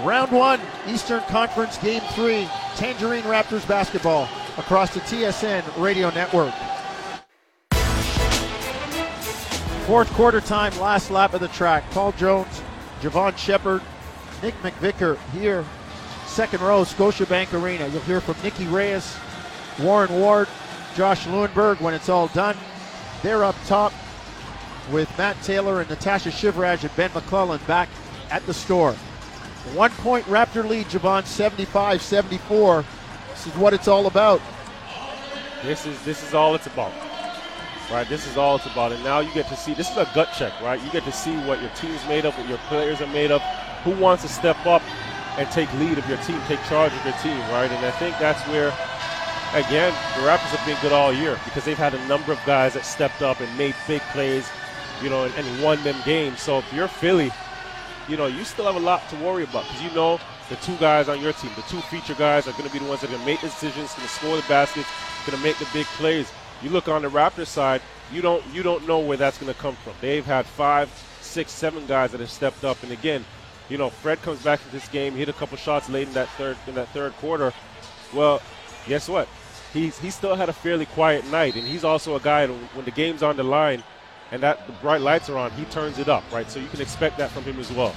Round 0.06 0.32
one, 0.32 0.58
Eastern 0.86 1.20
Conference 1.24 1.76
Game 1.76 2.00
Three, 2.12 2.48
Tangerine 2.76 3.24
Raptors 3.24 3.66
basketball 3.68 4.26
across 4.56 4.94
the 4.94 5.00
TSN 5.00 5.64
radio 5.76 6.08
network. 6.10 6.54
Fourth 9.86 10.10
quarter 10.12 10.40
time, 10.40 10.78
last 10.78 11.10
lap 11.10 11.34
of 11.34 11.40
the 11.40 11.48
track. 11.48 11.84
Paul 11.90 12.12
Jones, 12.12 12.62
Jevohn 13.02 13.36
Shepherd, 13.36 13.82
Nick 14.42 14.54
McVicker 14.62 15.18
here, 15.32 15.62
second 16.26 16.62
row, 16.62 16.84
Scotiabank 16.84 17.52
Arena. 17.52 17.86
You'll 17.88 18.00
hear 18.02 18.22
from 18.22 18.36
Nikki 18.42 18.66
Reyes, 18.66 19.14
Warren 19.78 20.12
Ward, 20.12 20.48
Josh 20.94 21.26
Lewenberg 21.26 21.82
when 21.82 21.92
it's 21.92 22.08
all 22.08 22.28
done. 22.28 22.56
They're 23.22 23.44
up 23.44 23.56
top 23.66 23.92
with 24.90 25.16
Matt 25.18 25.40
Taylor 25.42 25.80
and 25.80 25.90
Natasha 25.90 26.30
Shivraj 26.30 26.82
and 26.82 26.96
Ben 26.96 27.10
McClellan 27.14 27.60
back 27.66 27.88
at 28.30 28.44
the 28.46 28.54
store. 28.54 28.92
One 29.74 29.90
point 29.90 30.24
Raptor 30.26 30.66
lead, 30.66 30.86
Javon 30.86 31.26
75 31.26 32.02
74. 32.02 32.84
This 33.30 33.46
is 33.46 33.54
what 33.56 33.74
it's 33.74 33.88
all 33.88 34.06
about. 34.06 34.40
This 35.62 35.86
is 35.86 36.02
this 36.04 36.26
is 36.26 36.34
all 36.34 36.54
it's 36.54 36.66
about 36.66 36.92
right? 37.90 38.08
This 38.08 38.26
is 38.26 38.36
all 38.36 38.56
it's 38.56 38.66
about. 38.66 38.92
And 38.92 39.02
now 39.04 39.20
you 39.20 39.32
get 39.32 39.48
to 39.48 39.56
see 39.56 39.74
this 39.74 39.90
is 39.90 39.96
a 39.96 40.08
gut 40.14 40.30
check, 40.36 40.52
right? 40.60 40.82
You 40.82 40.90
get 40.90 41.04
to 41.04 41.12
see 41.12 41.36
what 41.38 41.60
your 41.60 41.70
team's 41.70 42.04
made 42.06 42.24
of, 42.24 42.36
what 42.36 42.48
your 42.48 42.58
players 42.68 43.00
are 43.00 43.06
made 43.08 43.30
of, 43.30 43.42
who 43.84 43.90
wants 43.92 44.22
to 44.22 44.28
step 44.28 44.64
up 44.66 44.82
and 45.38 45.48
take 45.50 45.72
lead 45.74 45.98
of 45.98 46.08
your 46.08 46.18
team, 46.18 46.40
take 46.46 46.62
charge 46.64 46.92
of 46.92 47.04
your 47.04 47.14
team, 47.14 47.38
right? 47.52 47.70
And 47.70 47.86
I 47.86 47.90
think 47.92 48.18
that's 48.18 48.40
where, 48.48 48.68
again, 49.54 49.92
the 50.16 50.26
Raptors 50.26 50.54
have 50.56 50.66
been 50.66 50.76
good 50.82 50.92
all 50.92 51.12
year 51.12 51.38
because 51.44 51.64
they've 51.64 51.78
had 51.78 51.94
a 51.94 52.06
number 52.06 52.32
of 52.32 52.44
guys 52.44 52.74
that 52.74 52.84
stepped 52.84 53.22
up 53.22 53.40
and 53.40 53.58
made 53.58 53.74
big 53.86 54.02
plays, 54.12 54.50
you 55.02 55.10
know, 55.10 55.24
and, 55.24 55.34
and 55.34 55.62
won 55.62 55.82
them 55.84 55.96
games. 56.04 56.40
So 56.40 56.58
if 56.58 56.72
you're 56.72 56.88
Philly, 56.88 57.30
you 58.08 58.16
know, 58.16 58.26
you 58.26 58.44
still 58.44 58.64
have 58.64 58.76
a 58.76 58.84
lot 58.84 59.06
to 59.10 59.16
worry 59.16 59.44
about 59.44 59.64
because 59.64 59.82
you 59.82 59.90
know 59.92 60.18
the 60.48 60.56
two 60.56 60.76
guys 60.76 61.08
on 61.08 61.20
your 61.20 61.32
team, 61.34 61.50
the 61.56 61.62
two 61.62 61.80
feature 61.82 62.14
guys, 62.14 62.48
are 62.48 62.52
going 62.52 62.64
to 62.64 62.72
be 62.72 62.78
the 62.78 62.86
ones 62.86 63.02
that 63.02 63.08
are 63.08 63.12
going 63.12 63.20
to 63.20 63.26
make 63.26 63.40
the 63.40 63.48
decisions, 63.48 63.92
going 63.94 64.06
to 64.06 64.14
score 64.14 64.36
the 64.36 64.48
baskets, 64.48 64.88
going 65.26 65.36
to 65.36 65.44
make 65.44 65.58
the 65.58 65.68
big 65.72 65.86
plays. 65.86 66.32
You 66.62 66.70
look 66.70 66.88
on 66.88 67.02
the 67.02 67.08
Raptors 67.08 67.46
side, 67.46 67.82
you 68.12 68.22
don't 68.22 68.42
you 68.52 68.62
don't 68.62 68.86
know 68.88 68.98
where 68.98 69.16
that's 69.16 69.38
going 69.38 69.52
to 69.52 69.58
come 69.58 69.76
from. 69.76 69.92
They've 70.00 70.24
had 70.24 70.46
five, 70.46 70.90
six, 71.20 71.52
seven 71.52 71.86
guys 71.86 72.12
that 72.12 72.20
have 72.20 72.30
stepped 72.30 72.64
up, 72.64 72.82
and 72.82 72.92
again, 72.92 73.24
you 73.68 73.76
know, 73.76 73.90
Fred 73.90 74.20
comes 74.22 74.42
back 74.42 74.60
into 74.60 74.72
this 74.72 74.88
game, 74.88 75.14
hit 75.14 75.28
a 75.28 75.34
couple 75.34 75.56
shots 75.58 75.88
late 75.90 76.08
in 76.08 76.14
that 76.14 76.28
third 76.30 76.56
in 76.66 76.74
that 76.74 76.88
third 76.88 77.12
quarter. 77.16 77.52
Well, 78.14 78.40
guess 78.86 79.08
what? 79.08 79.28
He's 79.72 79.98
he 79.98 80.10
still 80.10 80.34
had 80.34 80.48
a 80.48 80.52
fairly 80.54 80.86
quiet 80.86 81.26
night, 81.26 81.54
and 81.56 81.66
he's 81.66 81.84
also 81.84 82.16
a 82.16 82.20
guy 82.20 82.46
when 82.46 82.84
the 82.86 82.90
game's 82.90 83.22
on 83.22 83.36
the 83.36 83.44
line 83.44 83.84
and 84.30 84.42
that 84.42 84.66
the 84.66 84.72
bright 84.74 85.00
lights 85.00 85.28
are 85.28 85.38
on, 85.38 85.50
he 85.52 85.64
turns 85.66 85.98
it 85.98 86.08
up, 86.08 86.24
right? 86.32 86.50
So 86.50 86.60
you 86.60 86.68
can 86.68 86.80
expect 86.80 87.18
that 87.18 87.30
from 87.30 87.44
him 87.44 87.58
as 87.58 87.72
well. 87.72 87.94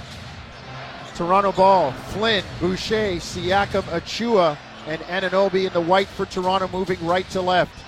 Toronto 1.14 1.52
ball, 1.52 1.92
Flynn, 1.92 2.44
Boucher, 2.60 3.16
Siakam, 3.16 3.82
Achiuwa, 3.82 4.56
and 4.86 5.00
Anunoby 5.02 5.66
in 5.66 5.72
the 5.72 5.80
white 5.80 6.08
for 6.08 6.26
Toronto 6.26 6.68
moving 6.68 7.04
right 7.04 7.28
to 7.30 7.40
left. 7.40 7.84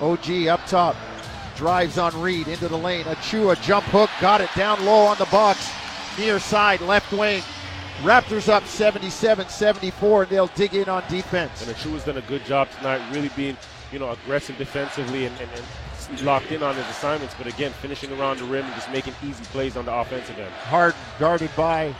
OG 0.00 0.46
up 0.48 0.64
top. 0.66 0.94
Drives 1.56 1.96
on 1.96 2.20
Reed 2.20 2.48
into 2.48 2.68
the 2.68 2.76
lane. 2.76 3.04
Achiuwa 3.04 3.60
jump 3.62 3.86
hook. 3.86 4.10
Got 4.20 4.42
it 4.42 4.50
down 4.54 4.84
low 4.84 5.06
on 5.06 5.16
the 5.16 5.24
box. 5.26 5.70
Near 6.18 6.38
side, 6.38 6.82
left 6.82 7.12
wing. 7.12 7.42
Raptors 8.02 8.50
up 8.50 8.66
77 8.66 9.48
74, 9.48 10.22
and 10.24 10.30
they'll 10.30 10.48
dig 10.48 10.74
in 10.74 10.86
on 10.86 11.02
defense. 11.08 11.66
And 11.66 11.74
Achiuwa's 11.74 12.04
done 12.04 12.18
a 12.18 12.22
good 12.22 12.44
job 12.44 12.68
tonight, 12.76 13.00
really 13.10 13.30
being 13.34 13.56
you 13.90 13.98
know 13.98 14.10
aggressive 14.10 14.58
defensively 14.58 15.24
and, 15.24 15.40
and, 15.40 15.50
and 15.54 15.64
locked 16.22 16.52
in 16.52 16.62
on 16.62 16.74
his 16.74 16.86
assignments, 16.88 17.34
but 17.36 17.46
again, 17.46 17.72
finishing 17.72 18.12
around 18.18 18.38
the 18.38 18.44
rim 18.44 18.64
and 18.64 18.74
just 18.74 18.90
making 18.90 19.14
easy 19.24 19.44
plays 19.46 19.76
on 19.76 19.84
the 19.84 19.94
offensive 19.94 20.38
end. 20.38 20.50
Hard 20.50 20.94
guarded 21.18 21.50
by 21.56 21.94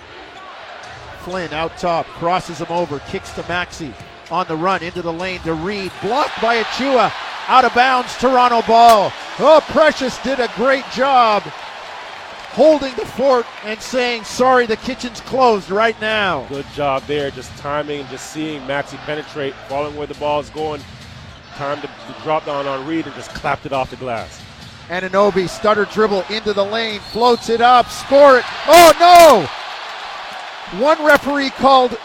Flynn 1.21 1.53
out 1.53 1.77
top, 1.79 2.07
crosses 2.07 2.61
him 2.61 2.69
over, 2.71 3.01
kicks 3.09 3.33
to 3.33 3.45
Maxey 3.49 3.92
on 4.31 4.47
the 4.47 4.57
run 4.57 4.83
into 4.83 5.03
the 5.03 5.12
lane 5.12 5.40
to 5.40 5.55
Reed, 5.55 5.92
blocked 6.03 6.40
by 6.40 6.62
Achiuwa 6.62 7.12
out 7.49 7.64
of 7.64 7.75
bounds, 7.75 8.16
Toronto 8.19 8.62
ball. 8.62 9.12
Oh, 9.38 9.64
Precious 9.69 10.19
did 10.23 10.40
a 10.40 10.51
great 10.57 10.85
job 10.92 11.42
holding 12.57 12.95
the 12.95 13.05
fort 13.05 13.45
and 13.64 13.79
saying, 13.81 14.25
sorry, 14.25 14.64
the 14.66 14.79
kitchen's 14.79 15.21
closed 15.21 15.71
right 15.71 16.01
now. 16.01 16.47
Good 16.49 16.66
job 16.75 17.03
there, 17.07 17.31
just 17.31 17.55
timing, 17.59 18.01
and 18.01 18.09
just 18.09 18.33
seeing 18.33 18.66
Maxey 18.66 18.97
penetrate, 18.99 19.55
following 19.69 19.95
where 19.95 20.07
the 20.07 20.14
ball 20.14 20.40
is 20.40 20.49
going. 20.51 20.81
Time 21.57 21.81
to, 21.81 21.88
drop 22.23 22.45
down 22.45 22.66
on 22.66 22.87
Reed 22.87 23.07
and 23.07 23.14
just 23.14 23.31
clapped 23.31 23.64
it 23.64 23.73
off 23.73 23.88
the 23.90 23.97
glass. 23.97 24.42
Anunoby 24.88 25.49
stutter 25.49 25.87
dribble 25.87 26.23
into 26.29 26.53
the 26.53 26.62
lane, 26.62 27.01
floats 27.01 27.49
it 27.49 27.62
up, 27.62 27.88
score 27.88 28.38
it. 28.38 28.45
Oh 28.66 28.92
no! 29.01 30.81
One 30.81 31.03
referee 31.05 31.51
called 31.51 31.97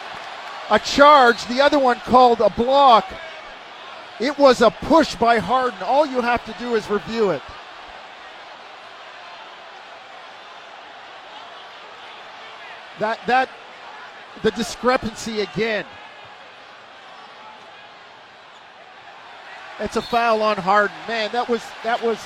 a 0.70 0.80
charge, 0.80 1.46
the 1.48 1.60
other 1.60 1.78
one 1.80 2.00
called 2.00 2.40
a 2.40 2.50
block. 2.50 3.12
It 4.22 4.38
was 4.40 4.62
a 4.62 4.72
push 4.72 5.16
by 5.16 5.40
Harden. 5.40 5.82
All 5.84 6.06
you 6.06 6.22
have 6.22 6.46
to 6.46 6.54
do 6.58 6.76
is 6.76 6.90
review 6.90 7.32
it. 7.32 7.42
That 13.00 13.20
that 13.28 13.50
the 14.44 14.52
discrepancy 14.52 15.42
again. 15.42 15.86
It's 19.82 19.96
a 19.96 20.02
foul 20.02 20.44
on 20.44 20.58
Harden. 20.58 20.96
Man, 21.08 21.32
that 21.32 21.50
was 21.50 21.64
that 21.84 22.02
was 22.04 22.20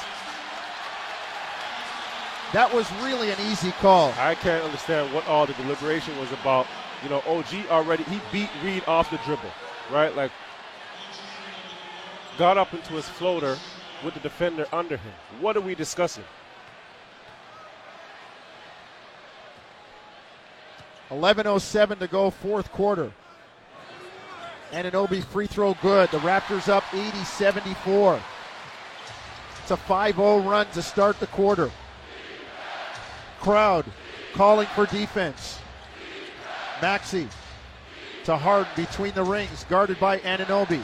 that 2.52 2.74
was 2.74 2.92
really 3.02 3.32
an 3.32 3.38
easy 3.50 3.72
call. 3.72 4.14
I 4.18 4.36
can't 4.36 4.64
understand 4.64 5.14
what 5.14 5.26
all 5.26 5.46
the 5.46 5.54
deliberation 5.54 6.18
was 6.20 6.32
about. 6.34 6.68
You 7.02 7.10
know, 7.10 7.24
OG 7.26 7.68
already 7.70 8.04
he 8.04 8.20
beat 8.32 8.50
Reed 8.62 8.84
off 8.88 9.10
the 9.10 9.18
dribble, 9.26 9.52
right? 9.90 10.14
Like 10.16 10.32
got 12.38 12.58
up 12.58 12.74
into 12.74 12.94
his 12.94 13.08
floater 13.08 13.58
with 14.04 14.14
the 14.16 14.20
defender 14.20 14.68
under 14.74 14.98
him. 14.98 15.14
What 15.40 15.56
are 15.56 15.62
we 15.62 15.76
discussing? 15.76 16.26
11.07 21.10 22.00
to 22.00 22.08
go, 22.08 22.30
fourth 22.32 22.72
quarter. 22.72 23.14
Anunoby 24.76 25.24
free 25.24 25.48
throw 25.48 25.74
good. 25.76 26.12
The 26.12 26.18
Raptors 26.20 26.68
up 26.68 26.84
80 26.94 27.24
74. 27.24 28.20
It's 29.62 29.72
a 29.72 29.78
5 29.78 30.16
0 30.16 30.40
run 30.40 30.68
to 30.72 30.82
start 30.82 31.18
the 31.22 31.28
quarter. 31.28 31.72
Crowd 33.40 33.86
calling 34.34 34.68
for 34.68 34.86
defense. 34.86 35.60
Maxey 36.82 37.30
to 38.26 38.36
Harden 38.36 38.72
between 38.76 39.14
the 39.14 39.24
rings, 39.24 39.66
guarded 39.70 39.98
by 39.98 40.18
Anunoby. 40.20 40.84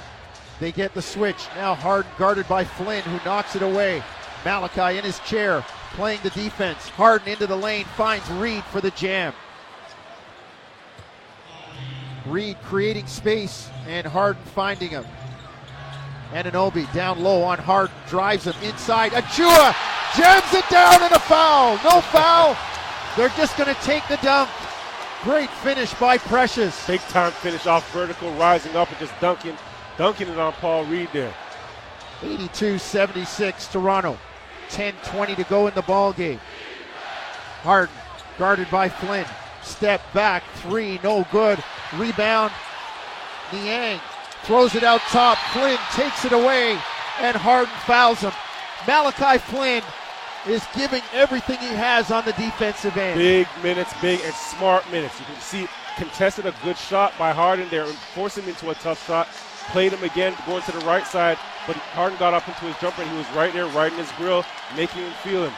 They 0.62 0.72
get 0.72 0.94
the 0.94 1.02
switch. 1.02 1.48
Now 1.56 1.76
Harden 1.76 2.12
guarded 2.18 2.48
by 2.48 2.64
Flynn, 2.64 3.04
who 3.04 3.20
knocks 3.26 3.58
it 3.58 3.62
away. 3.62 4.02
Malachi 4.46 5.00
in 5.00 5.04
his 5.04 5.20
chair, 5.20 5.66
playing 5.96 6.22
the 6.24 6.30
defense. 6.30 6.88
Harden 6.88 7.28
into 7.28 7.46
the 7.46 7.58
lane, 7.58 7.86
finds 7.98 8.30
Reed 8.32 8.64
for 8.66 8.80
the 8.80 8.92
jam. 8.92 9.34
Reed 12.26 12.56
creating 12.64 13.08
space 13.08 13.71
and 13.88 14.06
Harden 14.06 14.44
finding 14.56 14.90
him. 14.90 15.06
Anunoby 16.32 16.92
down 16.94 17.22
low 17.22 17.44
on 17.44 17.58
Harden, 17.58 17.96
drives 18.08 18.46
him 18.46 18.56
inside. 18.64 19.12
Achiuwa 19.12 19.76
jams 20.16 20.54
it 20.54 20.68
down 20.70 21.02
and 21.02 21.12
a 21.12 21.20
foul. 21.20 21.78
No 21.84 22.02
foul. 22.02 22.56
They're 23.18 23.30
just 23.30 23.58
going 23.58 23.74
to 23.74 23.82
take 23.82 24.08
the 24.08 24.18
dunk. 24.18 24.50
Great 25.24 25.50
finish 25.50 25.94
by 25.96 26.18
Precious. 26.18 26.88
Big 26.88 27.02
time 27.02 27.32
finish 27.32 27.68
off 27.68 27.92
vertical, 27.92 28.32
rising 28.34 28.76
up 28.76 28.90
and 28.90 28.98
just 29.00 29.14
dunking, 29.20 29.58
dunking 29.98 30.30
it 30.30 30.40
on 30.40 30.54
Paul 30.54 30.86
Reed 30.86 31.10
there. 31.14 31.34
82-76 32.22 33.72
Toronto. 33.72 34.18
10-20 34.70 35.36
to 35.36 35.44
go 35.44 35.68
in 35.68 35.76
the 35.76 35.82
ball 35.82 36.14
game. 36.14 36.40
Harden 37.62 37.94
guarded 38.38 38.70
by 38.72 38.88
Flynn. 38.88 39.26
Step 39.62 40.02
back, 40.14 40.44
three, 40.56 41.00
no 41.04 41.28
good. 41.32 41.62
Rebound. 41.96 42.52
Niang 43.54 44.00
throws 44.44 44.76
it 44.76 44.84
out 44.84 45.02
top. 45.10 45.38
Flynn 45.54 45.78
takes 45.94 46.26
it 46.26 46.32
away, 46.32 46.78
and 47.20 47.36
Harden 47.36 47.74
fouls 47.86 48.20
him. 48.20 48.32
Malachi 48.88 49.38
Flynn 49.38 49.84
is 50.48 50.66
giving 50.76 51.02
everything 51.14 51.58
he 51.60 51.68
has 51.68 52.10
on 52.12 52.26
the 52.26 52.34
defensive 52.34 52.98
end. 52.98 53.20
Big 53.20 53.48
minutes, 53.62 53.94
big 54.02 54.20
and 54.22 54.34
smart 54.34 54.90
minutes. 54.92 55.20
You 55.20 55.26
can 55.26 55.36
see 55.40 55.68
contested 55.98 56.46
a 56.46 56.56
good 56.64 56.78
shot 56.78 57.14
by 57.20 57.32
Harden 57.32 57.68
there, 57.70 57.86
and 57.86 57.94
forcing 57.94 58.44
him 58.44 58.50
into 58.50 58.70
a 58.70 58.76
tough 58.76 59.06
shot. 59.06 59.28
Played 59.72 59.94
him 59.94 60.04
again, 60.04 60.36
going 60.48 60.64
to 60.64 60.72
the 60.72 60.86
right 60.86 61.06
side, 61.06 61.38
but 61.68 61.76
Harden 61.94 62.18
got 62.18 62.34
up 62.34 62.48
into 62.48 62.62
his 62.62 62.76
jumper 62.80 63.04
and 63.04 63.12
he 63.12 63.18
was 63.18 63.30
right 63.32 63.54
there, 63.54 63.68
right 63.68 63.92
in 63.92 63.98
his 64.00 64.12
grill, 64.14 64.44
making 64.76 65.02
him 65.04 65.14
feel 65.24 65.46
him. 65.46 65.54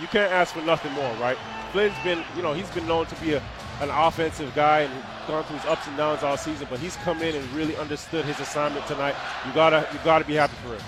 You 0.00 0.06
can't 0.06 0.32
ask 0.32 0.54
for 0.54 0.62
nothing 0.62 0.92
more, 0.92 1.12
right? 1.16 1.36
Flynn's 1.72 1.94
been, 2.02 2.24
you 2.36 2.42
know, 2.42 2.54
he's 2.54 2.70
been 2.70 2.86
known 2.86 3.06
to 3.06 3.14
be 3.16 3.34
a, 3.34 3.42
an 3.80 3.90
offensive 3.90 4.54
guy 4.54 4.80
and 4.80 5.04
gone 5.26 5.44
through 5.44 5.58
his 5.58 5.66
ups 5.66 5.86
and 5.86 5.96
downs 5.96 6.22
all 6.22 6.36
season, 6.36 6.66
but 6.70 6.80
he's 6.80 6.96
come 6.96 7.22
in 7.22 7.34
and 7.34 7.52
really 7.52 7.76
understood 7.76 8.24
his 8.24 8.38
assignment 8.40 8.86
tonight. 8.86 9.14
You 9.46 9.52
gotta, 9.52 9.86
you 9.92 9.98
gotta 10.04 10.24
be 10.24 10.34
happy 10.34 10.54
for 10.64 10.74
him. 10.74 10.80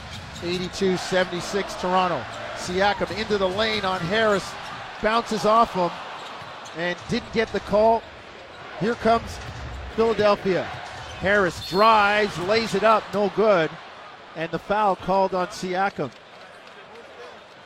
82-76 0.58 1.80
Toronto. 1.80 2.22
Siakam 2.56 3.16
into 3.18 3.38
the 3.38 3.48
lane 3.48 3.84
on 3.84 4.00
Harris, 4.00 4.50
bounces 5.02 5.44
off 5.44 5.72
him, 5.74 5.90
and 6.76 6.98
didn't 7.08 7.32
get 7.32 7.52
the 7.52 7.60
call. 7.60 8.02
Here 8.80 8.94
comes 8.94 9.38
Philadelphia. 9.94 10.64
Harris 11.20 11.68
drives, 11.68 12.36
lays 12.40 12.74
it 12.74 12.82
up, 12.82 13.04
no 13.12 13.30
good, 13.36 13.70
and 14.36 14.50
the 14.50 14.58
foul 14.58 14.96
called 14.96 15.34
on 15.34 15.48
Siakam. 15.48 16.10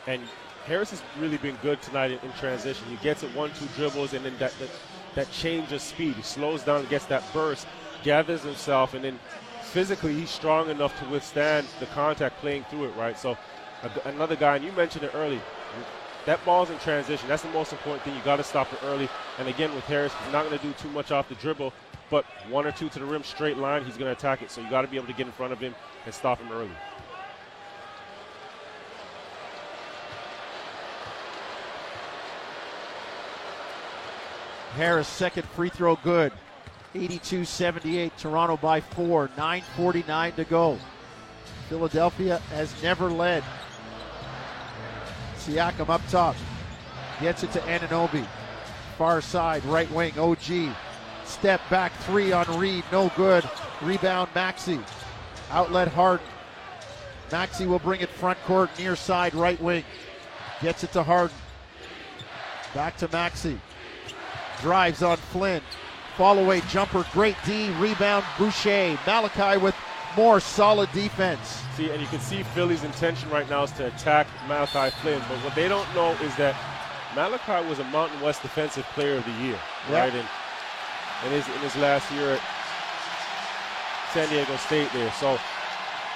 And 0.07 0.23
Harris 0.67 0.91
has 0.91 1.03
really 1.21 1.37
been 1.37 1.57
good 1.63 1.81
tonight 1.83 2.11
in, 2.11 2.19
in 2.21 2.33
transition. 2.33 2.87
He 2.89 2.97
gets 2.97 3.23
it 3.23 3.35
one, 3.35 3.51
two 3.59 3.67
dribbles, 3.77 4.13
and 4.13 4.25
then 4.25 4.35
that, 4.39 4.53
that 4.59 4.71
that 5.14 5.31
change 5.31 5.72
of 5.72 5.81
speed. 5.81 6.14
He 6.14 6.22
slows 6.22 6.62
down, 6.62 6.85
gets 6.87 7.07
that 7.07 7.24
burst, 7.33 7.66
gathers 8.03 8.42
himself, 8.42 8.94
and 8.94 9.05
then 9.05 9.18
physically 9.62 10.14
he's 10.14 10.31
strong 10.31 10.70
enough 10.70 10.98
to 11.00 11.09
withstand 11.09 11.66
the 11.81 11.87
contact 11.87 12.38
playing 12.40 12.64
through 12.64 12.85
it, 12.85 12.96
right? 12.96 13.18
So 13.18 13.37
another 14.05 14.37
guy, 14.37 14.57
and 14.57 14.64
you 14.64 14.72
mentioned 14.72 15.05
it 15.05 15.12
early, 15.14 15.40
that 16.27 16.42
ball's 16.44 16.70
in 16.70 16.79
transition. 16.79 17.29
That's 17.29 17.42
the 17.42 17.50
most 17.50 17.72
important 17.72 18.03
thing. 18.03 18.14
You 18.14 18.22
got 18.22 18.37
to 18.37 18.44
stop 18.44 18.72
it 18.72 18.79
early. 18.85 19.09
And 19.38 19.48
again, 19.48 19.74
with 19.74 19.85
Harris, 19.85 20.12
he's 20.24 20.33
not 20.33 20.46
going 20.46 20.59
to 20.59 20.64
do 20.64 20.72
too 20.74 20.88
much 20.90 21.11
off 21.11 21.29
the 21.29 21.35
dribble, 21.35 21.72
but 22.11 22.24
one 22.48 22.66
or 22.66 22.72
two 22.72 22.88
to 22.88 22.98
the 22.98 23.05
rim 23.05 23.22
straight 23.22 23.59
line, 23.59 23.85
he's 23.85 23.96
going 23.96 24.12
to 24.12 24.18
attack 24.18 24.40
it. 24.42 24.50
So 24.50 24.61
you 24.61 24.70
got 24.70 24.83
to 24.83 24.88
be 24.88 24.96
able 24.96 25.09
to 25.09 25.12
get 25.12 25.27
in 25.27 25.33
front 25.33 25.53
of 25.53 25.61
him 25.61 25.74
and 26.07 26.14
stop 26.14 26.38
him 26.38 26.50
early. 26.50 26.70
Harris, 34.75 35.07
second 35.07 35.47
free 35.51 35.69
throw 35.69 35.97
good. 35.97 36.33
82 36.97 37.45
78, 37.45 38.17
Toronto 38.19 38.57
by 38.57 38.81
four. 38.81 39.29
9.49 39.37 40.35
to 40.37 40.45
go. 40.45 40.79
Philadelphia 41.69 42.39
has 42.51 42.83
never 42.83 43.09
led. 43.09 43.45
Siakam 45.37 45.89
up 45.89 46.03
top. 46.09 46.35
Gets 47.21 47.45
it 47.45 47.53
to 47.53 47.61
Anunoby. 47.61 48.27
Far 48.99 49.21
side, 49.21 49.65
right 49.65 49.91
wing, 49.93 50.19
OG. 50.19 50.75
Step 51.25 51.61
back 51.71 51.93
three 52.01 52.33
on 52.33 52.47
Reed, 52.59 52.85
no 52.91 53.11
good. 53.17 53.49
Rebound, 53.81 54.29
Maxey. 54.35 54.81
Outlet 55.51 55.89
Harden. 55.89 56.27
Maxey 57.31 57.67
will 57.67 57.79
bring 57.79 58.01
it 58.01 58.09
front 58.09 58.41
court, 58.45 58.71
near 58.79 58.97
side, 58.97 59.35
right 59.35 59.61
wing. 59.61 59.85
Gets 60.61 60.85
it 60.85 60.93
to 60.93 61.03
Harden. 61.03 61.37
Back 62.75 62.97
to 62.99 63.09
Maxey 63.09 63.61
drives 64.64 65.03
on 65.03 65.18
Flynn. 65.18 65.61
Fall 66.16 66.38
away 66.38 66.62
jumper, 66.70 67.05
great 67.12 67.37
D, 67.44 67.68
rebound 67.72 68.24
Boucher. 68.38 68.98
Malachi 69.07 69.59
with 69.59 69.74
more 70.16 70.40
solid 70.40 70.90
defense. 70.92 71.61
See, 71.77 71.90
and 71.90 72.00
you 72.00 72.07
can 72.07 72.20
see 72.20 72.42
Philly's 72.42 72.83
intention 72.83 73.29
right 73.29 73.48
now 73.50 73.64
is 73.64 73.72
to 73.72 73.88
attack 73.88 74.27
Malachi 74.48 74.90
Flynn, 75.03 75.20
but 75.29 75.37
what 75.44 75.55
they 75.55 75.68
don't 75.68 75.92
know 75.94 76.12
is 76.22 76.35
that 76.37 76.57
Malachi 77.14 77.68
was 77.68 77.79
a 77.79 77.85
Mountain 77.85 78.18
West 78.22 78.40
Defensive 78.40 78.85
Player 78.94 79.16
of 79.18 79.24
the 79.27 79.33
Year, 79.33 79.59
right? 79.90 80.12
And 80.14 80.29
in 81.27 81.33
his 81.33 81.46
in 81.46 81.61
his 81.61 81.77
last 81.77 82.11
year 82.12 82.33
at 82.33 82.40
San 84.14 84.29
Diego 84.31 84.57
State 84.57 84.88
there. 84.94 85.12
So 85.20 85.38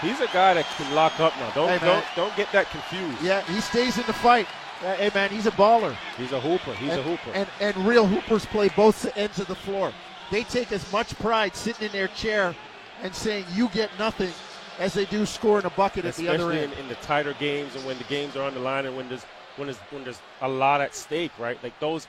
he's 0.00 0.20
a 0.20 0.26
guy 0.28 0.54
that 0.54 0.64
can 0.76 0.94
lock 0.94 1.20
up 1.20 1.37
now. 1.38 1.50
Don't 1.50 1.68
hey, 1.68 1.87
don't 1.87 2.04
don't 2.16 2.34
get 2.34 2.50
that 2.52 2.70
confused. 2.70 3.20
Yeah, 3.22 3.42
he 3.42 3.61
stays 3.61 3.98
in 3.98 4.06
the 4.06 4.14
fight. 4.14 4.46
Uh, 4.80 4.94
hey 4.94 5.10
man, 5.12 5.30
he's 5.30 5.46
a 5.46 5.50
baller. 5.52 5.96
He's 6.16 6.32
a 6.32 6.40
hooper. 6.40 6.72
He's 6.74 6.90
and, 6.90 7.00
a 7.00 7.02
hooper. 7.02 7.30
And 7.32 7.48
and 7.60 7.76
real 7.86 8.06
hoopers 8.06 8.46
play 8.46 8.68
both 8.76 9.16
ends 9.16 9.38
of 9.38 9.48
the 9.48 9.54
floor. 9.54 9.92
They 10.30 10.44
take 10.44 10.70
as 10.72 10.90
much 10.92 11.18
pride 11.18 11.56
sitting 11.56 11.86
in 11.86 11.92
their 11.92 12.08
chair 12.08 12.54
and 13.02 13.14
saying 13.14 13.46
you 13.52 13.68
get 13.68 13.90
nothing 13.98 14.30
as 14.78 14.94
they 14.94 15.04
do 15.06 15.26
scoring 15.26 15.64
a 15.64 15.70
bucket 15.70 16.04
Especially 16.04 16.28
at 16.28 16.38
the 16.38 16.44
other 16.44 16.52
end. 16.52 16.72
In, 16.74 16.79
in 16.81 16.88
the 16.88 16.94
tighter 16.96 17.35
games 17.35 17.74
and 17.74 17.85
when 17.85 17.98
the 17.98 18.04
games 18.04 18.37
are 18.37 18.42
on 18.42 18.54
the 18.54 18.60
line 18.60 18.87
and 18.87 18.96
when 18.96 19.08
there's 19.08 19.24
when 19.56 19.66
there's 19.66 19.79
when 19.90 20.04
there's 20.04 20.20
a 20.42 20.48
lot 20.48 20.81
at 20.81 20.94
stake, 20.94 21.33
right? 21.38 21.60
Like 21.62 21.79
those 21.81 22.06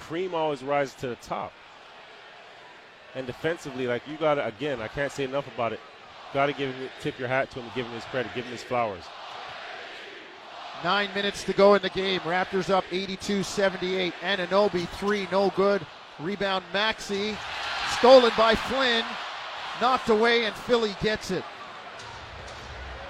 cream 0.00 0.34
always 0.34 0.62
rises 0.62 0.94
to 0.96 1.08
the 1.08 1.16
top. 1.16 1.52
And 3.14 3.28
defensively, 3.28 3.86
like 3.86 4.02
you 4.08 4.16
gotta 4.16 4.44
again, 4.44 4.80
I 4.80 4.88
can't 4.88 5.12
say 5.12 5.22
enough 5.22 5.46
about 5.54 5.72
it. 5.72 5.80
Gotta 6.32 6.52
give 6.52 6.74
him 6.74 6.88
tip 7.00 7.16
your 7.16 7.28
hat 7.28 7.50
to 7.52 7.60
him, 7.60 7.70
give 7.76 7.86
him 7.86 7.92
his 7.92 8.04
credit, 8.06 8.32
give 8.34 8.44
him 8.44 8.50
his 8.50 8.64
flowers. 8.64 9.04
Nine 10.82 11.08
minutes 11.14 11.44
to 11.44 11.52
go 11.52 11.74
in 11.74 11.82
the 11.82 11.90
game. 11.90 12.20
Raptors 12.20 12.70
up 12.70 12.84
82 12.90 13.42
78. 13.42 14.12
Anunoby, 14.20 14.88
three, 14.88 15.28
no 15.30 15.50
good. 15.50 15.86
Rebound, 16.18 16.64
Maxey. 16.72 17.36
Stolen 17.98 18.32
by 18.36 18.54
Flynn. 18.54 19.04
Knocked 19.80 20.08
away, 20.08 20.44
and 20.44 20.54
Philly 20.54 20.94
gets 21.02 21.30
it. 21.30 21.44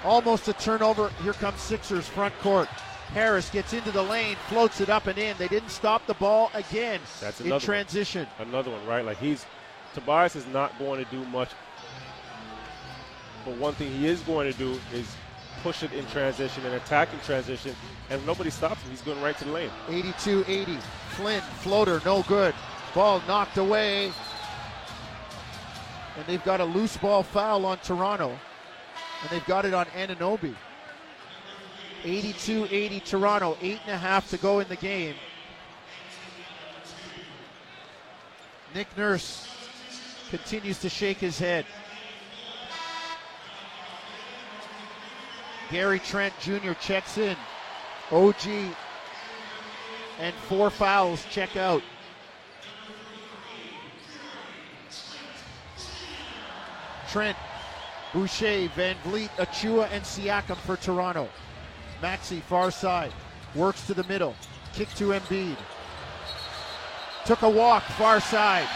Almost 0.03 0.47
a 0.47 0.53
turnover. 0.53 1.09
Here 1.23 1.33
comes 1.33 1.59
Sixers 1.59 2.07
front 2.07 2.37
court. 2.39 2.69
Harris 3.13 3.49
gets 3.49 3.73
into 3.73 3.91
the 3.91 4.01
lane, 4.01 4.35
floats 4.47 4.81
it 4.81 4.89
up 4.89 5.07
and 5.07 5.17
in. 5.17 5.37
They 5.37 5.47
didn't 5.47 5.69
stop 5.69 6.05
the 6.07 6.15
ball 6.15 6.49
again 6.53 6.99
That's 7.21 7.39
in 7.39 7.59
transition. 7.59 8.27
One. 8.37 8.47
Another 8.49 8.71
one, 8.71 8.85
right? 8.85 9.05
Like 9.05 9.17
he's 9.17 9.45
Tobias 9.93 10.35
is 10.35 10.45
not 10.47 10.77
going 10.79 11.03
to 11.03 11.09
do 11.11 11.23
much. 11.25 11.49
But 13.45 13.55
one 13.57 13.73
thing 13.75 13.91
he 13.91 14.07
is 14.07 14.21
going 14.21 14.51
to 14.51 14.57
do 14.57 14.79
is 14.91 15.15
push 15.63 15.83
it 15.83 15.91
in 15.93 16.05
transition 16.07 16.65
and 16.65 16.75
attack 16.75 17.13
in 17.13 17.19
transition, 17.19 17.75
and 18.09 18.25
nobody 18.25 18.49
stops 18.49 18.81
him. 18.83 18.91
He's 18.91 19.01
going 19.01 19.21
right 19.21 19.37
to 19.37 19.45
the 19.45 19.51
lane. 19.51 19.69
82-80. 19.87 20.79
Flynn 21.09 21.41
floater, 21.41 22.01
no 22.05 22.23
good. 22.23 22.53
Ball 22.93 23.21
knocked 23.27 23.57
away. 23.57 24.11
And 26.17 26.25
they've 26.27 26.43
got 26.43 26.61
a 26.61 26.65
loose 26.65 26.95
ball 26.97 27.23
foul 27.23 27.65
on 27.65 27.77
Toronto. 27.79 28.29
And 29.21 29.29
they've 29.29 29.45
got 29.45 29.65
it 29.65 29.73
on 29.73 29.85
Anunoby. 29.87 30.55
82-80 32.03 33.03
Toronto. 33.03 33.57
Eight 33.61 33.79
and 33.85 33.95
a 33.95 33.97
half 33.97 34.29
to 34.29 34.37
go 34.37 34.59
in 34.59 34.67
the 34.67 34.75
game. 34.75 35.15
Nick 38.73 38.87
Nurse 38.97 39.47
continues 40.29 40.79
to 40.79 40.89
shake 40.89 41.17
his 41.17 41.39
head. 41.39 41.65
Gary 45.71 45.99
Trent 45.99 46.33
Jr. 46.39 46.73
checks 46.79 47.17
in. 47.17 47.35
OG 48.11 48.47
and 50.19 50.33
four 50.47 50.69
fouls 50.69 51.25
check 51.29 51.57
out. 51.57 51.81
Trent, 57.09 57.37
Boucher, 58.13 58.69
Van 58.75 58.95
Vleet, 59.05 59.29
Achiuwa, 59.37 59.89
and 59.91 60.03
Siakam 60.03 60.57
for 60.57 60.77
Toronto. 60.77 61.29
Maxey, 62.01 62.41
far 62.41 62.71
side, 62.71 63.11
works 63.55 63.87
to 63.87 63.93
the 63.93 64.03
middle. 64.03 64.35
Kick 64.73 64.89
to 64.95 65.13
Embiid. 65.13 65.57
Took 67.25 67.41
a 67.41 67.49
walk, 67.49 67.83
far 67.83 68.19
side. 68.19 68.67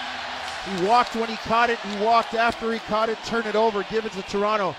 He 0.66 0.86
walked 0.86 1.16
when 1.16 1.30
he 1.30 1.36
caught 1.38 1.70
it. 1.70 1.80
He 1.80 2.04
walked 2.04 2.34
after 2.34 2.72
he 2.72 2.80
caught 2.80 3.10
it. 3.10 3.18
Turn 3.26 3.46
it 3.46 3.56
over. 3.56 3.84
Give 3.90 4.06
it 4.06 4.12
to 4.14 4.22
Toronto. 4.24 4.76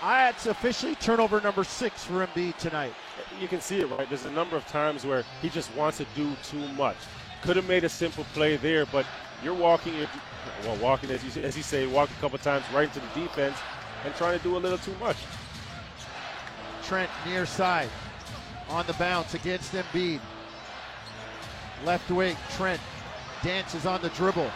That's 0.00 0.46
officially 0.46 0.94
turnover 0.94 1.40
number 1.40 1.64
six 1.64 2.04
for 2.04 2.24
Embiid 2.26 2.56
tonight. 2.56 2.94
You 3.40 3.48
can 3.48 3.60
see 3.60 3.80
it, 3.80 3.90
right? 3.90 4.08
There's 4.08 4.26
a 4.26 4.30
number 4.30 4.56
of 4.56 4.66
times 4.66 5.04
where 5.04 5.24
he 5.42 5.48
just 5.48 5.74
wants 5.74 5.98
to 5.98 6.06
do 6.14 6.30
too 6.44 6.66
much. 6.74 6.96
Could 7.42 7.56
have 7.56 7.66
made 7.66 7.84
a 7.84 7.88
simple 7.88 8.24
play 8.32 8.56
there, 8.56 8.86
but 8.86 9.06
you're 9.42 9.54
walking, 9.54 9.94
well, 10.64 10.76
walking 10.76 11.10
as 11.10 11.24
you 11.24 11.42
as 11.42 11.56
you 11.56 11.62
say, 11.62 11.86
walk 11.86 12.10
a 12.10 12.20
couple 12.20 12.38
times 12.38 12.64
right 12.72 12.88
into 12.88 13.00
the 13.00 13.20
defense 13.20 13.56
and 14.04 14.14
trying 14.14 14.38
to 14.38 14.42
do 14.44 14.56
a 14.56 14.58
little 14.58 14.78
too 14.78 14.94
much. 15.00 15.16
Trent 16.84 17.10
near 17.26 17.44
side 17.44 17.88
on 18.68 18.86
the 18.86 18.92
bounce 18.94 19.34
against 19.34 19.72
Embiid. 19.72 20.20
Left 21.84 22.10
wing, 22.10 22.36
Trent 22.56 22.80
dances 23.42 23.86
on 23.86 24.00
the 24.02 24.08
dribble, 24.10 24.50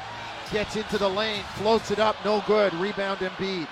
gets 0.53 0.76
into 0.76 0.99
the 0.99 1.09
lane, 1.09 1.43
floats 1.55 1.90
it 1.90 1.99
up, 1.99 2.16
no 2.24 2.43
good. 2.47 2.72
Rebound 2.74 3.20
Embiid. 3.20 3.68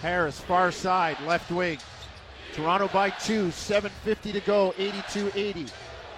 Harris, 0.00 0.40
far 0.40 0.70
side, 0.70 1.16
left 1.26 1.50
wing. 1.50 1.78
Toronto 2.52 2.88
by 2.88 3.10
two, 3.10 3.48
7.50 3.48 4.32
to 4.32 4.40
go, 4.40 4.74
82 4.78 5.32
80. 5.34 5.66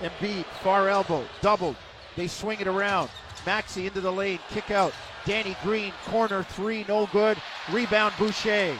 Embiid, 0.01 0.45
far 0.62 0.89
elbow, 0.89 1.24
doubled. 1.41 1.76
They 2.16 2.26
swing 2.26 2.61
it 2.61 2.66
around. 2.66 3.11
Maxey 3.47 3.87
into 3.87 4.01
the 4.01 4.12
lane, 4.12 4.39
kick 4.51 4.70
out. 4.70 4.93
Danny 5.24 5.57
Green, 5.62 5.93
corner 6.07 6.43
three, 6.43 6.85
no 6.89 7.07
good. 7.07 7.37
Rebound 7.70 8.14
Boucher. 8.18 8.76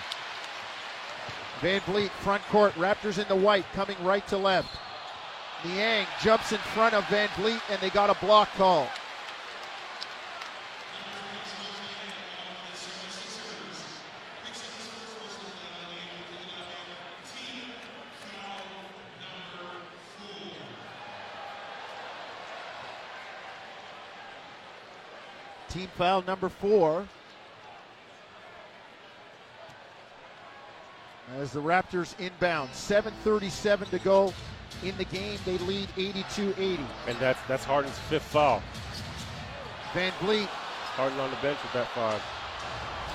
Van 1.61 1.81
Vleet, 1.83 2.11
front 2.11 2.43
court. 2.45 2.73
Raptors 2.75 3.19
in 3.19 3.29
the 3.29 3.37
white, 3.37 3.67
coming 3.75 4.03
right 4.03 4.27
to 4.29 4.39
left. 4.39 4.79
Niang 5.65 6.07
jumps 6.23 6.53
in 6.53 6.59
front 6.59 6.95
of 6.95 7.07
Van 7.09 7.29
Vleet, 7.37 7.61
and 7.71 7.81
they 7.81 7.91
got 7.91 8.09
a 8.09 8.25
block 8.25 8.49
call. 8.55 8.89
Team 25.81 25.89
foul 25.97 26.21
number 26.27 26.51
four. 26.51 27.09
As 31.39 31.53
the 31.53 31.63
Raptors 31.63 32.19
inbound, 32.21 32.69
7:37 32.75 33.89
to 33.89 33.99
go 34.01 34.35
in 34.83 34.95
the 34.99 35.07
game. 35.07 35.39
They 35.47 35.57
lead 35.57 35.89
82-80. 35.97 36.85
And 37.07 37.19
that's 37.19 37.41
that's 37.49 37.65
Harden's 37.65 37.99
fifth 38.11 38.25
foul. 38.25 38.63
Van 39.95 40.13
Vleet. 40.21 40.49
Harden 40.99 41.19
on 41.19 41.31
the 41.31 41.37
bench 41.37 41.59
with 41.63 41.73
that 41.73 41.89
five. 41.95 42.21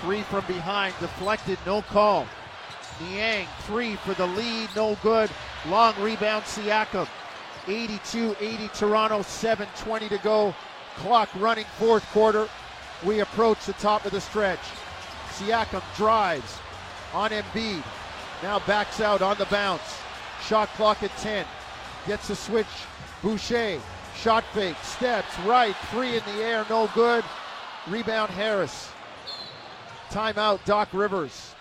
Three 0.01 0.23
from 0.23 0.43
behind, 0.47 0.95
deflected, 0.99 1.59
no 1.67 1.83
call. 1.83 2.25
Niang, 2.99 3.45
three 3.67 3.95
for 3.97 4.15
the 4.15 4.25
lead, 4.25 4.69
no 4.75 4.97
good. 5.03 5.29
Long 5.67 5.93
rebound, 6.01 6.45
Siakam. 6.45 7.07
82-80 7.67 8.73
Toronto, 8.73 9.21
7:20 9.21 10.09
to 10.09 10.17
go. 10.17 10.55
Clock 10.95 11.29
running 11.35 11.65
fourth 11.77 12.05
quarter. 12.11 12.47
We 13.03 13.19
approach 13.19 13.65
the 13.65 13.73
top 13.73 14.05
of 14.05 14.11
the 14.11 14.21
stretch. 14.21 14.59
Siakam 15.33 15.83
drives 15.95 16.57
on 17.13 17.31
Embiid. 17.31 17.83
Now 18.41 18.59
backs 18.59 19.01
out 19.01 19.21
on 19.21 19.37
the 19.37 19.45
bounce. 19.45 19.99
Shot 20.47 20.69
clock 20.69 21.03
at 21.03 21.15
10. 21.17 21.45
Gets 22.07 22.29
a 22.29 22.35
switch. 22.35 22.67
Boucher. 23.21 23.79
Shot 24.15 24.43
fake. 24.53 24.77
Steps 24.83 25.37
right. 25.39 25.75
Three 25.91 26.17
in 26.17 26.23
the 26.25 26.43
air. 26.43 26.65
No 26.69 26.89
good. 26.93 27.23
Rebound 27.87 28.31
Harris. 28.31 28.89
Timeout 30.09 30.63
Doc 30.65 30.89
Rivers. 30.93 31.53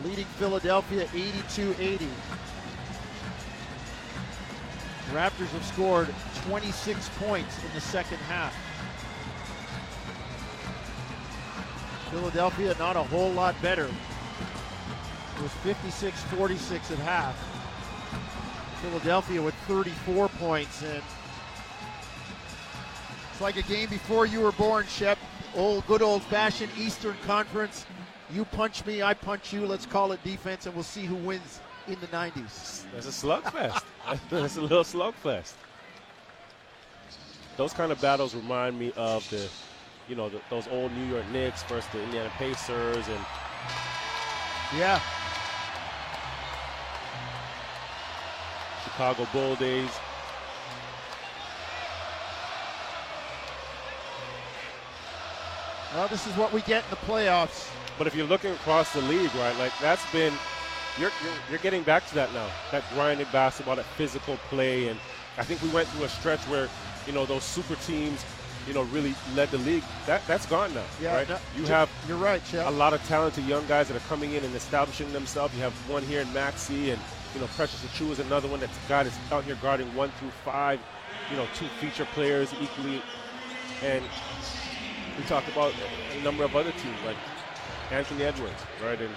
leading 0.04 0.24
Philadelphia 0.24 1.06
82-80. 1.06 2.08
Raptors 5.12 5.48
have 5.48 5.64
scored 5.64 6.14
26 6.46 7.08
points 7.18 7.64
in 7.64 7.74
the 7.74 7.80
second 7.80 8.18
half. 8.18 8.54
Philadelphia 12.10 12.74
not 12.78 12.96
a 12.96 13.02
whole 13.02 13.30
lot 13.32 13.60
better. 13.60 13.84
It 13.84 15.42
was 15.42 15.50
56-46 15.64 16.92
at 16.92 16.98
half. 16.98 17.36
Philadelphia 18.82 19.42
with 19.42 19.54
34 19.66 20.28
points 20.28 20.82
and 20.82 21.02
it's 23.30 23.40
like 23.40 23.56
a 23.56 23.62
game 23.62 23.88
before 23.88 24.26
you 24.26 24.40
were 24.40 24.52
born, 24.52 24.86
Shep. 24.86 25.18
Old 25.56 25.86
good 25.86 26.02
old 26.02 26.22
fashioned 26.24 26.70
Eastern 26.78 27.16
Conference 27.26 27.84
you 28.32 28.44
punch 28.44 28.84
me, 28.86 29.02
I 29.02 29.14
punch 29.14 29.52
you. 29.52 29.66
Let's 29.66 29.86
call 29.86 30.12
it 30.12 30.22
defense, 30.22 30.66
and 30.66 30.74
we'll 30.74 30.84
see 30.84 31.04
who 31.04 31.16
wins 31.16 31.60
in 31.86 31.98
the 32.00 32.06
90s. 32.08 32.84
That's 32.92 33.06
a 33.06 33.26
slugfest. 33.26 33.82
That's 34.30 34.56
a 34.56 34.60
little 34.60 34.84
slugfest. 34.84 35.54
Those 37.56 37.72
kind 37.72 37.92
of 37.92 38.00
battles 38.00 38.34
remind 38.34 38.78
me 38.78 38.92
of 38.96 39.28
the, 39.30 39.48
you 40.08 40.14
know, 40.14 40.28
the, 40.28 40.40
those 40.48 40.68
old 40.68 40.92
New 40.92 41.06
York 41.06 41.28
Knicks 41.30 41.62
versus 41.64 41.90
the 41.92 42.02
Indiana 42.02 42.30
Pacers, 42.38 43.06
and 43.08 43.24
yeah, 44.78 45.00
Chicago 48.84 49.26
Bull 49.32 49.56
days. 49.56 49.90
Well, 55.94 56.06
this 56.06 56.26
is 56.26 56.36
what 56.36 56.52
we 56.52 56.60
get 56.62 56.84
in 56.84 56.90
the 56.90 56.96
playoffs. 56.96 57.68
But 58.00 58.06
if 58.06 58.14
you're 58.14 58.26
looking 58.26 58.52
across 58.52 58.94
the 58.94 59.02
league, 59.02 59.30
right, 59.34 59.54
like 59.58 59.72
that's 59.78 60.10
been 60.10 60.32
you're, 60.98 61.10
you're, 61.22 61.34
you're 61.50 61.58
getting 61.58 61.82
back 61.82 62.08
to 62.08 62.14
that 62.14 62.32
now. 62.32 62.48
That 62.72 62.82
grinding 62.94 63.26
basketball, 63.30 63.76
that 63.76 63.84
physical 63.84 64.38
play, 64.48 64.88
and 64.88 64.98
I 65.36 65.44
think 65.44 65.60
we 65.60 65.68
went 65.68 65.86
through 65.88 66.06
a 66.06 66.08
stretch 66.08 66.40
where 66.48 66.70
you 67.06 67.12
know 67.12 67.26
those 67.26 67.44
super 67.44 67.74
teams, 67.84 68.24
you 68.66 68.72
know, 68.72 68.84
really 68.84 69.14
led 69.34 69.50
the 69.50 69.58
league. 69.58 69.84
That 70.06 70.26
that's 70.26 70.46
gone 70.46 70.72
now. 70.72 70.82
Yeah, 70.98 71.14
right? 71.14 71.28
no, 71.28 71.36
you 71.54 71.66
have 71.66 71.90
you're 72.08 72.16
right, 72.16 72.40
Shep. 72.46 72.68
a 72.68 72.70
lot 72.70 72.94
of 72.94 73.06
talented 73.06 73.44
young 73.44 73.66
guys 73.66 73.88
that 73.88 73.98
are 73.98 74.08
coming 74.08 74.32
in 74.32 74.44
and 74.44 74.54
establishing 74.54 75.12
themselves. 75.12 75.54
You 75.54 75.60
have 75.60 75.74
one 75.86 76.02
here 76.02 76.22
in 76.22 76.32
Maxey, 76.32 76.92
and 76.92 77.00
You 77.34 77.42
know, 77.42 77.48
Precious 77.48 77.84
Achiuwa 77.84 78.12
is 78.12 78.18
another 78.20 78.48
one 78.48 78.60
that's 78.60 78.78
got 78.88 79.04
that's 79.04 79.18
out 79.30 79.44
here 79.44 79.58
guarding 79.60 79.94
one 79.94 80.10
through 80.12 80.32
five. 80.42 80.80
You 81.30 81.36
know, 81.36 81.46
two 81.54 81.66
feature 81.82 82.06
players 82.14 82.50
equally, 82.62 83.02
and 83.82 84.02
we 85.18 85.24
talked 85.24 85.48
about 85.48 85.74
a 86.16 86.22
number 86.22 86.44
of 86.44 86.56
other 86.56 86.72
teams 86.72 86.96
like 87.04 87.16
Anthony 87.90 88.24
Edwards, 88.24 88.62
right? 88.84 89.00
And 89.00 89.10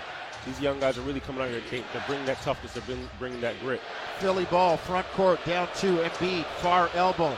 these 0.46 0.60
young 0.60 0.80
guys 0.80 0.98
are 0.98 1.02
really 1.02 1.20
coming 1.20 1.42
out 1.42 1.50
here. 1.50 1.62
to 1.62 2.04
bring 2.08 2.26
that 2.26 2.42
toughness. 2.42 2.74
They're 2.74 2.98
bringing 3.20 3.42
that 3.42 3.60
grit. 3.62 3.82
Philly 4.20 4.46
ball, 4.46 4.78
front 4.78 5.08
court, 5.12 5.44
down 5.46 5.68
two. 5.76 5.98
Embiid, 5.98 6.46
far 6.62 6.90
elbow. 6.94 7.36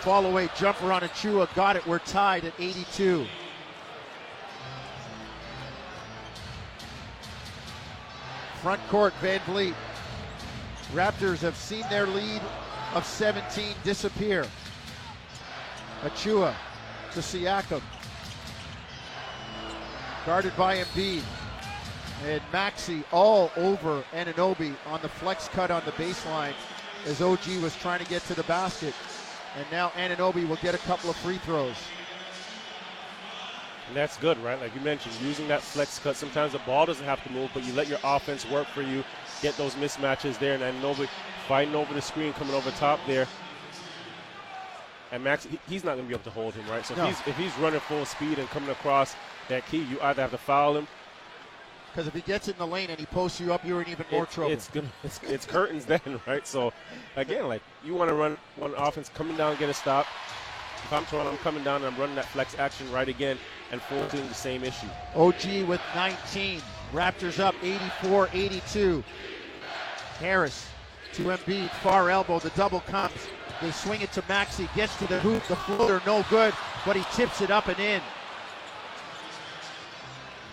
Fall 0.00 0.26
away 0.26 0.48
jumper 0.56 0.92
on 0.92 1.02
Achiuwa. 1.02 1.52
Got 1.54 1.76
it. 1.76 1.86
We're 1.86 1.98
tied 2.00 2.44
at 2.44 2.52
82. 2.58 3.26
Front 8.62 8.86
court, 8.88 9.14
Van 9.20 9.40
Vleet. 9.40 9.74
Raptors 10.92 11.38
have 11.38 11.56
seen 11.56 11.84
their 11.90 12.06
lead 12.06 12.40
of 12.94 13.04
17 13.04 13.74
disappear. 13.84 14.46
Achiuwa 16.02 16.54
to 17.12 17.20
Siakam. 17.20 17.82
Guarded 20.28 20.54
by 20.58 20.76
Embiid. 20.76 21.22
And 22.26 22.42
Maxey 22.52 23.02
all 23.12 23.50
over 23.56 24.04
Anunoby 24.12 24.74
on 24.84 25.00
the 25.00 25.08
flex 25.08 25.48
cut 25.48 25.70
on 25.70 25.82
the 25.86 25.92
baseline 25.92 26.52
as 27.06 27.22
OG 27.22 27.62
was 27.62 27.74
trying 27.76 28.00
to 28.00 28.10
get 28.10 28.20
to 28.24 28.34
the 28.34 28.42
basket. 28.42 28.92
And 29.56 29.64
now 29.72 29.88
Anunoby 29.96 30.46
will 30.46 30.56
get 30.56 30.74
a 30.74 30.78
couple 30.84 31.08
of 31.08 31.16
free 31.16 31.38
throws. 31.38 31.76
And 33.86 33.96
that's 33.96 34.18
good, 34.18 34.36
right? 34.44 34.60
Like 34.60 34.74
you 34.74 34.82
mentioned, 34.82 35.14
using 35.22 35.48
that 35.48 35.62
flex 35.62 35.98
cut. 35.98 36.14
Sometimes 36.14 36.52
the 36.52 36.58
ball 36.58 36.84
doesn't 36.84 37.06
have 37.06 37.24
to 37.24 37.32
move, 37.32 37.50
but 37.54 37.64
you 37.64 37.72
let 37.72 37.88
your 37.88 37.98
offense 38.04 38.46
work 38.50 38.66
for 38.66 38.82
you, 38.82 39.02
get 39.40 39.56
those 39.56 39.76
mismatches 39.76 40.38
there, 40.38 40.52
and 40.52 40.62
Anunoby 40.62 41.08
fighting 41.46 41.74
over 41.74 41.94
the 41.94 42.02
screen, 42.02 42.34
coming 42.34 42.54
over 42.54 42.70
top 42.72 43.00
there. 43.06 43.26
And 45.10 45.24
Max, 45.24 45.48
he's 45.70 45.84
not 45.84 45.92
going 45.92 46.04
to 46.04 46.08
be 46.08 46.12
able 46.12 46.24
to 46.24 46.30
hold 46.30 46.52
him, 46.52 46.68
right? 46.68 46.84
So 46.84 46.94
no. 46.96 47.06
if, 47.06 47.16
he's, 47.16 47.28
if 47.28 47.36
he's 47.38 47.62
running 47.62 47.80
full 47.80 48.04
speed 48.04 48.38
and 48.38 48.46
coming 48.50 48.68
across 48.68 49.16
that 49.48 49.66
key, 49.66 49.82
you 49.84 50.00
either 50.00 50.22
have 50.22 50.30
to 50.30 50.38
foul 50.38 50.76
him 50.76 50.86
because 51.98 52.06
if 52.06 52.14
he 52.14 52.20
gets 52.20 52.46
in 52.46 52.56
the 52.58 52.66
lane 52.66 52.90
and 52.90 52.98
he 53.00 53.06
posts 53.06 53.40
you 53.40 53.52
up, 53.52 53.64
you're 53.64 53.82
in 53.82 53.88
even 53.88 54.06
more 54.12 54.24
trouble. 54.24 54.52
It's, 54.52 54.70
it's, 55.02 55.20
it's 55.24 55.44
curtains 55.44 55.84
then, 55.84 56.20
right? 56.28 56.46
So 56.46 56.72
again, 57.16 57.48
like 57.48 57.60
you 57.84 57.92
want 57.92 58.08
to 58.08 58.14
run 58.14 58.36
one 58.56 58.72
offense 58.76 59.08
coming 59.08 59.36
down, 59.36 59.56
get 59.56 59.68
a 59.68 59.74
stop. 59.74 60.06
If 60.84 60.92
I'm 60.92 61.04
Toronto, 61.06 61.32
I'm 61.32 61.38
coming 61.38 61.64
down 61.64 61.82
and 61.82 61.92
I'm 61.92 62.00
running 62.00 62.14
that 62.14 62.26
flex 62.26 62.56
action 62.56 62.90
right 62.92 63.08
again 63.08 63.36
and 63.72 63.82
forcing 63.82 64.26
the 64.28 64.34
same 64.34 64.62
issue. 64.62 64.86
OG 65.16 65.66
with 65.66 65.80
19. 65.94 66.62
Raptors 66.92 67.40
up 67.40 67.54
84-82. 67.56 69.02
Harris 70.20 70.68
to 71.14 71.22
Embiid, 71.24 71.68
far 71.82 72.10
elbow. 72.10 72.38
The 72.38 72.50
double 72.50 72.80
comes. 72.80 73.12
They 73.60 73.72
swing 73.72 74.02
it 74.02 74.12
to 74.12 74.22
Maxey. 74.28 74.68
Gets 74.76 74.96
to 74.98 75.08
the 75.08 75.18
hoop. 75.18 75.42
The 75.48 75.56
floater 75.56 76.00
no 76.06 76.24
good, 76.30 76.54
but 76.86 76.94
he 76.96 77.02
tips 77.14 77.40
it 77.40 77.50
up 77.50 77.66
and 77.66 77.78
in. 77.80 78.00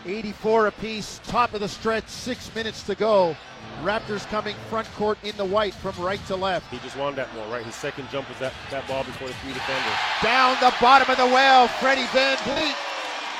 84 0.06 0.68
apiece, 0.68 1.20
top 1.26 1.54
of 1.54 1.60
the 1.62 1.68
stretch, 1.68 2.08
six 2.08 2.54
minutes 2.54 2.84
to 2.84 2.96
go. 2.96 3.36
Raptors 3.84 4.26
coming 4.28 4.56
front 4.70 4.88
court 4.94 5.18
in 5.24 5.36
the 5.38 5.46
white 5.46 5.74
from 5.74 5.96
right 6.04 6.24
to 6.28 6.36
left. 6.36 6.72
He 6.72 6.80
just 6.80 6.98
wanted 6.98 7.18
that 7.18 7.34
more, 7.36 7.46
right? 7.48 7.66
His 7.66 7.76
second 7.76 8.10
jump 8.10 8.30
was 8.30 8.40
that, 8.40 8.54
that 8.72 8.88
ball 8.88 9.04
before 9.04 9.28
the 9.28 9.34
three 9.36 9.54
defenders. 9.54 9.94
Down 10.24 10.56
the 10.62 10.74
bottom 10.80 11.10
of 11.10 11.18
the 11.18 11.26
well, 11.26 11.68
Freddie 11.68 12.08
Van 12.14 12.38
Vleet 12.38 12.76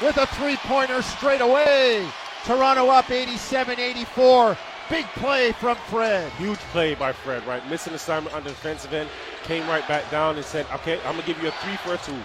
with 0.02 0.18
a 0.18 0.26
three-pointer 0.36 1.02
straight 1.02 1.42
away. 1.42 2.06
Toronto 2.44 2.90
up 2.90 3.06
87-84. 3.06 4.58
Big 4.90 5.06
play 5.16 5.52
from 5.54 5.78
Fred. 5.88 6.32
Huge 6.34 6.60
play 6.72 6.94
by 6.94 7.12
Fred, 7.12 7.46
right? 7.48 7.68
Missing 7.70 7.94
assignment 7.94 8.36
on 8.36 8.44
the 8.44 8.50
defensive 8.50 8.94
end, 8.94 9.10
came 9.44 9.68
right 9.68 9.88
back 9.88 10.10
down 10.12 10.36
and 10.36 10.46
said, 10.46 10.68
okay, 10.76 11.00
I'm 11.00 11.14
going 11.14 11.22
to 11.22 11.26
give 11.26 11.42
you 11.42 11.50
a 11.50 11.52
three 11.52 11.76
for 11.78 11.96
a 11.96 11.98
two. 11.98 12.20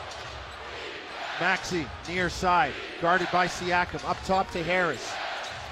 Maxey 1.40 1.86
near 2.06 2.28
side, 2.28 2.74
guarded 3.00 3.28
by 3.32 3.46
Siakam. 3.46 4.06
Up 4.08 4.22
top 4.24 4.50
to 4.50 4.62
Harris 4.62 5.10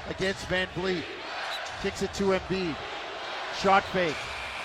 against 0.09 0.47
Van 0.47 0.67
Vleet. 0.75 1.05
Kicks 1.83 2.03
it 2.03 2.13
to 2.15 2.25
Embiid. 2.25 2.75
Shot 3.61 3.85
fake. 3.85 4.17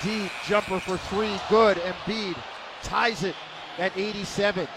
Deep 0.01 0.31
jumper 0.47 0.79
for 0.79 0.97
three. 0.97 1.37
Good. 1.49 1.77
Embiid 1.77 2.37
ties 2.83 3.23
it 3.23 3.35
at 3.77 3.95
87. 3.97 4.67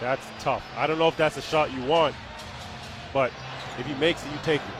That's 0.00 0.26
tough. 0.38 0.64
I 0.76 0.86
don't 0.86 0.98
know 0.98 1.08
if 1.08 1.16
that's 1.16 1.36
a 1.36 1.42
shot 1.42 1.72
you 1.72 1.82
want, 1.84 2.14
but 3.12 3.30
if 3.78 3.86
he 3.86 3.94
makes 3.94 4.24
it, 4.24 4.32
you 4.32 4.38
take 4.42 4.62
it. 4.62 4.74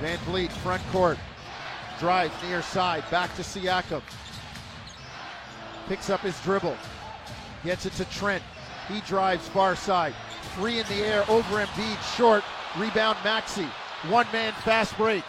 Van 0.00 0.18
Vleet, 0.18 0.50
front 0.50 0.82
court. 0.92 1.18
Drives 1.98 2.34
near 2.42 2.60
side. 2.60 3.04
Back 3.10 3.34
to 3.36 3.42
Siakam. 3.42 4.02
Picks 5.88 6.10
up 6.10 6.20
his 6.20 6.38
dribble. 6.40 6.76
Gets 7.64 7.86
it 7.86 7.92
to 7.94 8.04
Trent. 8.06 8.42
He 8.88 9.00
drives 9.02 9.48
far 9.48 9.76
side. 9.76 10.14
Three 10.56 10.80
in 10.80 10.86
the 10.86 11.04
air 11.04 11.24
over 11.28 11.64
Embiid, 11.64 12.16
short. 12.16 12.44
Rebound 12.76 13.18
Maxey. 13.24 13.68
One 14.08 14.26
man 14.32 14.52
fast 14.64 14.96
break. 14.96 15.24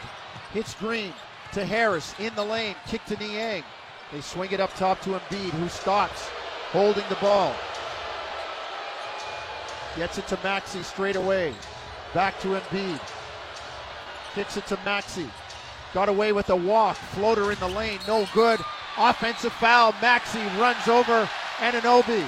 Hits 0.54 0.74
Green 0.76 1.14
to 1.54 1.66
Harris 1.66 2.16
in 2.20 2.34
the 2.36 2.43
lane. 2.43 2.76
Kick 2.88 3.06
to 3.06 3.18
Niang. 3.18 3.64
They 4.12 4.22
swing 4.22 4.51
it 4.51 4.60
up 4.60 4.74
top 4.76 5.01
to 5.01 5.12
Embiid, 5.12 5.51
who 5.51 5.68
stops, 5.70 6.30
holding 6.72 7.04
the 7.10 7.16
ball. 7.16 7.56
Gets 9.95 10.18
it 10.18 10.28
to 10.28 10.39
Maxey 10.43 10.84
straight 10.84 11.16
away. 11.16 11.54
Back 12.14 12.39
to 12.41 12.49
Embiid. 12.49 12.99
Kicks 14.34 14.58
it 14.58 14.66
to 14.68 14.80
Maxey. 14.84 15.30
Got 15.93 16.10
away 16.10 16.32
with 16.32 16.49
a 16.49 16.56
walk. 16.56 16.95
Floater 16.95 17.51
in 17.51 17.60
the 17.60 17.68
lane. 17.68 17.99
No 18.08 18.28
good. 18.34 18.60
Offensive 18.97 19.54
foul. 19.54 19.93
Maxey 20.01 20.41
runs 20.60 20.88
over 20.88 21.30
Anunoby. 21.58 22.28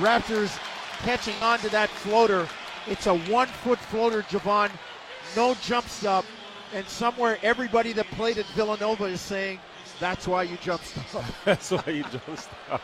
Raptors 0.00 0.56
catching 0.98 1.34
on 1.42 1.58
to 1.60 1.68
that 1.70 1.88
floater. 1.88 2.48
It's 2.86 3.06
a 3.06 3.16
one 3.16 3.48
foot 3.48 3.78
floater, 3.78 4.22
Jevohn. 4.22 4.70
No 5.34 5.54
jump 5.62 5.86
stop. 5.88 6.24
And 6.72 6.86
somewhere 6.86 7.38
everybody 7.42 7.92
that 7.94 8.06
played 8.12 8.38
at 8.38 8.46
Villanova 8.46 9.04
is 9.04 9.20
saying 9.20 9.58
that's 9.98 10.28
why 10.28 10.44
you 10.44 10.56
jump 10.58 10.82
stop. 10.82 11.24
that's 11.44 11.70
why 11.70 11.82
you 11.86 12.04
jump 12.04 12.38
stop. 12.38 12.80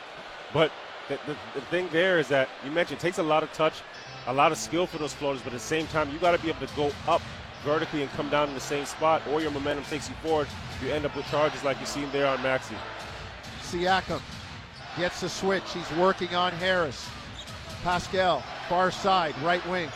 But 0.52 0.72
the, 1.08 1.18
the, 1.26 1.36
the, 1.54 1.60
thing 1.66 1.88
there 1.92 2.18
is 2.18 2.28
that 2.28 2.48
you 2.64 2.70
mentioned 2.70 2.98
it 2.98 3.02
takes 3.02 3.18
a 3.18 3.22
lot 3.22 3.42
of 3.42 3.52
touch, 3.52 3.82
a 4.26 4.32
lot 4.32 4.50
of 4.50 4.58
skill 4.58 4.86
for 4.86 4.98
those 4.98 5.12
floaters, 5.12 5.42
but 5.42 5.52
at 5.52 5.58
the 5.58 5.64
same 5.64 5.86
time, 5.88 6.10
you 6.10 6.18
got 6.18 6.36
to 6.36 6.42
be 6.42 6.48
able 6.48 6.66
to 6.66 6.74
go 6.74 6.90
up 7.06 7.22
vertically 7.62 8.02
and 8.02 8.10
come 8.12 8.28
down 8.28 8.48
in 8.48 8.54
the 8.54 8.60
same 8.60 8.86
spot, 8.86 9.22
or 9.30 9.40
your 9.40 9.50
momentum 9.50 9.84
takes 9.84 10.08
you 10.08 10.14
forward. 10.16 10.48
You 10.82 10.90
end 10.90 11.04
up 11.04 11.14
with 11.14 11.26
charges 11.26 11.62
like 11.62 11.78
you 11.78 11.86
seen 11.86 12.10
there 12.10 12.26
on 12.26 12.42
Maxey. 12.42 12.76
Siakam 13.62 14.20
Gets 14.96 15.20
the 15.20 15.28
switch. 15.28 15.64
He's 15.72 15.90
working 15.98 16.34
on 16.34 16.52
Harris. 16.52 17.08
Pascal, 17.82 18.42
far 18.68 18.90
side, 18.90 19.34
right 19.42 19.66
wing. 19.68 19.88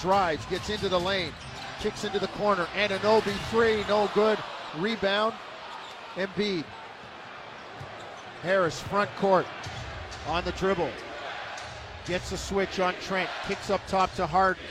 Drives, 0.00 0.44
gets 0.46 0.68
into 0.68 0.88
the 0.88 0.98
lane. 0.98 1.32
Kicks 1.78 2.04
into 2.04 2.18
the 2.18 2.28
corner. 2.28 2.66
Anunoby 2.74 3.34
three, 3.50 3.84
no 3.88 4.10
good. 4.14 4.38
Rebound. 4.76 5.32
Embiid. 6.16 6.64
Harris, 8.42 8.80
front 8.80 9.10
court. 9.16 9.46
On 10.26 10.44
the 10.44 10.52
dribble. 10.52 10.90
Gets 12.06 12.30
the 12.30 12.36
switch 12.36 12.80
on 12.80 12.94
Trent. 13.00 13.30
Kicks 13.46 13.70
up 13.70 13.80
top 13.86 14.12
to 14.16 14.26
Harden. 14.26 14.62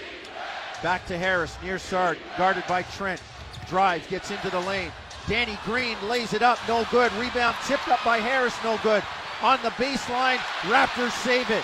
Back 0.83 1.05
to 1.07 1.17
Harris, 1.17 1.57
near 1.63 1.79
Sard. 1.79 2.17
Guarded 2.37 2.65
by 2.67 2.83
Trent. 2.83 3.21
Drives, 3.67 4.05
gets 4.07 4.31
into 4.31 4.49
the 4.49 4.59
lane. 4.59 4.91
Danny 5.27 5.57
Green 5.63 5.95
lays 6.09 6.33
it 6.33 6.41
up, 6.41 6.59
no 6.67 6.85
good. 6.91 7.11
Rebound 7.13 7.55
tipped 7.65 7.87
up 7.87 8.03
by 8.03 8.17
Harris, 8.17 8.55
no 8.63 8.77
good 8.83 9.03
on 9.41 9.61
the 9.63 9.69
baseline. 9.71 10.37
Raptors 10.69 11.11
save 11.23 11.49
it. 11.49 11.63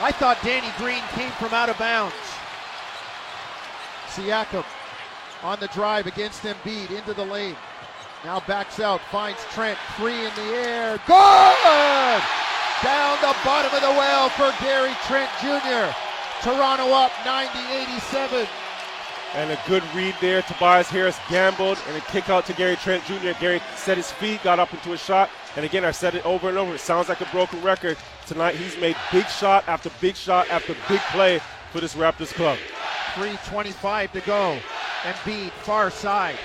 I 0.00 0.12
thought 0.12 0.38
Danny 0.42 0.70
Green 0.78 1.02
came 1.14 1.32
from 1.32 1.52
out 1.52 1.68
of 1.68 1.78
bounds. 1.78 2.14
Siakam 4.08 4.64
on 5.42 5.58
the 5.60 5.68
drive 5.68 6.06
against 6.06 6.42
Embiid 6.42 6.90
into 6.90 7.14
the 7.14 7.24
lane. 7.24 7.56
Now 8.24 8.40
backs 8.40 8.80
out, 8.80 9.00
finds 9.12 9.44
Trent, 9.52 9.78
three 9.96 10.24
in 10.24 10.34
the 10.34 10.54
air. 10.54 10.98
Good! 11.06 12.22
Down 12.82 13.18
the 13.20 13.34
bottom 13.44 13.74
of 13.74 13.80
the 13.80 13.90
well 13.90 14.28
for 14.30 14.52
Gary 14.62 14.94
Trent 15.06 15.30
Jr. 15.40 15.94
Toronto 16.42 16.92
up 16.92 17.12
90 17.24 17.58
87. 17.92 18.46
And 19.34 19.50
a 19.50 19.58
good 19.66 19.82
read 19.94 20.14
there. 20.20 20.42
Tobias 20.42 20.88
Harris 20.88 21.18
gambled 21.28 21.78
and 21.88 21.96
a 21.96 22.00
kick 22.02 22.30
out 22.30 22.46
to 22.46 22.52
Gary 22.54 22.76
Trent 22.76 23.04
Jr. 23.04 23.38
Gary 23.40 23.60
set 23.76 23.96
his 23.96 24.10
feet, 24.10 24.42
got 24.42 24.58
up 24.58 24.72
into 24.72 24.92
a 24.92 24.96
shot. 24.96 25.28
And 25.58 25.64
again, 25.64 25.84
I 25.84 25.90
said 25.90 26.14
it 26.14 26.24
over 26.24 26.48
and 26.48 26.56
over. 26.56 26.72
It 26.76 26.78
sounds 26.78 27.08
like 27.08 27.20
a 27.20 27.28
broken 27.32 27.60
record. 27.62 27.96
Tonight, 28.28 28.54
he's 28.54 28.78
made 28.78 28.94
big 29.10 29.26
shot 29.26 29.66
after 29.66 29.90
big 30.00 30.14
shot 30.14 30.48
after 30.50 30.76
big 30.88 31.00
play 31.10 31.40
for 31.72 31.80
this 31.80 31.96
Raptors 31.96 32.32
club. 32.32 32.56
3.25 33.14 34.12
to 34.12 34.20
go. 34.20 34.56
Embiid, 35.02 35.50
far 35.50 35.90
side. 35.90 36.36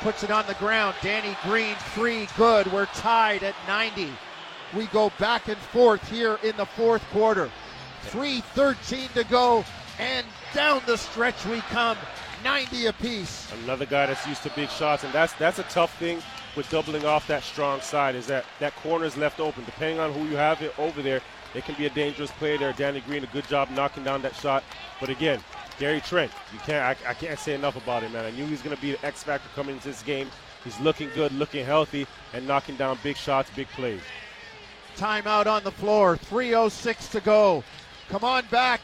Puts 0.00 0.24
it 0.24 0.32
on 0.32 0.44
the 0.48 0.54
ground. 0.54 0.96
Danny 1.00 1.36
Green, 1.44 1.76
three, 1.94 2.26
good. 2.36 2.66
We're 2.72 2.86
tied 2.86 3.44
at 3.44 3.54
90. 3.68 4.08
We 4.76 4.86
go 4.86 5.12
back 5.20 5.46
and 5.46 5.56
forth 5.56 6.04
here 6.10 6.40
in 6.42 6.56
the 6.56 6.66
fourth 6.66 7.08
quarter. 7.12 7.48
3.13 8.06 9.12
to 9.12 9.22
go. 9.30 9.64
And 10.00 10.26
down 10.52 10.82
the 10.86 10.98
stretch 10.98 11.46
we 11.46 11.60
come. 11.60 11.96
90 12.42 12.86
apiece. 12.86 13.52
Another 13.62 13.86
guy 13.86 14.06
that's 14.06 14.26
used 14.26 14.42
to 14.42 14.50
big 14.50 14.70
shots, 14.70 15.04
and 15.04 15.12
that's 15.12 15.32
that's 15.34 15.60
a 15.60 15.62
tough 15.64 15.96
thing 15.98 16.20
with 16.56 16.68
doubling 16.70 17.04
off 17.04 17.26
that 17.26 17.42
strong 17.42 17.80
side 17.80 18.14
is 18.14 18.26
that 18.26 18.44
that 18.60 18.74
corner 18.76 19.04
is 19.04 19.16
left 19.16 19.40
open. 19.40 19.64
Depending 19.64 19.98
on 19.98 20.12
who 20.12 20.24
you 20.26 20.36
have 20.36 20.62
it 20.62 20.78
over 20.78 21.02
there, 21.02 21.20
it 21.54 21.64
can 21.64 21.74
be 21.76 21.86
a 21.86 21.90
dangerous 21.90 22.30
play 22.32 22.56
there. 22.56 22.72
Danny 22.72 23.00
Green, 23.00 23.24
a 23.24 23.28
good 23.28 23.46
job 23.48 23.70
knocking 23.70 24.04
down 24.04 24.22
that 24.22 24.34
shot. 24.36 24.64
But 25.00 25.08
again, 25.08 25.40
Gary 25.78 26.00
Trent, 26.00 26.30
you 26.52 26.58
can't 26.60 26.98
I, 27.04 27.10
I 27.10 27.14
can't 27.14 27.38
say 27.38 27.54
enough 27.54 27.76
about 27.76 28.02
him, 28.02 28.12
man. 28.12 28.24
I 28.24 28.30
knew 28.30 28.44
he 28.44 28.52
was 28.52 28.62
going 28.62 28.74
to 28.76 28.82
be 28.82 28.92
the 28.92 29.06
X 29.06 29.22
factor 29.22 29.48
coming 29.54 29.76
into 29.76 29.88
this 29.88 30.02
game. 30.02 30.28
He's 30.62 30.78
looking 30.80 31.10
good, 31.14 31.32
looking 31.32 31.64
healthy, 31.64 32.06
and 32.32 32.46
knocking 32.46 32.76
down 32.76 32.98
big 33.02 33.16
shots, 33.16 33.50
big 33.54 33.68
plays. 33.68 34.00
Timeout 34.96 35.46
on 35.46 35.62
the 35.64 35.72
floor. 35.72 36.16
3.06 36.16 37.10
to 37.10 37.20
go. 37.20 37.62
Come 38.08 38.24
on 38.24 38.44
back. 38.50 38.80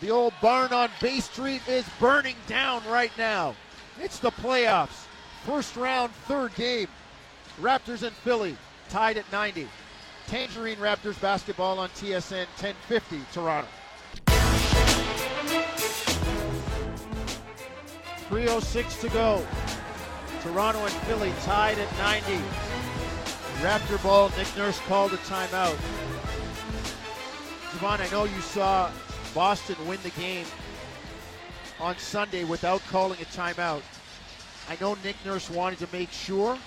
The 0.00 0.10
old 0.10 0.34
barn 0.40 0.72
on 0.72 0.90
Bay 1.00 1.20
Street 1.20 1.62
is 1.68 1.88
burning 1.98 2.36
down 2.46 2.82
right 2.88 3.12
now. 3.16 3.54
It's 4.00 4.18
the 4.18 4.30
playoffs. 4.30 5.07
First 5.48 5.76
round, 5.76 6.12
third 6.26 6.54
game. 6.56 6.88
Raptors 7.58 8.02
and 8.02 8.14
Philly 8.16 8.54
tied 8.90 9.16
at 9.16 9.24
90. 9.32 9.66
Tangerine 10.26 10.76
Raptors 10.76 11.18
basketball 11.22 11.78
on 11.78 11.88
TSN 11.88 12.44
1050 12.60 13.20
Toronto. 13.32 13.66
3.06 18.28 19.00
to 19.00 19.08
go. 19.08 19.46
Toronto 20.42 20.84
and 20.84 20.92
Philly 21.06 21.32
tied 21.44 21.78
at 21.78 21.96
90. 21.96 22.44
Raptor 23.62 24.02
ball, 24.02 24.30
Nick 24.36 24.54
Nurse 24.54 24.78
called 24.80 25.14
a 25.14 25.16
timeout. 25.16 25.78
Jevohn, 27.70 28.00
I 28.00 28.08
know 28.10 28.24
you 28.24 28.40
saw 28.42 28.90
Boston 29.34 29.76
win 29.88 29.98
the 30.02 30.10
game 30.10 30.44
on 31.80 31.96
Sunday 31.96 32.44
without 32.44 32.82
calling 32.88 33.18
a 33.22 33.24
timeout. 33.24 33.80
I 34.68 34.76
know 34.80 34.96
Nick 35.02 35.16
Nurse 35.24 35.48
wanted 35.48 35.78
to 35.78 35.88
make 35.92 36.12
sure 36.12 36.58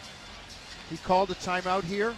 he 0.89 0.97
called 0.97 1.29
a 1.29 1.35
timeout 1.35 1.83
here, 1.83 2.15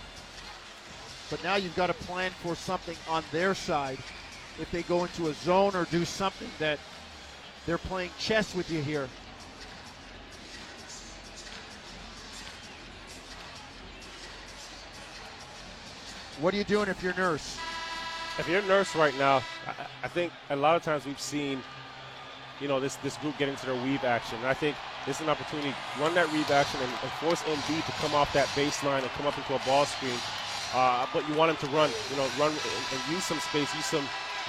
but 1.30 1.44
now 1.44 1.56
you've 1.56 1.76
got 1.76 1.88
to 1.88 1.94
plan 1.94 2.32
for 2.42 2.56
something 2.56 2.96
on 3.10 3.22
their 3.34 3.54
side 3.54 3.98
if 4.62 4.70
they 4.72 4.84
go 4.84 5.04
into 5.04 5.28
a 5.28 5.34
zone 5.34 5.76
or 5.76 5.84
do 5.86 6.06
something 6.06 6.50
that 6.58 6.80
they're 7.66 7.78
playing 7.78 8.12
chess 8.18 8.56
with 8.56 8.72
you 8.72 8.82
here. 8.82 9.10
What 16.40 16.54
are 16.54 16.58
you 16.58 16.64
doing 16.64 16.88
if 16.88 17.04
you're 17.04 17.14
nurse? 17.16 17.58
If 18.40 18.48
you're 18.48 18.62
nurse 18.64 18.96
right 18.96 19.18
now, 19.18 19.44
I, 19.68 19.86
I 20.04 20.08
think 20.08 20.32
a 20.50 20.56
lot 20.56 20.76
of 20.76 20.84
times 20.84 21.06
we've 21.06 21.20
seen, 21.20 21.62
you 22.60 22.68
know, 22.68 22.80
this 22.80 22.96
this 22.98 23.18
group 23.18 23.38
get 23.38 23.50
into 23.50 23.66
their 23.66 23.82
weave 23.84 24.04
action. 24.04 24.38
And 24.40 24.48
I 24.48 24.54
think 24.54 24.76
this 25.06 25.18
is 25.18 25.22
an 25.22 25.30
opportunity 25.30 25.74
run 26.00 26.14
that 26.16 26.32
weave 26.32 26.50
action 26.52 26.80
and, 26.82 26.92
and 27.02 27.12
force 27.20 27.42
Embiid 27.44 27.86
to 27.86 27.92
come 27.94 28.14
off 28.16 28.32
that 28.34 28.48
baseline 28.50 29.02
and 29.02 29.12
come 29.12 29.28
up 29.28 29.38
into 29.38 29.56
a 29.56 29.60
ball 29.66 29.86
screen. 29.86 30.18
Uh, 30.74 31.06
but 31.14 31.28
you 31.30 31.36
want 31.36 31.52
him 31.52 31.58
to 31.58 31.68
run, 31.76 31.90
you 32.10 32.18
know, 32.18 32.28
run 32.40 32.50
and, 32.50 32.84
and 32.92 33.00
use 33.14 33.24
some 33.24 33.40
space, 33.40 33.74
use 33.76 33.86
some 33.86 34.06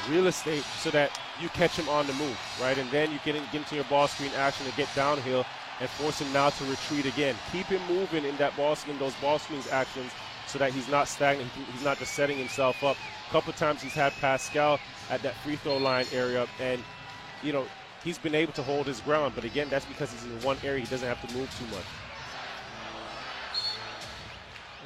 real 0.08 0.26
estate 0.26 0.64
so 0.80 0.90
that 0.90 1.18
you 1.40 1.48
catch 1.50 1.76
him 1.76 1.88
on 1.88 2.06
the 2.06 2.14
move, 2.14 2.38
right? 2.60 2.78
And 2.78 2.90
then 2.90 3.12
you 3.12 3.18
get, 3.24 3.34
get 3.52 3.54
into 3.54 3.74
your 3.74 3.84
ball 3.84 4.08
screen 4.08 4.30
action 4.36 4.66
and 4.66 4.74
get 4.76 4.88
downhill 4.94 5.44
and 5.80 5.90
force 5.90 6.20
him 6.20 6.32
now 6.32 6.50
to 6.50 6.64
retreat 6.64 7.06
again. 7.06 7.34
Keep 7.52 7.66
him 7.66 7.82
moving 7.88 8.24
in 8.24 8.36
that 8.36 8.56
ball 8.56 8.76
in 8.88 8.98
those 8.98 9.14
ball 9.14 9.38
screens 9.38 9.68
actions 9.68 10.12
so 10.46 10.58
that 10.58 10.72
he's 10.72 10.88
not 10.88 11.08
stagnant. 11.08 11.50
He's 11.72 11.84
not 11.84 11.98
just 11.98 12.14
setting 12.14 12.38
himself 12.38 12.82
up. 12.84 12.96
A 13.28 13.30
couple 13.30 13.52
times 13.52 13.82
he's 13.82 13.94
had 13.94 14.12
Pascal 14.14 14.78
at 15.10 15.22
that 15.22 15.34
free 15.36 15.56
throw 15.56 15.76
line 15.78 16.06
area, 16.12 16.46
and 16.60 16.82
you 17.42 17.52
know 17.52 17.66
he's 18.04 18.18
been 18.18 18.34
able 18.34 18.52
to 18.52 18.62
hold 18.62 18.86
his 18.86 19.00
ground. 19.00 19.34
But 19.34 19.44
again, 19.44 19.68
that's 19.70 19.86
because 19.86 20.12
he's 20.12 20.24
in 20.24 20.40
one 20.42 20.58
area. 20.62 20.80
He 20.80 20.86
doesn't 20.86 21.08
have 21.08 21.26
to 21.26 21.34
move 21.34 21.50
too 21.58 21.66
much. 21.74 21.84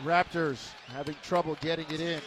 Raptors 0.05 0.71
having 0.95 1.17
trouble 1.23 1.59
getting 1.61 1.87
it 1.91 2.01
in. 2.01 2.21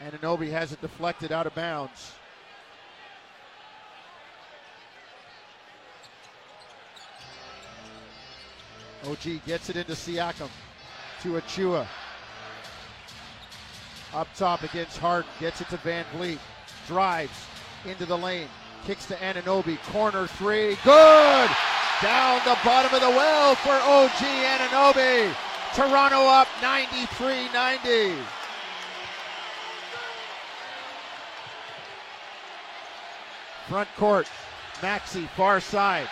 Anunoby 0.00 0.48
has 0.50 0.70
it 0.70 0.80
deflected 0.80 1.32
out 1.32 1.48
of 1.48 1.54
bounds. 1.56 2.12
OG 9.04 9.44
gets 9.46 9.70
it 9.70 9.76
into 9.76 9.92
Siakam 9.92 10.48
to 11.22 11.32
Achiuwa. 11.32 11.86
Up 14.14 14.28
top 14.34 14.62
against 14.62 14.98
Harden, 14.98 15.30
gets 15.38 15.60
it 15.60 15.68
to 15.68 15.76
Van 15.78 16.04
Vleet. 16.16 16.38
drives 16.86 17.46
into 17.84 18.06
the 18.06 18.16
lane, 18.16 18.48
kicks 18.86 19.04
to 19.06 19.14
Anunoby. 19.16 19.78
corner 19.92 20.26
three, 20.26 20.76
good! 20.82 21.50
Down 22.00 22.40
the 22.44 22.56
bottom 22.64 22.94
of 22.94 23.00
the 23.00 23.10
well 23.10 23.54
for 23.56 23.72
OG 23.72 24.10
Anunoby. 24.10 25.34
Toronto 25.74 26.26
up 26.26 26.48
93-90. 26.60 28.16
Front 33.68 33.88
court, 33.96 34.26
Maxey 34.80 35.28
far 35.36 35.60
side, 35.60 36.08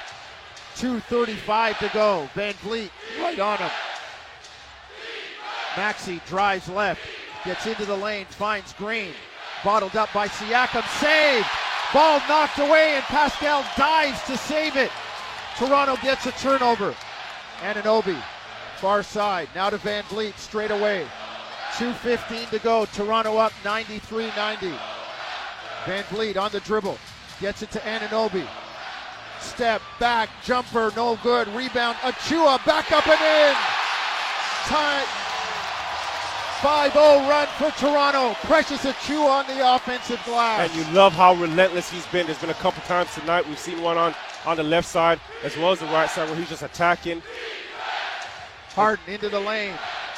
2.35 0.75 1.79
to 1.79 1.91
go. 1.95 2.29
Van 2.35 2.53
Vleet 2.55 2.91
right 3.19 3.39
on 3.39 3.57
him. 3.57 3.71
Maxey 5.77 6.21
drives 6.27 6.69
left, 6.69 7.01
gets 7.47 7.67
into 7.67 7.87
the 7.87 7.97
lane, 7.97 8.27
finds 8.27 8.73
Green. 8.75 9.13
Bottled 9.65 9.97
up 9.97 10.13
by 10.13 10.29
Siakam, 10.29 10.87
saved. 11.01 11.47
Ball 11.95 12.21
knocked 12.29 12.59
away, 12.59 12.95
and 12.97 13.05
Pascal 13.05 13.65
dives 13.77 14.23
to 14.25 14.37
save 14.37 14.77
it. 14.77 14.91
Toronto 15.57 15.97
gets 16.03 16.27
a 16.27 16.33
turnover. 16.33 16.95
Anunoby, 17.61 18.21
far 18.77 19.03
side. 19.03 19.49
Now 19.55 19.71
to 19.71 19.79
Van 19.79 20.03
Vleet, 20.05 20.37
straight 20.37 20.71
away. 20.71 21.07
2.15 21.77 22.51
to 22.51 22.59
go. 22.59 22.85
Toronto 22.87 23.39
up 23.39 23.53
93 23.65 24.27
90. 24.37 24.73
Van 25.87 26.05
Vleet 26.05 26.37
on 26.37 26.51
the 26.51 26.61
dribble. 26.61 26.99
Gets 27.41 27.63
it 27.63 27.71
to 27.71 27.79
Anunoby 27.81 28.47
step 29.41 29.81
back, 29.99 30.29
jumper, 30.45 30.93
no 30.97 31.19
good. 31.23 31.49
Rebound, 31.49 31.97
Achiuwa 31.99 32.65
back 32.67 32.93
up 32.93 33.07
and 33.07 33.21
in. 33.21 33.57
Tie. 34.65 35.26
5-0 36.61 37.29
run 37.29 37.47
for 37.59 37.71
Toronto. 37.79 38.35
Precious 38.47 38.85
Achiuwa 38.85 39.29
on 39.29 39.47
the 39.47 39.75
offensive 39.75 40.23
glass. 40.25 40.71
And 40.71 40.79
you 40.79 40.95
love 40.95 41.13
how 41.13 41.35
relentless 41.35 41.91
he's 41.91 42.07
been. 42.07 42.27
There's 42.27 42.39
been 42.39 42.51
a 42.51 42.55
couple 42.55 42.83
times 42.85 43.13
tonight 43.15 43.47
we've 43.47 43.59
seen 43.59 43.83
one 43.83 43.99
on, 43.99 44.15
on 44.47 44.57
the 44.57 44.63
left 44.63 44.89
side 44.89 45.21
as 45.45 45.57
well 45.57 45.73
as 45.73 45.81
the 45.81 45.87
right 45.87 46.09
side 46.09 46.29
where 46.29 46.39
he's 46.39 46.49
just 46.49 46.63
attacking. 46.63 47.23
Harden 48.71 49.05
into 49.07 49.29
the 49.29 49.41
lane. 49.41 49.75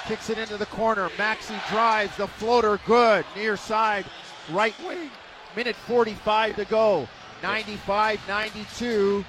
Kicks 0.06 0.30
it 0.30 0.38
into 0.38 0.56
the 0.56 0.66
corner. 0.66 1.10
Maxey 1.18 1.54
drives 1.68 2.16
the 2.16 2.28
floater 2.28 2.78
good. 2.86 3.24
Near 3.34 3.56
side. 3.56 4.04
Right 4.50 4.74
wing. 4.86 5.10
Minute 5.56 5.76
45 5.76 6.56
to 6.56 6.64
go. 6.66 7.08
95 7.42 8.20
92 8.28 9.24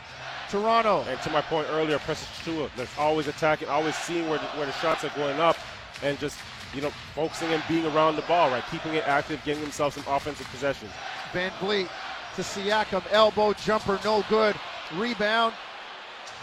Toronto. 0.49 1.03
And 1.07 1.19
to 1.21 1.29
my 1.29 1.41
point 1.41 1.67
earlier, 1.69 1.99
Precious 1.99 2.27
Achiuwa, 2.39 2.69
that's 2.75 2.95
always 2.97 3.27
attacking, 3.27 3.67
always 3.67 3.95
seeing 3.95 4.27
where 4.29 4.39
the, 4.39 4.45
where 4.45 4.65
the 4.65 4.71
shots 4.73 5.03
are 5.03 5.11
going 5.15 5.39
up, 5.39 5.55
and 6.01 6.17
just 6.19 6.37
you 6.73 6.81
know 6.81 6.91
focusing 7.15 7.49
and 7.49 7.63
being 7.67 7.85
around 7.87 8.15
the 8.15 8.21
ball, 8.23 8.49
right, 8.49 8.63
keeping 8.71 8.93
it 8.93 9.07
active, 9.07 9.43
getting 9.43 9.61
themselves 9.61 9.95
some 9.95 10.03
offensive 10.13 10.47
possessions. 10.47 10.91
Van 11.33 11.51
Vleet 11.59 11.89
to 12.35 12.41
Siakam, 12.41 13.03
elbow 13.11 13.53
jumper, 13.53 13.99
no 14.03 14.23
good. 14.29 14.55
Rebound, 14.95 15.53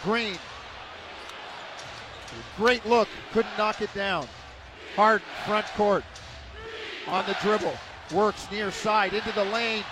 Green. 0.03 0.37
Great 2.55 2.85
look, 2.85 3.07
couldn't 3.31 3.57
knock 3.57 3.81
it 3.81 3.93
down. 3.93 4.27
Harden, 4.95 5.25
front 5.45 5.65
court, 5.75 6.03
on 7.07 7.25
the 7.25 7.35
dribble, 7.41 7.75
works 8.13 8.47
near 8.51 8.71
side 8.71 9.13
into 9.13 9.31
the 9.33 9.45
lane, 9.45 9.83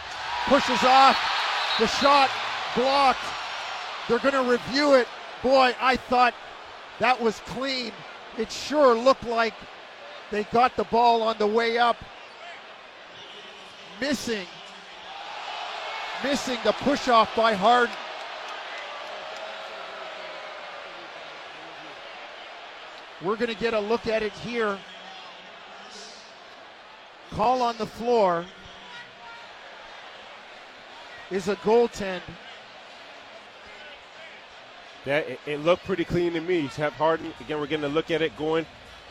pushes 0.46 0.84
off, 0.84 1.18
the 1.80 1.88
shot 1.88 2.30
blocked. 2.76 3.20
They're 4.08 4.20
going 4.20 4.34
to 4.34 4.50
review 4.50 4.96
it. 4.96 5.08
Boy, 5.42 5.76
I 5.80 5.96
thought 5.96 6.34
that 7.00 7.20
was 7.20 7.40
clean. 7.42 7.92
It 8.38 8.52
sure 8.52 8.96
looked 8.96 9.26
like 9.26 9.54
they 10.32 10.44
got 10.46 10.76
the 10.76 10.84
ball 10.86 11.22
on 11.22 11.38
the 11.38 11.48
way 11.48 11.78
up. 11.78 11.98
Missing. 14.00 14.46
Missing 16.24 16.58
the 16.64 16.74
push 16.74 17.08
off 17.08 17.36
by 17.36 17.54
Harden. 17.54 17.96
We're 23.22 23.38
going 23.38 23.54
to 23.54 23.60
get 23.60 23.74
a 23.74 23.80
look 23.80 24.08
at 24.08 24.24
it 24.24 24.34
here. 24.34 24.78
Call 27.32 27.62
on 27.62 27.78
the 27.78 27.86
floor 27.86 28.46
is 31.32 31.48
a 31.48 31.56
goaltend. 31.58 32.22
Yeah, 35.06 35.20
it, 35.20 35.40
it, 35.46 35.60
looked 35.60 35.86
pretty 35.86 36.04
clean 36.04 36.34
to 36.34 36.42
me. 36.42 36.62
Have 36.78 36.94
Harden 36.94 37.32
again. 37.40 37.60
We're 37.60 37.68
getting 37.68 37.86
a 37.86 37.90
look 37.90 38.10
at 38.10 38.22
it 38.22 38.36
going, 38.38 38.66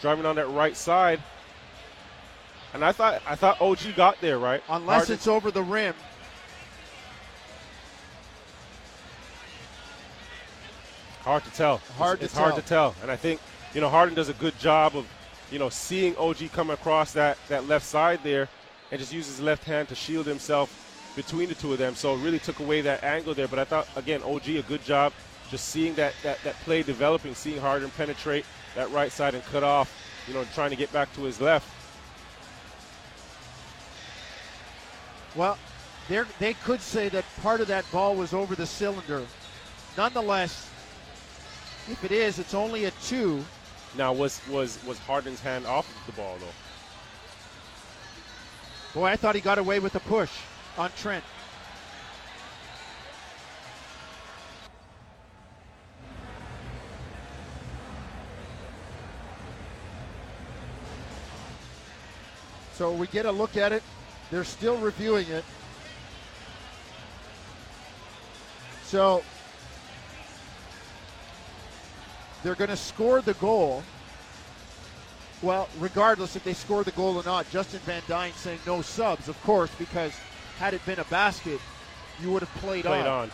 driving 0.05 0.27
on 0.27 0.37
that 0.37 0.51
right 0.51 0.77
side. 0.77 1.19
And 2.75 2.85
I 2.85 2.93
thought 2.93 3.23
I 3.27 3.37
thought 3.37 3.59
OG 3.59 3.97
got 3.97 4.21
there 4.21 4.39
right, 4.39 4.63
Unless 4.69 4.97
Harden- 4.99 5.15
it's 5.15 5.27
over 5.27 5.51
the 5.51 5.63
rim. 5.63 5.95
hard 11.23 11.43
to 11.45 11.51
tell. 11.53 11.79
Hard 11.97 12.21
it's, 12.21 12.21
to 12.21 12.25
it's 12.27 12.35
hard 12.35 12.53
tell. 12.53 12.61
to 12.61 12.69
tell. 12.69 12.95
And 13.01 13.11
I 13.11 13.17
think 13.17 13.41
you 13.73 13.81
know 13.81 13.89
Harden 13.89 14.15
does 14.15 14.29
a 14.29 14.35
good 14.35 14.59
job 14.59 14.95
of 14.95 15.07
you 15.51 15.59
know 15.59 15.71
seeing 15.71 16.15
OG 16.19 16.53
come 16.53 16.69
across 16.69 17.15
that 17.15 17.39
that 17.49 17.67
left 17.67 17.87
side 17.87 18.21
there, 18.23 18.51
and 18.91 19.01
just 19.01 19.11
uses 19.11 19.39
his 19.39 19.41
left 19.41 19.65
hand 19.65 19.89
to 19.89 19.95
shield 19.95 20.27
himself 20.27 20.69
between 21.17 21.49
the 21.49 21.55
two 21.55 21.73
of 21.73 21.79
them. 21.79 21.95
So 21.95 22.13
it 22.15 22.19
really 22.19 22.41
took 22.41 22.61
away 22.61 22.83
that 22.83 23.03
angle 23.03 23.33
there. 23.33 23.49
But 23.49 23.59
I 23.59 23.65
thought 23.65 23.89
again 23.97 24.23
OG 24.23 24.49
a 24.49 24.63
good 24.65 24.85
job 24.85 25.15
just 25.51 25.71
seeing 25.71 25.95
that 25.95 26.13
that, 26.23 26.43
that 26.45 26.57
play 26.57 26.83
developing, 26.83 27.35
seeing 27.35 27.59
Harden 27.59 27.89
penetrate 27.97 28.45
that 28.75 28.91
right 28.91 29.13
side 29.13 29.35
and 29.35 29.45
cut 29.47 29.63
off. 29.63 29.93
You 30.27 30.35
know, 30.35 30.45
trying 30.55 30.71
to 30.71 30.77
get 30.77 30.93
back 30.93 31.13
to 31.15 31.23
his 31.23 31.41
left. 31.41 31.69
Well, 35.35 35.59
they're- 36.09 36.27
could 36.65 36.81
say 36.81 37.09
that 37.11 37.25
part 37.43 37.61
of 37.61 37.67
that 37.69 37.91
ball 37.91 38.15
was 38.15 38.33
over 38.33 38.55
the 38.55 38.67
cylinder. 38.67 39.27
Nonetheless, 39.97 40.69
if 41.89 42.03
it 42.05 42.13
is, 42.13 42.39
it's 42.39 42.55
only 42.55 42.87
a 42.87 42.91
two. 43.03 43.45
Now 43.97 44.13
was 44.13 44.41
was 44.49 44.79
was 44.85 44.99
Harden's 44.99 45.41
hand 45.41 45.67
off 45.67 45.87
the 46.07 46.13
ball 46.13 46.37
though? 46.41 46.47
Boy, 49.01 49.07
I 49.07 49.17
thought 49.17 49.35
he 49.35 49.41
got 49.41 49.59
away 49.59 49.79
with 49.81 49.95
a 49.95 50.01
push 50.01 50.31
on 50.79 50.91
Trent. 50.97 51.25
So 62.75 62.93
we 62.93 63.07
get 63.07 63.25
a 63.27 63.33
look 63.33 63.57
at 63.57 63.73
it. 63.73 63.83
They're 64.31 64.45
still 64.45 64.77
reviewing 64.79 65.29
it. 65.29 65.45
So 68.85 69.23
they're 72.43 72.55
going 72.55 72.71
to 72.71 72.77
score 72.77 73.21
the 73.21 73.35
goal. 73.35 73.83
Well, 75.43 75.69
regardless 75.79 76.37
if 76.37 76.45
they 76.45 76.55
score 76.55 76.85
the 76.85 76.93
goal 76.93 77.17
or 77.17 77.25
not, 77.25 77.49
Justin 77.51 77.81
Van 77.81 78.03
Duyne 78.09 78.33
saying 78.33 78.61
no 78.67 78.83
subs, 78.83 79.29
of 79.29 79.41
course, 79.43 79.71
because 79.79 80.13
had 80.59 80.75
it 80.75 80.85
been 80.87 80.99
a 81.01 81.05
basket, 81.05 81.61
you 82.21 82.31
would 82.31 82.43
have 82.43 82.55
played, 82.63 82.85
Played 82.85 83.07
on. 83.07 83.25
on. 83.25 83.31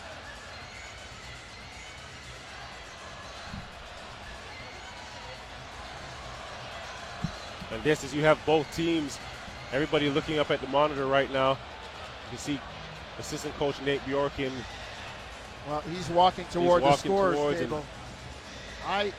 And 7.81 7.89
this 7.89 8.03
is 8.03 8.13
you 8.13 8.21
have 8.21 8.37
both 8.45 8.71
teams, 8.75 9.17
everybody 9.73 10.07
looking 10.11 10.37
up 10.37 10.51
at 10.51 10.61
the 10.61 10.67
monitor 10.67 11.07
right 11.07 11.31
now. 11.33 11.57
You 12.31 12.37
see 12.37 12.59
assistant 13.17 13.55
coach 13.55 13.81
Nate 13.81 14.01
Bjorkgren. 14.01 14.51
Well, 15.67 15.81
he's 15.91 16.07
walking 16.09 16.45
toward 16.51 16.83
the 16.83 16.87
walking 16.89 16.99
scores 17.11 17.35
towards 17.35 17.59
table. 17.59 17.83
I, 18.87 19.11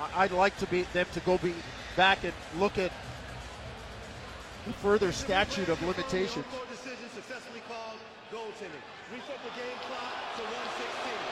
I- 0.00 0.24
I'd 0.24 0.32
like 0.32 0.54
to 0.58 0.66
be 0.66 0.82
them 0.92 1.06
to 1.14 1.20
go 1.20 1.38
be 1.38 1.54
back 1.96 2.24
and 2.24 2.34
look 2.58 2.76
at 2.76 2.92
the 4.66 4.72
further 4.74 5.12
statute 5.12 5.68
of 5.70 5.80
limitations. 5.80 6.44
Decision 6.70 7.08
successfully 7.14 7.62
called 7.68 7.98
goaltending. 8.30 8.84
Reset 9.14 9.38
the 9.44 9.50
game 9.60 9.78
clock 9.88 10.12
to 10.36 10.42
116. 10.42 11.31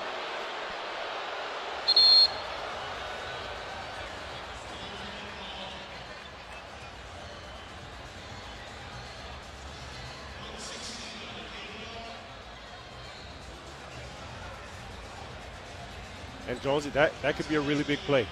And 16.50 16.60
Jonesy, 16.62 16.90
that, 16.90 17.12
that 17.22 17.36
could 17.36 17.48
be 17.48 17.54
a 17.54 17.60
really 17.60 17.84
big 17.84 18.00
play. 18.00 18.26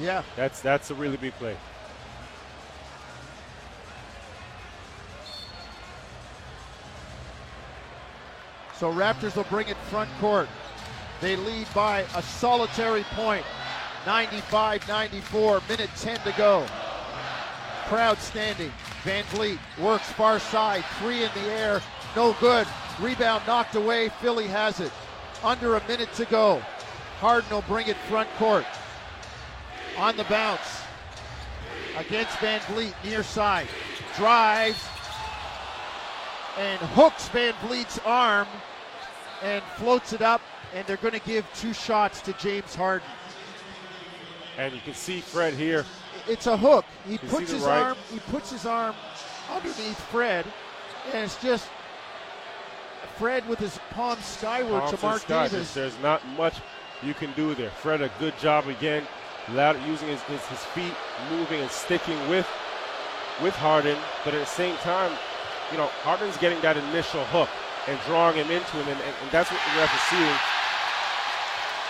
Yeah, 0.00 0.24
That's 0.34 0.60
that's 0.60 0.90
a 0.90 0.94
really 0.94 1.16
big 1.16 1.32
play. 1.34 1.56
so 8.76 8.90
Raptors 8.92 9.36
will 9.36 9.44
bring 9.44 9.68
it 9.68 9.76
front 9.88 10.10
court. 10.20 10.48
They 11.20 11.36
lead 11.36 11.68
by 11.74 12.00
a 12.16 12.22
solitary 12.22 13.04
point, 13.14 13.44
95-94. 14.04 15.68
Minute 15.68 15.90
10 15.96 16.18
to 16.20 16.32
go. 16.36 16.66
Crowd 17.86 18.18
standing. 18.18 18.72
Van 19.04 19.22
Vleet 19.24 19.58
works 19.78 20.10
far 20.12 20.40
side, 20.40 20.82
three 20.98 21.22
in 21.22 21.30
the 21.34 21.52
air, 21.52 21.82
no 22.16 22.32
good. 22.40 22.66
Rebound 22.98 23.46
knocked 23.46 23.76
away. 23.76 24.08
Philly 24.20 24.46
has 24.48 24.80
it. 24.80 24.90
Under 25.44 25.76
a 25.76 25.86
minute 25.86 26.12
to 26.14 26.24
go. 26.24 26.62
Harden 27.20 27.50
will 27.50 27.62
bring 27.62 27.86
it 27.88 27.96
front 28.08 28.30
court. 28.36 28.64
On 29.98 30.16
the 30.16 30.24
bounce. 30.24 30.82
Against 31.98 32.38
Van 32.38 32.60
Vleet, 32.60 32.94
near 33.04 33.22
side. 33.22 33.68
Drives 34.16 34.82
and 36.58 36.80
hooks 36.80 37.28
Van 37.28 37.52
Vleet's 37.62 37.98
arm 38.04 38.48
and 39.42 39.62
floats 39.76 40.12
it 40.12 40.22
up. 40.22 40.40
And 40.74 40.86
they're 40.86 40.96
going 40.96 41.14
to 41.14 41.26
give 41.26 41.46
two 41.54 41.74
shots 41.74 42.20
to 42.22 42.32
James 42.34 42.74
Harden. 42.74 43.06
And 44.56 44.72
you 44.72 44.80
can 44.80 44.94
see 44.94 45.20
Fred 45.20 45.54
here. 45.54 45.84
It's 46.28 46.46
a 46.46 46.56
hook. 46.56 46.84
He 47.06 47.18
puts 47.18 47.50
his 47.50 47.62
right- 47.62 47.82
arm. 47.82 47.96
He 48.12 48.18
puts 48.18 48.50
his 48.50 48.66
arm 48.66 48.94
underneath 49.50 50.00
Fred, 50.10 50.46
and 51.12 51.24
it's 51.24 51.40
just 51.42 51.68
Fred 53.18 53.46
with 53.48 53.58
his 53.58 53.78
palm 53.90 54.18
skyward 54.20 54.82
Palms 54.82 55.00
to 55.00 55.06
Mark. 55.06 55.26
Davis. 55.26 55.74
There's 55.74 55.98
not 56.00 56.26
much 56.36 56.54
you 57.02 57.14
can 57.14 57.32
do 57.32 57.54
there. 57.54 57.70
Fred, 57.70 58.02
a 58.02 58.10
good 58.18 58.36
job 58.38 58.66
again, 58.68 59.06
loud, 59.52 59.76
using 59.86 60.08
his, 60.08 60.20
his, 60.22 60.44
his 60.46 60.64
feet, 60.66 60.94
moving 61.30 61.60
and 61.60 61.70
sticking 61.70 62.18
with 62.28 62.48
with 63.42 63.54
Harden. 63.54 63.96
But 64.24 64.34
at 64.34 64.40
the 64.40 64.46
same 64.46 64.76
time, 64.78 65.12
you 65.72 65.78
know, 65.78 65.86
Harden's 66.02 66.36
getting 66.36 66.60
that 66.60 66.76
initial 66.76 67.24
hook 67.26 67.48
and 67.88 67.98
drawing 68.06 68.36
him 68.36 68.50
into 68.50 68.76
him, 68.76 68.88
and, 68.88 69.00
and, 69.00 69.14
and 69.22 69.30
that's 69.30 69.50
what 69.50 69.60
the 69.60 69.80
ref 69.80 69.94
is 69.94 70.00
seeing. 70.12 70.38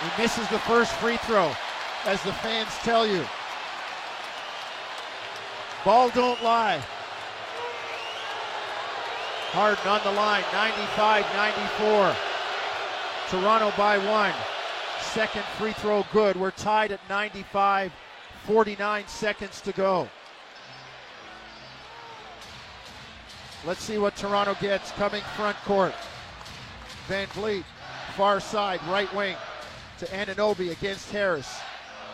He 0.01 0.21
misses 0.21 0.47
the 0.49 0.59
first 0.59 0.93
free 0.93 1.17
throw, 1.17 1.51
as 2.05 2.23
the 2.23 2.33
fans 2.33 2.69
tell 2.83 3.05
you. 3.05 3.25
Ball 5.83 6.09
don't 6.11 6.41
lie. 6.43 6.81
Harden 9.51 9.85
on 9.85 9.99
the 10.03 10.11
line, 10.13 10.43
95-94. 10.55 12.15
Toronto 13.29 13.73
by 13.77 13.97
one. 13.97 14.33
Second 15.01 15.43
free 15.57 15.73
throw 15.73 16.05
good. 16.13 16.37
We're 16.37 16.51
tied 16.51 16.91
at 16.91 17.01
95, 17.09 17.91
49 18.45 19.07
seconds 19.07 19.59
to 19.61 19.71
go. 19.73 20.07
Let's 23.65 23.83
see 23.83 23.97
what 23.97 24.15
Toronto 24.15 24.55
gets 24.59 24.91
coming 24.91 25.21
front 25.35 25.57
court. 25.65 25.93
Van 27.07 27.27
Vleet, 27.27 27.63
far 28.15 28.39
side, 28.39 28.79
right 28.87 29.13
wing 29.13 29.35
to 29.99 30.05
Anunoby 30.07 30.71
against 30.71 31.11
Harris. 31.11 31.59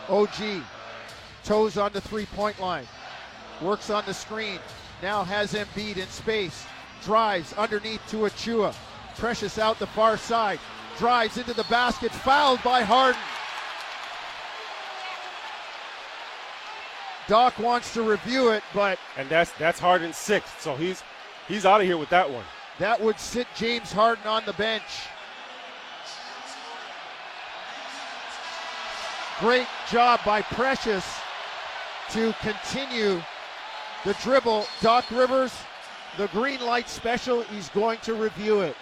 OG, 0.08 0.62
toes 1.44 1.78
on 1.78 1.92
the 1.92 2.00
three 2.00 2.26
point 2.26 2.58
line, 2.60 2.86
works 3.62 3.90
on 3.90 4.04
the 4.06 4.14
screen, 4.14 4.58
now 5.02 5.24
has 5.24 5.54
Embiid 5.54 5.96
in 5.96 6.08
space, 6.08 6.66
drives 7.04 7.52
underneath 7.54 8.00
to 8.08 8.18
Achiuwa. 8.18 8.74
Precious 9.16 9.58
out 9.58 9.78
the 9.78 9.86
far 9.86 10.16
side, 10.16 10.58
drives 10.98 11.38
into 11.38 11.54
the 11.54 11.64
basket, 11.64 12.10
fouled 12.10 12.62
by 12.62 12.82
Harden. 12.82 13.20
Doc 17.26 17.58
wants 17.58 17.92
to 17.94 18.02
review 18.02 18.50
it, 18.50 18.62
but 18.74 18.98
And 19.16 19.28
that's 19.28 19.50
that's 19.52 19.78
Harden's 19.78 20.16
sixth, 20.16 20.60
so 20.60 20.74
he's 20.74 21.02
he's 21.46 21.66
out 21.66 21.80
of 21.80 21.86
here 21.86 21.98
with 21.98 22.08
that 22.08 22.28
one. 22.28 22.44
that 22.78 23.00
would 23.00 23.20
sit 23.20 23.46
James 23.54 23.92
Harden 23.92 24.26
on 24.26 24.44
the 24.46 24.54
bench. 24.54 24.82
Great 29.40 29.66
job 29.90 30.20
by 30.24 30.42
Precious 30.42 31.04
to 32.10 32.32
continue 32.40 33.22
the 34.04 34.14
dribble. 34.22 34.66
Doc 34.80 35.04
Rivers, 35.10 35.54
the 36.16 36.28
green 36.28 36.60
light 36.60 36.88
special, 36.88 37.42
he's 37.42 37.68
going 37.68 37.98
to 38.00 38.14
review 38.14 38.62
it. 38.62 38.74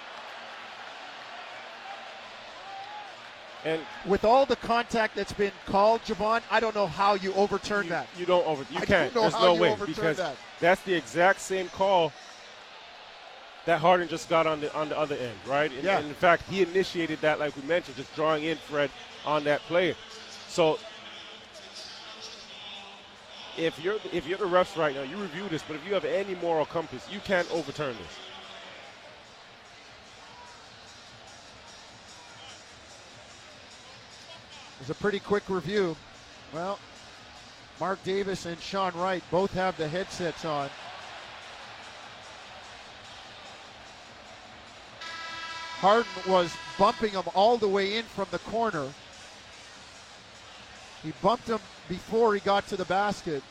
And 3.66 3.82
With 4.06 4.24
all 4.24 4.46
the 4.46 4.54
contact 4.54 5.16
that's 5.16 5.32
been 5.32 5.50
called, 5.66 6.00
Jevohn, 6.02 6.40
I 6.52 6.60
don't 6.60 6.76
know 6.76 6.86
how 6.86 7.14
you 7.14 7.34
overturn 7.34 7.84
you, 7.86 7.90
that. 7.90 8.06
you 8.16 8.24
don't 8.24 8.46
over 8.46 8.64
you 8.70 8.78
I 8.78 8.84
can't. 8.84 9.12
There's 9.12 9.32
no 9.32 9.54
way 9.54 9.76
because 9.84 10.18
that. 10.18 10.36
that's 10.60 10.80
the 10.82 10.94
exact 10.94 11.40
same 11.40 11.68
call 11.70 12.12
that 13.64 13.80
Harden 13.80 14.06
just 14.06 14.28
got 14.28 14.46
on 14.46 14.60
the 14.60 14.72
on 14.72 14.88
the 14.88 14.96
other 14.96 15.16
end, 15.16 15.36
right? 15.48 15.72
And, 15.72 15.82
Yeah. 15.82 15.98
and 15.98 16.06
in 16.06 16.14
fact, 16.14 16.44
he 16.48 16.62
initiated 16.62 17.20
that, 17.22 17.40
like 17.40 17.56
we 17.56 17.62
mentioned, 17.62 17.96
just 17.96 18.14
drawing 18.14 18.44
in 18.44 18.56
Fred 18.56 18.88
on 19.24 19.42
that 19.44 19.60
play. 19.62 19.96
So 20.46 20.78
if 23.58 23.82
you're 23.82 23.96
if 24.12 24.28
you're 24.28 24.38
the 24.38 24.44
refs 24.44 24.76
right 24.76 24.94
now, 24.94 25.02
you 25.02 25.16
review 25.16 25.48
this, 25.48 25.64
but 25.66 25.74
if 25.74 25.84
you 25.84 25.92
have 25.94 26.04
any 26.04 26.36
moral 26.36 26.66
compass, 26.66 27.04
you 27.10 27.18
can't 27.18 27.50
overturn 27.50 27.96
this. 27.96 28.25
It's 34.80 34.90
a 34.90 34.94
pretty 34.94 35.20
quick 35.20 35.48
review. 35.48 35.96
Well, 36.52 36.78
Mark 37.80 38.02
Davis 38.04 38.46
and 38.46 38.58
Sean 38.60 38.92
Wright 38.94 39.22
both 39.30 39.52
have 39.54 39.76
the 39.76 39.88
headsets 39.88 40.44
on. 40.44 40.70
Harden 45.80 46.10
was 46.26 46.54
bumping 46.78 47.10
him 47.10 47.24
all 47.34 47.58
the 47.58 47.68
way 47.68 47.96
in 47.98 48.04
from 48.04 48.26
the 48.30 48.38
corner. 48.38 48.88
He 51.02 51.12
bumped 51.22 51.48
him 51.48 51.60
before 51.88 52.34
he 52.34 52.40
got 52.40 52.66
to 52.68 52.76
the 52.76 52.86
basket. 52.86 53.42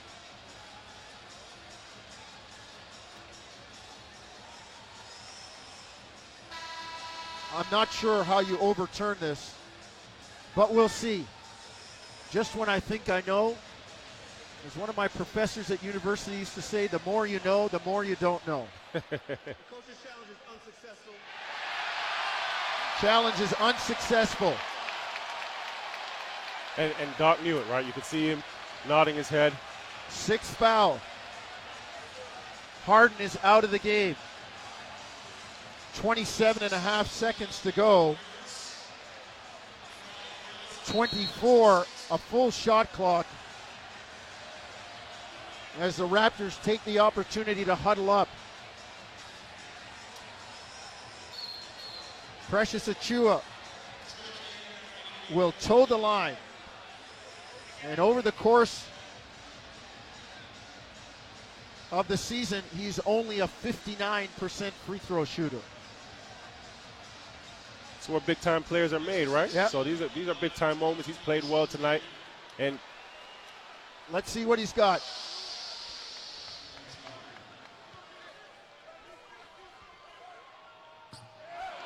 I'm 7.55 7.65
not 7.71 7.91
sure 7.91 8.23
how 8.23 8.39
you 8.39 8.57
overturn 8.59 9.15
this, 9.19 9.53
but 10.55 10.73
we'll 10.73 10.89
see. 10.89 11.25
Just 12.31 12.55
when 12.55 12.69
I 12.69 12.79
think 12.79 13.09
I 13.09 13.21
know, 13.27 13.55
as 14.65 14.75
one 14.75 14.89
of 14.89 14.97
my 14.97 15.07
professors 15.07 15.69
at 15.69 15.83
university 15.83 16.37
used 16.37 16.55
to 16.55 16.61
say, 16.61 16.87
the 16.87 17.01
more 17.05 17.27
you 17.27 17.39
know, 17.45 17.67
the 17.67 17.81
more 17.85 18.03
you 18.03 18.15
don't 18.15 18.45
know. 18.47 18.67
The 18.93 19.01
challenge 19.11 20.19
is 20.31 20.39
unsuccessful. 20.51 21.13
Challenge 22.99 23.39
is 23.41 23.53
unsuccessful. 23.53 24.53
And 26.77 26.93
and 26.99 27.09
Doc 27.17 27.41
knew 27.43 27.57
it, 27.57 27.65
right? 27.69 27.85
You 27.85 27.93
could 27.93 28.05
see 28.05 28.27
him 28.27 28.43
nodding 28.87 29.15
his 29.15 29.29
head. 29.29 29.53
Sixth 30.09 30.55
foul. 30.55 30.99
Harden 32.85 33.17
is 33.19 33.37
out 33.43 33.63
of 33.63 33.71
the 33.71 33.79
game. 33.79 34.15
27 35.95 36.63
and 36.63 36.73
a 36.73 36.79
half 36.79 37.07
seconds 37.09 37.61
to 37.61 37.71
go. 37.71 38.15
24, 40.87 41.85
a 42.11 42.17
full 42.17 42.51
shot 42.51 42.91
clock. 42.93 43.25
As 45.79 45.97
the 45.97 46.07
Raptors 46.07 46.61
take 46.63 46.83
the 46.85 46.99
opportunity 46.99 47.65
to 47.65 47.75
huddle 47.75 48.09
up. 48.09 48.29
Precious 52.49 52.87
Achiuwa 52.87 53.41
will 55.33 55.51
toe 55.53 55.85
the 55.85 55.97
line. 55.97 56.37
And 57.83 57.99
over 57.99 58.21
the 58.21 58.31
course 58.31 58.87
of 61.91 62.07
the 62.07 62.17
season, 62.17 62.63
he's 62.75 62.99
only 63.05 63.41
a 63.41 63.47
59% 63.47 64.71
free 64.71 64.97
throw 64.99 65.25
shooter. 65.25 65.59
It's 68.05 68.09
where 68.11 68.21
big 68.21 68.39
time 68.39 68.61
players 68.61 68.93
are 68.93 68.99
made, 68.99 69.27
right? 69.27 69.51
Yep. 69.51 69.69
So 69.69 69.83
these 69.83 69.99
are 69.99 70.09
these 70.09 70.27
are 70.27 70.35
big 70.35 70.53
time 70.53 70.77
moments. 70.79 71.07
He's 71.07 71.17
played 71.17 71.43
well 71.43 71.65
tonight, 71.65 72.03
and 72.59 72.77
Let's 74.11 74.29
see 74.29 74.45
what 74.45 74.59
he's 74.59 74.71
got. 74.71 75.01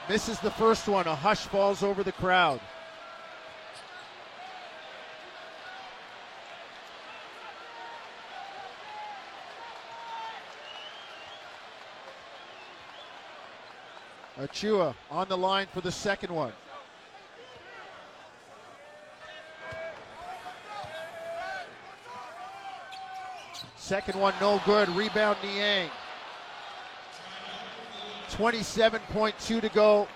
Misses 0.09 0.39
the 0.39 0.51
first 0.51 0.87
one. 0.87 1.07
A 1.07 1.15
hush 1.15 1.45
falls 1.45 1.83
over 1.83 2.03
the 2.03 2.11
crowd. 2.11 2.59
Achiuwa 14.39 14.95
on 15.11 15.27
the 15.27 15.37
line 15.37 15.67
for 15.73 15.81
the 15.81 15.91
second 15.91 16.33
one. 16.33 16.53
Second 23.77 24.19
one, 24.19 24.33
no 24.39 24.61
good. 24.65 24.87
Rebound, 24.89 25.37
Niang. 25.43 25.89
27.2 28.29 29.61
to 29.61 29.69
go. 29.69 30.07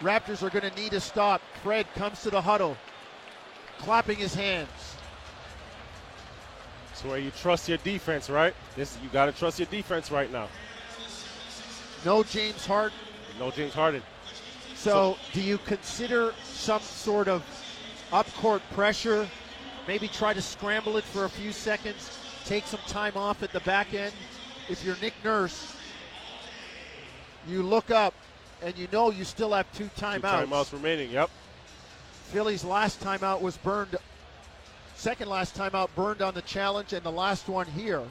Raptors 0.00 0.42
are 0.42 0.50
going 0.50 0.68
to 0.68 0.80
need 0.80 0.94
a 0.94 1.00
stop. 1.00 1.42
Fred 1.62 1.86
comes 1.94 2.22
to 2.22 2.30
the 2.30 2.40
huddle, 2.40 2.76
clapping 3.78 4.16
his 4.16 4.34
hands. 4.34 4.96
it's 6.90 7.04
where 7.04 7.18
you 7.18 7.30
trust 7.32 7.68
your 7.68 7.78
defense, 7.78 8.30
right? 8.30 8.54
This 8.76 8.96
you 9.02 9.08
got 9.10 9.26
to 9.26 9.32
trust 9.32 9.58
your 9.58 9.66
defense 9.66 10.10
right 10.10 10.32
now. 10.32 10.48
No 12.04 12.22
James 12.22 12.64
Harden. 12.64 13.07
No 13.38 13.50
James 13.50 13.74
Harden. 13.74 14.02
So, 14.74 15.16
do 15.32 15.40
you 15.40 15.58
consider 15.58 16.34
some 16.44 16.80
sort 16.80 17.28
of 17.28 17.44
up-court 18.12 18.62
pressure? 18.72 19.28
Maybe 19.86 20.08
try 20.08 20.34
to 20.34 20.42
scramble 20.42 20.96
it 20.96 21.04
for 21.04 21.24
a 21.24 21.28
few 21.28 21.52
seconds, 21.52 22.16
take 22.44 22.66
some 22.66 22.80
time 22.86 23.16
off 23.16 23.42
at 23.42 23.52
the 23.52 23.60
back 23.60 23.94
end. 23.94 24.12
If 24.68 24.84
you're 24.84 24.96
Nick 25.00 25.14
Nurse, 25.24 25.76
you 27.48 27.62
look 27.62 27.90
up 27.90 28.14
and 28.62 28.76
you 28.76 28.86
know 28.92 29.10
you 29.10 29.24
still 29.24 29.52
have 29.52 29.70
two 29.72 29.88
Two 29.96 30.04
timeouts. 30.04 30.46
timeouts 30.46 30.72
remaining. 30.72 31.10
Yep. 31.10 31.30
Philly's 32.24 32.64
last 32.64 33.00
timeout 33.00 33.40
was 33.40 33.56
burned. 33.56 33.96
Second 34.96 35.28
last 35.28 35.56
timeout 35.56 35.88
burned 35.94 36.22
on 36.22 36.34
the 36.34 36.42
challenge, 36.42 36.92
and 36.92 37.02
the 37.02 37.12
last 37.12 37.48
one 37.48 37.66
here. 37.66 38.02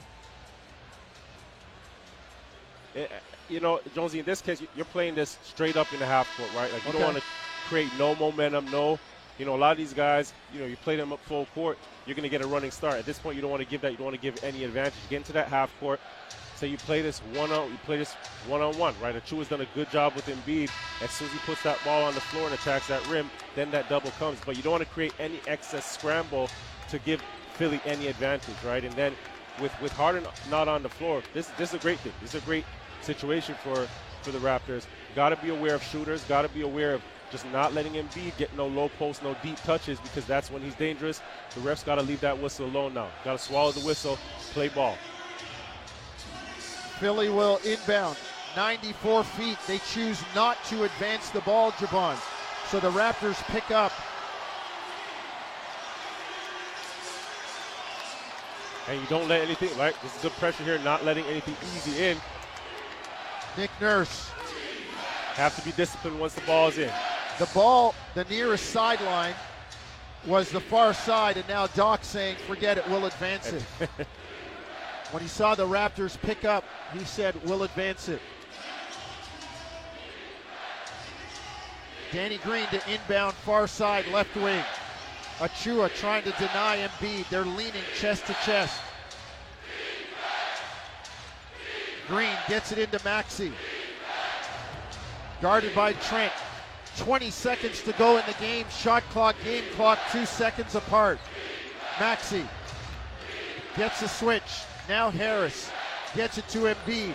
Eh, 2.98 3.02
eh, 3.02 3.18
you 3.48 3.60
know, 3.60 3.80
Jonesy, 3.94 4.18
in 4.18 4.24
this 4.24 4.42
case, 4.42 4.60
you- 4.60 4.68
you're 4.74 4.84
playing 4.84 5.14
this 5.14 5.38
straight 5.42 5.76
up 5.76 5.92
in 5.92 6.00
the 6.00 6.06
half 6.06 6.34
court, 6.36 6.50
right? 6.52 6.72
Like 6.72 6.82
you 6.82 6.90
Okay. 6.90 6.98
don't 6.98 7.14
want 7.14 7.16
to 7.18 7.68
create 7.68 7.92
no 7.94 8.14
momentum, 8.16 8.70
no. 8.70 8.98
You 9.38 9.44
know, 9.46 9.54
a 9.54 9.56
lot 9.56 9.70
of 9.70 9.78
these 9.78 9.94
guys, 9.94 10.34
you 10.52 10.58
know, 10.58 10.66
you 10.66 10.76
play 10.76 10.96
them 10.96 11.12
up 11.12 11.20
full 11.20 11.46
court, 11.54 11.78
you're 12.06 12.16
going 12.16 12.24
to 12.24 12.28
get 12.28 12.42
a 12.42 12.46
running 12.46 12.72
start. 12.72 12.98
At 12.98 13.06
this 13.06 13.18
point, 13.20 13.36
you 13.36 13.42
don't 13.42 13.52
want 13.52 13.62
to 13.62 13.68
give 13.68 13.82
that. 13.82 13.92
You 13.92 13.96
don't 13.98 14.06
want 14.06 14.16
to 14.16 14.22
give 14.22 14.42
any 14.42 14.64
advantage. 14.64 14.94
Get 15.08 15.16
into 15.16 15.32
that 15.34 15.46
half 15.46 15.70
court. 15.78 16.00
So 16.56 16.66
you 16.66 16.76
play 16.78 17.02
this 17.02 17.20
one 17.34 17.52
on, 17.52 17.70
you 17.70 17.78
play 17.86 17.98
this 17.98 18.14
one 18.48 18.60
on 18.62 18.76
one, 18.78 18.94
right? 19.00 19.14
Achiuwa's 19.14 19.46
done 19.46 19.60
a 19.60 19.66
good 19.76 19.88
job 19.92 20.16
with 20.16 20.26
Embiid. 20.26 20.70
As 21.00 21.12
soon 21.12 21.28
as 21.28 21.32
he 21.34 21.38
puts 21.40 21.62
that 21.62 21.82
ball 21.84 22.02
on 22.02 22.14
the 22.14 22.20
floor 22.20 22.46
and 22.46 22.54
attacks 22.54 22.88
that 22.88 23.06
rim, 23.06 23.30
then 23.54 23.70
that 23.70 23.88
double 23.88 24.10
comes. 24.18 24.40
But 24.44 24.56
you 24.56 24.62
don't 24.64 24.72
want 24.72 24.82
to 24.82 24.90
create 24.90 25.14
any 25.20 25.40
excess 25.46 25.86
scramble 25.86 26.50
to 26.90 26.98
give 26.98 27.22
Philly 27.54 27.80
any 27.86 28.08
advantage, 28.08 28.56
right? 28.66 28.82
And 28.82 28.92
then 28.94 29.14
with 29.60 29.72
with 29.80 29.92
Harden 29.92 30.26
not 30.50 30.66
on 30.66 30.82
the 30.82 30.88
floor, 30.88 31.22
this 31.32 31.46
this 31.58 31.70
is 31.70 31.74
a 31.74 31.78
great 31.78 32.00
thing. 32.00 32.12
This 32.20 32.34
is 32.34 32.42
a 32.42 32.44
great 32.44 32.64
situation 33.08 33.54
for 33.64 33.88
for 34.22 34.30
the 34.30 34.38
Raptors. 34.38 34.86
Got 35.14 35.30
to 35.30 35.36
be 35.36 35.48
aware 35.48 35.74
of 35.74 35.82
shooters. 35.82 36.22
Got 36.24 36.42
to 36.42 36.48
be 36.48 36.62
aware 36.62 36.92
of 36.94 37.02
just 37.30 37.46
not 37.52 37.72
letting 37.74 37.92
Embiid 37.94 38.36
get 38.36 38.54
no 38.56 38.66
low 38.66 38.88
post, 38.98 39.22
no 39.22 39.34
deep 39.42 39.56
touches 39.62 39.98
because 40.00 40.24
that's 40.26 40.50
when 40.50 40.62
he's 40.62 40.74
dangerous. 40.74 41.20
The 41.54 41.60
refs 41.60 41.84
got 41.84 41.96
to 41.96 42.02
leave 42.02 42.20
that 42.20 42.38
whistle 42.38 42.66
alone 42.66 42.94
now. 42.94 43.08
Got 43.24 43.38
to 43.38 43.38
swallow 43.38 43.72
the 43.72 43.80
whistle, 43.80 44.18
play 44.52 44.68
ball. 44.68 44.96
Philly 47.00 47.28
will 47.28 47.58
inbound. 47.64 48.16
94 48.56 49.24
feet. 49.24 49.58
They 49.66 49.78
choose 49.78 50.20
not 50.34 50.62
to 50.64 50.84
advance 50.84 51.30
the 51.30 51.40
ball, 51.42 51.72
Jevohn. 51.72 52.16
So 52.68 52.80
the 52.80 52.90
Raptors 52.90 53.40
pick 53.48 53.70
up. 53.70 53.92
And 58.88 58.98
you 58.98 59.06
don't 59.08 59.28
let 59.28 59.42
anything, 59.42 59.76
right? 59.78 59.94
This 60.02 60.16
is 60.16 60.22
good 60.22 60.32
pressure 60.32 60.64
here, 60.64 60.78
not 60.78 61.04
letting 61.04 61.24
anything 61.26 61.54
easy 61.76 62.02
in. 62.04 62.16
Nick 63.58 63.70
Nurse. 63.80 64.30
Have 65.34 65.56
to 65.56 65.62
be 65.62 65.72
disciplined 65.72 66.20
once 66.20 66.32
the 66.32 66.40
ball's 66.42 66.78
in. 66.78 66.92
The 67.40 67.46
ball, 67.52 67.92
the 68.14 68.22
nearest 68.24 68.70
sideline, 68.70 69.34
was 70.26 70.48
the 70.50 70.60
far 70.60 70.94
side, 70.94 71.36
and 71.36 71.48
now 71.48 71.66
Doc 71.66 72.04
saying, 72.04 72.36
forget 72.46 72.78
it, 72.78 72.88
we'll 72.88 73.06
advance 73.06 73.52
it. 73.52 73.62
when 75.10 75.22
he 75.22 75.28
saw 75.28 75.56
the 75.56 75.66
Raptors 75.66 76.20
pick 76.20 76.44
up, 76.44 76.62
he 76.96 77.04
said, 77.04 77.34
we'll 77.44 77.64
advance 77.64 78.08
it. 78.08 78.20
Danny 82.12 82.38
Green 82.38 82.66
to 82.68 82.80
inbound 82.88 83.34
far 83.34 83.66
side 83.66 84.06
left 84.12 84.36
wing. 84.36 84.64
Achiuwa 85.38 85.92
trying 85.96 86.22
to 86.22 86.30
deny 86.32 86.78
Embiid. 86.78 87.28
They're 87.28 87.44
leaning 87.44 87.82
chest 87.96 88.26
to 88.26 88.34
chest. 88.44 88.80
Green 92.08 92.36
gets 92.48 92.72
it 92.72 92.78
into 92.78 92.98
Maxey. 93.04 93.52
Guarded 95.42 95.74
by 95.74 95.92
Trent. 95.92 96.32
20 96.96 97.30
seconds 97.30 97.82
to 97.82 97.92
go 97.92 98.16
in 98.16 98.24
the 98.26 98.34
game. 98.40 98.66
Shot 98.70 99.04
clock, 99.10 99.36
game 99.44 99.64
clock, 99.76 99.98
two 100.10 100.26
seconds 100.26 100.74
apart. 100.74 101.18
Maxey 102.00 102.44
gets 103.76 104.02
a 104.02 104.08
switch. 104.08 104.62
Now 104.88 105.10
Harris 105.10 105.70
gets 106.16 106.38
it 106.38 106.48
to 106.48 106.74
Embiid. 106.74 107.14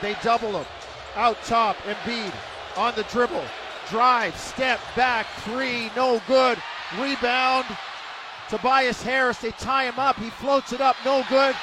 They 0.00 0.16
double 0.22 0.52
him. 0.52 0.66
Out 1.14 1.36
top, 1.44 1.76
Embiid 1.78 2.32
on 2.76 2.94
the 2.94 3.04
dribble. 3.04 3.44
Drive, 3.88 4.36
step 4.36 4.80
back, 4.96 5.26
three, 5.40 5.90
no 5.94 6.20
good. 6.26 6.58
Rebound. 6.98 7.66
Tobias 8.48 9.02
Harris, 9.02 9.38
they 9.38 9.50
tie 9.52 9.84
him 9.84 9.98
up. 9.98 10.16
He 10.16 10.30
floats 10.30 10.72
it 10.72 10.80
up, 10.80 10.96
no 11.04 11.24
good. 11.28 11.54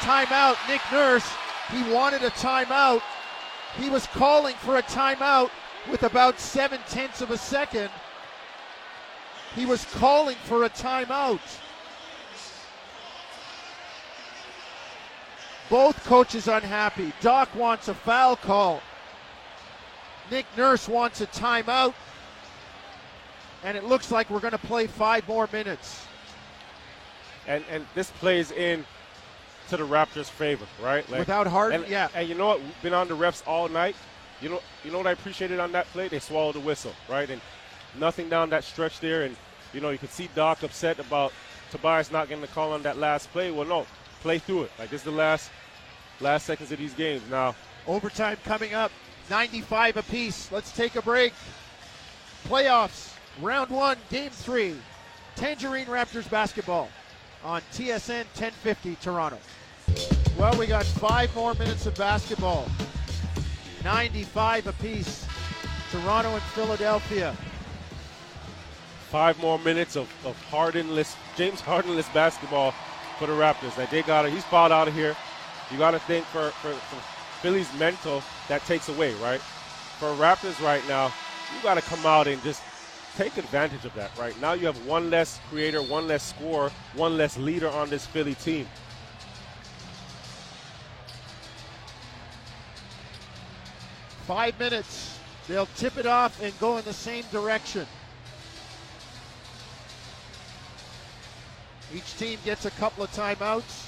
Timeout. 0.00 0.56
Nick 0.68 0.80
Nurse, 0.92 1.28
he 1.70 1.92
wanted 1.92 2.22
a 2.22 2.30
timeout. 2.30 3.02
He 3.76 3.90
was 3.90 4.06
calling 4.08 4.54
for 4.56 4.78
a 4.78 4.82
timeout 4.82 5.50
with 5.90 6.02
about 6.02 6.40
seven 6.40 6.80
tenths 6.88 7.20
of 7.20 7.30
a 7.30 7.38
second. 7.38 7.90
He 9.54 9.66
was 9.66 9.84
calling 9.94 10.36
for 10.44 10.64
a 10.64 10.70
timeout. 10.70 11.40
Both 15.68 16.02
coaches 16.04 16.48
unhappy. 16.48 17.12
Doc 17.20 17.54
wants 17.54 17.88
a 17.88 17.94
foul 17.94 18.36
call. 18.36 18.80
Nick 20.30 20.46
Nurse 20.56 20.88
wants 20.88 21.20
a 21.20 21.26
timeout. 21.26 21.94
And 23.64 23.76
it 23.76 23.84
looks 23.84 24.10
like 24.10 24.30
we're 24.30 24.40
going 24.40 24.52
to 24.52 24.58
play 24.58 24.86
five 24.86 25.26
more 25.28 25.48
minutes. 25.52 26.06
And 27.46 27.64
and 27.70 27.86
this 27.94 28.10
plays 28.10 28.52
in 28.52 28.84
to 29.68 29.76
the 29.76 29.86
Raptors' 29.86 30.26
favor, 30.26 30.66
right? 30.82 31.08
Like, 31.10 31.20
Without 31.20 31.46
Harden, 31.46 31.82
and, 31.82 31.90
yeah. 31.90 32.08
And 32.14 32.28
you 32.28 32.34
know 32.34 32.46
what? 32.48 32.60
We've 32.60 32.82
been 32.82 32.94
on 32.94 33.08
the 33.08 33.16
refs 33.16 33.46
all 33.46 33.68
night. 33.68 33.96
You 34.40 34.50
know, 34.50 34.60
you 34.84 34.90
know 34.90 34.98
what 34.98 35.06
I 35.06 35.12
appreciated 35.12 35.58
on 35.58 35.72
that 35.72 35.86
play? 35.86 36.08
They 36.08 36.18
swallowed 36.18 36.54
the 36.54 36.60
whistle, 36.60 36.92
right? 37.08 37.28
And 37.28 37.40
nothing 37.98 38.28
down 38.28 38.50
that 38.50 38.64
stretch 38.64 39.00
there. 39.00 39.22
And 39.22 39.36
you 39.72 39.80
know, 39.80 39.90
you 39.90 39.98
could 39.98 40.10
see 40.10 40.28
Doc 40.34 40.62
upset 40.62 40.98
about 40.98 41.32
Tobias 41.70 42.10
not 42.10 42.28
getting 42.28 42.42
the 42.42 42.48
call 42.48 42.72
on 42.72 42.82
that 42.82 42.98
last 42.98 43.30
play. 43.32 43.50
Well, 43.50 43.66
no, 43.66 43.86
play 44.20 44.38
through 44.38 44.64
it. 44.64 44.72
Like 44.78 44.90
this 44.90 45.00
is 45.00 45.04
the 45.04 45.10
last 45.10 45.50
last 46.20 46.46
seconds 46.46 46.72
of 46.72 46.78
these 46.78 46.94
games. 46.94 47.22
Now, 47.30 47.54
Overtime 47.88 48.36
coming 48.44 48.74
up. 48.74 48.92
95 49.30 49.96
apiece. 49.98 50.50
Let's 50.52 50.72
take 50.72 50.96
a 50.96 51.02
break. 51.02 51.32
Playoffs, 52.46 53.14
round 53.40 53.70
one, 53.70 53.96
game 54.10 54.30
three. 54.30 54.74
Tangerine 55.36 55.86
Raptors 55.86 56.28
basketball 56.30 56.88
on 57.44 57.62
TSN 57.72 58.24
1050 58.34 58.96
Toronto. 58.96 59.38
Well, 60.38 60.56
we 60.58 60.66
got 60.66 60.84
five 60.86 61.34
more 61.34 61.54
minutes 61.54 61.86
of 61.86 61.94
basketball. 61.96 62.68
95 63.84 64.66
apiece. 64.68 65.26
Toronto 65.90 66.30
and 66.34 66.42
Philadelphia. 66.42 67.36
five 69.10 69.40
more 69.40 69.58
minutes 69.60 69.96
of, 69.96 70.12
of 70.26 70.36
Hardenless, 70.50 71.16
James 71.36 71.60
Hardenless 71.60 72.08
basketball 72.10 72.72
for 73.18 73.26
the 73.26 73.32
Raptors. 73.32 73.74
They 73.90 74.02
got 74.02 74.26
it. 74.26 74.32
He's 74.32 74.44
fouled 74.44 74.72
out 74.72 74.88
of 74.88 74.94
here. 74.94 75.16
You 75.70 75.78
got 75.78 75.92
to 75.92 75.98
think 76.00 76.24
for, 76.26 76.50
for, 76.50 76.72
for 76.72 76.96
Philly's 77.40 77.72
mental, 77.78 78.22
that 78.48 78.62
takes 78.66 78.88
away, 78.88 79.14
right? 79.14 79.40
For 79.40 80.08
Raptors 80.14 80.62
right 80.62 80.86
now, 80.88 81.06
you 81.56 81.62
got 81.62 81.74
to 81.74 81.82
come 81.82 82.04
out 82.06 82.26
and 82.26 82.42
just 82.42 82.62
take 83.16 83.36
advantage 83.38 83.84
of 83.84 83.94
that, 83.94 84.16
right? 84.18 84.38
Now 84.40 84.52
you 84.52 84.66
have 84.66 84.86
one 84.86 85.10
less 85.10 85.40
creator, 85.50 85.82
one 85.82 86.06
less 86.06 86.22
scorer, 86.22 86.70
one 86.94 87.16
less 87.16 87.38
leader 87.38 87.68
on 87.70 87.90
this 87.90 88.06
Philly 88.06 88.34
team. 88.34 88.66
Five 94.28 94.58
minutes. 94.60 95.18
They'll 95.48 95.64
tip 95.76 95.96
it 95.96 96.04
off 96.04 96.42
and 96.42 96.52
go 96.60 96.76
in 96.76 96.84
the 96.84 96.92
same 96.92 97.24
direction. 97.32 97.86
Each 101.94 102.14
team 102.18 102.38
gets 102.44 102.66
a 102.66 102.70
couple 102.72 103.02
of 103.02 103.10
timeouts. 103.12 103.86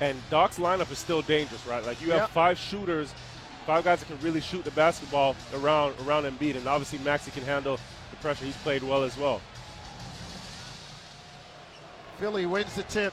And 0.00 0.16
Doc's 0.30 0.60
lineup 0.60 0.92
is 0.92 1.00
still 1.00 1.22
dangerous, 1.22 1.66
right? 1.66 1.84
Like 1.84 2.00
you 2.00 2.12
have 2.12 2.20
Yep. 2.20 2.30
five 2.30 2.58
shooters, 2.60 3.12
five 3.66 3.82
guys 3.82 3.98
that 3.98 4.06
can 4.06 4.20
really 4.20 4.40
shoot 4.40 4.62
the 4.62 4.70
basketball 4.70 5.34
around 5.52 5.96
around 6.06 6.26
Embiid, 6.26 6.54
and 6.54 6.68
obviously 6.68 7.00
Maxey 7.00 7.32
can 7.32 7.42
handle 7.42 7.80
the 8.12 8.16
pressure. 8.18 8.44
He's 8.44 8.56
played 8.58 8.84
well 8.84 9.02
as 9.02 9.16
well. 9.16 9.40
Philly 12.20 12.46
wins 12.46 12.72
the 12.76 12.84
tip. 12.84 13.12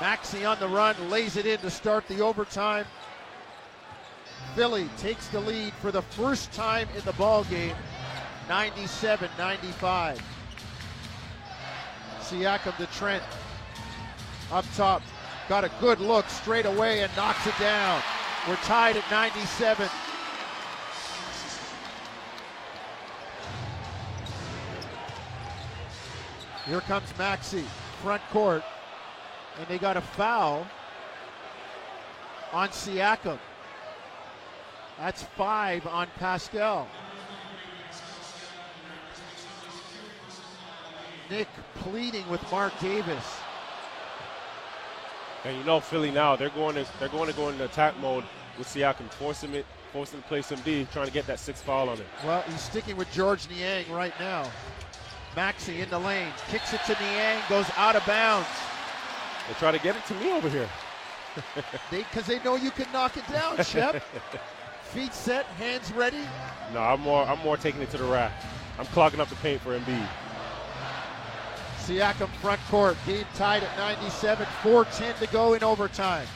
Maxey 0.00 0.46
on 0.46 0.58
the 0.58 0.68
run, 0.68 0.96
lays 1.10 1.36
it 1.36 1.44
in 1.44 1.58
to 1.58 1.70
start 1.70 2.08
the 2.08 2.20
overtime. 2.20 2.86
Philly 4.54 4.88
takes 4.96 5.28
the 5.28 5.40
lead 5.40 5.74
for 5.74 5.92
the 5.92 6.00
first 6.00 6.50
time 6.52 6.88
in 6.96 7.04
the 7.04 7.12
ball 7.12 7.44
game, 7.44 7.76
97-95. 8.48 10.18
Siakam 12.20 12.76
to 12.78 12.86
Trent. 12.86 13.22
Up 14.50 14.64
top, 14.74 15.02
got 15.48 15.64
a 15.64 15.70
good 15.80 16.00
look 16.00 16.28
straight 16.30 16.66
away 16.66 17.02
and 17.02 17.14
knocks 17.16 17.46
it 17.46 17.54
down. 17.60 18.02
We're 18.48 18.56
tied 18.56 18.96
at 18.96 19.08
97. 19.10 19.88
Here 26.66 26.80
comes 26.82 27.12
Maxey, 27.18 27.64
front 28.02 28.22
court, 28.30 28.62
and 29.58 29.68
they 29.68 29.78
got 29.78 29.96
a 29.96 30.00
foul 30.00 30.66
on 32.52 32.68
Siakam. 32.68 33.38
That's 34.98 35.22
five 35.22 35.86
on 35.86 36.08
Pascal. 36.18 36.88
Nick 41.30 41.48
pleading 41.76 42.28
with 42.28 42.42
Mark 42.50 42.78
Davis. 42.80 43.24
And 45.44 45.56
you 45.56 45.64
know 45.64 45.80
Philly 45.80 46.10
now 46.10 46.36
they're 46.36 46.50
going 46.50 46.74
to 46.74 46.86
they're 46.98 47.08
going 47.08 47.30
to 47.30 47.36
go 47.36 47.48
into 47.48 47.64
attack 47.64 47.98
mode 48.00 48.24
with 48.58 48.66
Siakam, 48.66 49.10
force 49.12 49.42
him 49.42 49.54
it, 49.54 49.64
force 49.92 50.12
him 50.12 50.20
to 50.20 50.28
play 50.28 50.42
some 50.42 50.60
D, 50.60 50.86
trying 50.92 51.06
to 51.06 51.12
get 51.12 51.26
that 51.28 51.38
sixth 51.38 51.64
foul 51.64 51.88
on 51.88 51.96
him. 51.96 52.06
Well, 52.24 52.42
he's 52.42 52.60
sticking 52.60 52.96
with 52.96 53.10
Georges 53.12 53.48
Niang 53.48 53.90
right 53.90 54.12
now. 54.20 54.50
Maxey 55.34 55.80
in 55.80 55.88
the 55.88 55.98
lane, 55.98 56.32
kicks 56.48 56.74
it 56.74 56.80
to 56.86 56.92
Niang, 57.00 57.40
goes 57.48 57.66
out 57.76 57.96
of 57.96 58.04
bounds. 58.04 58.48
They 59.50 59.54
try 59.54 59.72
to 59.72 59.80
get 59.80 59.96
it 59.96 60.06
to 60.06 60.14
me 60.14 60.30
over 60.30 60.48
here. 60.48 60.68
They 61.90 61.98
because 61.98 62.26
they 62.26 62.40
know 62.44 62.54
you 62.54 62.70
can 62.70 62.86
knock 62.92 63.16
it 63.16 63.26
down, 63.28 63.56
Shep. 63.64 64.00
Feet 64.82 65.12
set, 65.12 65.44
hands 65.46 65.92
ready. 65.92 66.22
No, 66.72 66.80
I'm 66.80 67.00
more 67.00 67.24
I'm 67.24 67.38
more 67.40 67.56
taking 67.56 67.82
it 67.82 67.90
to 67.90 67.98
the 67.98 68.04
rack. 68.04 68.32
I'm 68.78 68.86
clogging 68.86 69.18
up 69.20 69.28
the 69.28 69.34
paint 69.36 69.60
for 69.60 69.76
Embiid. 69.76 70.08
Siakam 71.78 72.28
front 72.40 72.60
court, 72.68 72.96
game 73.06 73.24
tied 73.34 73.64
at 73.64 73.76
97, 73.76 74.46
4-10 74.62 75.18
to 75.18 75.26
go 75.28 75.54
in 75.54 75.64
overtime. 75.64 76.26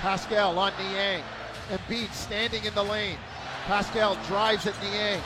Pascal 0.00 0.58
on 0.58 0.72
Niang. 0.78 1.22
Embiid 1.70 2.12
standing 2.12 2.62
in 2.64 2.74
the 2.74 2.82
lane. 2.82 3.16
Pascal 3.64 4.16
drives 4.26 4.66
at 4.66 4.74
Niang. 4.82 5.22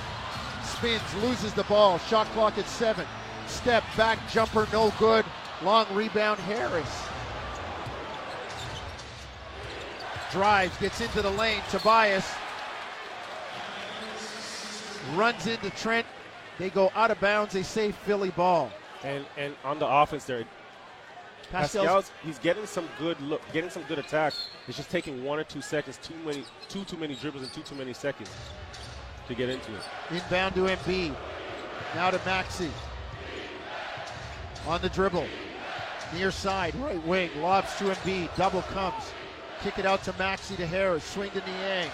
Spins, 0.65 1.03
loses 1.23 1.53
the 1.55 1.65
ball. 1.65 1.99
Shot 1.99 2.27
clock 2.29 2.59
at 2.59 2.67
seven. 2.67 3.07
Step 3.49 3.83
back 3.97 4.19
jumper, 4.31 4.69
no 4.73 4.93
good. 4.99 5.25
Long 5.65 5.87
rebound, 5.95 6.41
Harris. 6.41 7.05
Drives, 10.33 10.77
gets 10.79 11.01
into 11.01 11.23
the 11.23 11.31
lane. 11.31 11.61
Tobias 11.71 12.27
runs 15.15 15.47
into 15.47 15.71
Trent. 15.71 16.07
They 16.59 16.71
go 16.71 16.91
out 16.95 17.11
of 17.11 17.21
bounds. 17.21 17.53
They 17.53 17.63
save 17.63 17.95
Philly 17.97 18.31
ball. 18.31 18.71
And 19.05 19.25
and 19.37 19.55
on 19.65 19.79
the 19.79 19.87
offense 19.87 20.25
there, 20.25 20.45
Pascal's 21.51 21.85
Pascal's 21.85 22.11
he's 22.25 22.39
getting 22.39 22.67
some 22.67 22.89
good 22.99 23.21
look, 23.21 23.43
getting 23.53 23.71
some 23.71 23.83
good 23.85 23.99
attacks. 23.99 24.49
It's 24.69 24.77
just 24.77 24.91
taking 24.91 25.25
one 25.25 25.39
or 25.39 25.45
two 25.45 25.61
seconds, 25.61 25.99
too 26.03 26.15
many, 26.25 26.45
too 26.69 26.85
too 26.85 26.97
many 26.97 27.15
dribbles 27.15 27.45
and 27.45 27.53
too 27.53 27.63
too 27.63 27.75
many 27.75 27.93
seconds 27.93 28.31
to 29.29 29.35
get 29.35 29.49
into 29.49 29.73
it. 29.75 29.83
Inbound 30.11 30.55
to 30.55 30.61
Embiid. 30.67 31.15
Now 31.95 32.11
to 32.11 32.21
Maxey. 32.25 32.71
On 34.67 34.81
the 34.81 34.89
dribble. 34.89 35.27
Near 36.15 36.31
side, 36.31 36.75
right 36.77 37.05
wing. 37.07 37.31
Lobs 37.41 37.75
to 37.77 37.85
Embiid. 37.85 38.35
Double 38.37 38.63
comes. 38.63 39.13
Kick 39.63 39.79
it 39.79 39.87
out 39.87 40.03
to 40.05 40.15
Maxey 40.19 40.57
to 40.57 40.67
Harris. 40.67 41.05
Swing 41.05 41.31
to 41.31 41.41
Niang. 41.41 41.91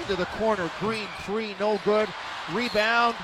Into 0.00 0.16
the 0.16 0.26
corner. 0.26 0.70
Green 0.80 1.06
three, 1.24 1.54
no 1.58 1.80
good. 1.84 2.08
Rebound. 2.52 3.14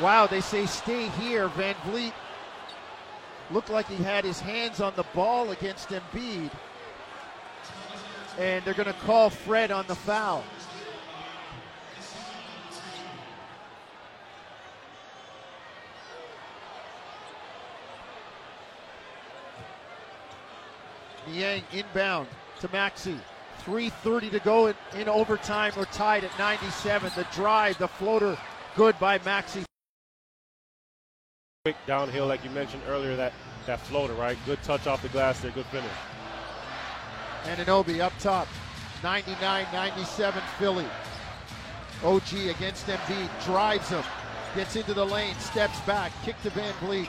Wow, 0.00 0.26
they 0.26 0.40
say 0.40 0.66
stay 0.66 1.08
here. 1.10 1.48
Van 1.48 1.74
Vleet 1.86 2.12
looked 3.50 3.70
like 3.70 3.86
he 3.86 4.02
had 4.02 4.24
his 4.24 4.40
hands 4.40 4.80
on 4.80 4.92
the 4.96 5.04
ball 5.14 5.50
against 5.50 5.88
Embiid. 5.90 6.50
And 8.38 8.64
they're 8.64 8.74
going 8.74 8.86
to 8.86 9.00
call 9.04 9.30
Fred 9.30 9.70
on 9.70 9.86
the 9.86 9.94
foul. 9.94 10.42
Niang 21.28 21.62
inbound 21.72 22.28
to 22.60 22.68
Maxey. 22.72 23.18
3.30 23.64 24.30
to 24.32 24.38
go 24.40 24.66
in, 24.66 24.74
in 24.96 25.08
overtime. 25.08 25.72
We're 25.76 25.86
tied 25.86 26.24
at 26.24 26.38
97. 26.38 27.12
The 27.16 27.26
drive, 27.32 27.78
the 27.78 27.88
floater, 27.88 28.36
good 28.76 28.98
by 28.98 29.18
Maxey. 29.24 29.64
Quick 31.64 31.76
downhill, 31.86 32.26
like 32.26 32.44
you 32.44 32.50
mentioned 32.50 32.82
earlier, 32.88 33.16
that 33.16 33.32
that 33.66 33.80
floater, 33.80 34.12
right? 34.12 34.36
Good 34.44 34.62
touch 34.62 34.86
off 34.86 35.00
the 35.00 35.08
glass 35.08 35.40
there, 35.40 35.50
good 35.50 35.64
finish. 35.66 35.90
Anunoby 37.44 38.00
up 38.00 38.12
top. 38.18 38.46
99 39.02 39.66
97 39.72 40.42
Philly. 40.58 40.86
OG 42.02 42.34
against 42.50 42.86
Embiid, 42.86 43.44
drives 43.46 43.88
him, 43.88 44.02
gets 44.54 44.76
into 44.76 44.92
the 44.92 45.04
lane, 45.04 45.34
steps 45.36 45.80
back, 45.80 46.12
kick 46.22 46.40
to 46.42 46.50
Van 46.50 46.72
Vleet. 46.80 47.08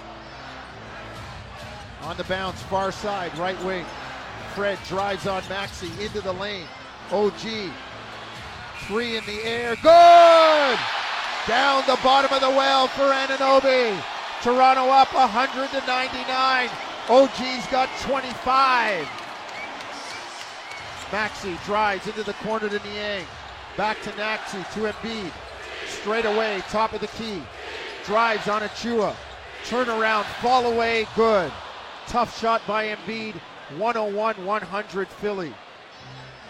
On 2.04 2.16
the 2.16 2.24
bounce, 2.26 2.62
far 2.64 2.92
side, 2.92 3.36
right 3.38 3.62
wing. 3.64 3.86
Fred 4.56 4.80
drives 4.88 5.28
on 5.28 5.44
Maxey 5.50 5.92
into 6.02 6.22
the 6.22 6.32
lane. 6.32 6.66
OG, 7.12 7.72
three 8.88 9.18
in 9.18 9.26
the 9.26 9.44
air, 9.44 9.76
good! 9.76 10.80
Down 11.46 11.84
the 11.86 12.00
bottom 12.02 12.34
of 12.34 12.40
the 12.40 12.50
well 12.50 12.88
for 12.88 13.04
Anunoby. 13.04 14.02
Toronto 14.42 14.90
up 14.90 15.14
100 15.14 15.70
to 15.72 15.86
99. 15.86 16.70
OG's 17.10 17.68
got 17.68 17.90
25. 18.00 19.06
Maxey 21.12 21.58
drives 21.66 22.08
into 22.08 22.24
the 22.24 22.34
corner 22.36 22.70
to 22.70 22.80
Niang. 22.80 23.26
Back 23.76 24.02
to 24.04 24.16
Maxey 24.16 24.64
to 24.74 24.90
Embiid. 24.90 25.32
Straight 25.86 26.26
away, 26.26 26.64
top 26.70 26.94
of 26.94 27.02
the 27.02 27.08
key. 27.08 27.44
Drives 28.06 28.48
on 28.48 28.62
Achiuwa. 28.62 29.14
Turnaround, 29.66 30.24
fall 30.42 30.66
away, 30.66 31.08
good. 31.14 31.52
Tough 32.08 32.40
shot 32.40 32.62
by 32.66 32.96
Embiid. 32.96 33.36
101 33.78 34.46
100 34.46 35.08
Philly. 35.08 35.54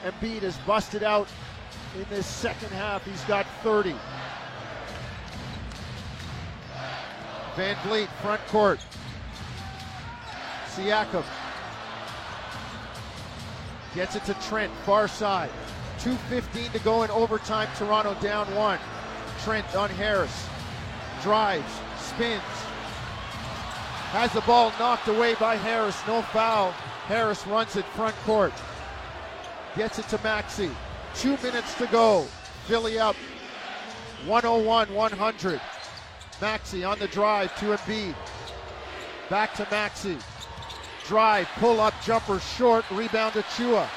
Embiid 0.04 0.44
is 0.44 0.58
busted 0.68 1.04
out 1.04 1.28
in 1.96 2.06
this 2.10 2.26
second 2.26 2.70
half. 2.70 3.06
He's 3.06 3.24
got 3.24 3.46
30. 3.64 3.96
Van 7.56 7.76
Vleet, 7.78 8.08
front 8.22 8.46
court. 8.48 8.80
Siakam 10.68 11.24
gets 13.96 14.18
it 14.18 14.26
to 14.26 14.34
Trent, 14.36 14.72
far 14.86 15.08
side. 15.08 15.50
2.15 16.00 16.74
to 16.74 16.80
go 16.80 17.04
in 17.04 17.12
overtime. 17.12 17.70
Toronto 17.78 18.14
down 18.16 18.54
one. 18.54 18.78
Trent 19.42 19.74
on 19.74 19.90
Harris. 19.92 20.48
Drives, 21.24 21.72
spins. 21.98 22.42
Has 24.12 24.34
the 24.34 24.42
ball 24.42 24.74
knocked 24.78 25.08
away 25.08 25.36
by 25.36 25.56
Harris. 25.56 25.98
No 26.06 26.22
foul. 26.22 26.74
Harris 27.08 27.46
runs 27.46 27.76
it 27.76 27.86
front 27.86 28.16
court. 28.26 28.54
Gets 29.78 30.00
it 30.00 30.08
to 30.10 30.20
Maxey. 30.24 30.72
Two 31.14 31.38
minutes 31.38 31.76
to 31.76 31.86
go. 31.88 32.26
Philly 32.66 32.98
up 32.98 33.16
101 34.26 34.92
100. 34.92 35.62
Maxey 36.42 36.84
on 36.84 36.98
the 36.98 37.08
drive 37.08 37.56
to 37.60 37.66
Embiid. 37.66 38.16
Back 39.30 39.54
to 39.56 39.68
Maxey. 39.70 40.18
Drive, 41.06 41.48
pull 41.58 41.80
up, 41.80 41.94
jumper 42.04 42.40
short, 42.40 42.84
rebound 42.90 43.34
to 43.34 43.44
Chua. 43.44 43.88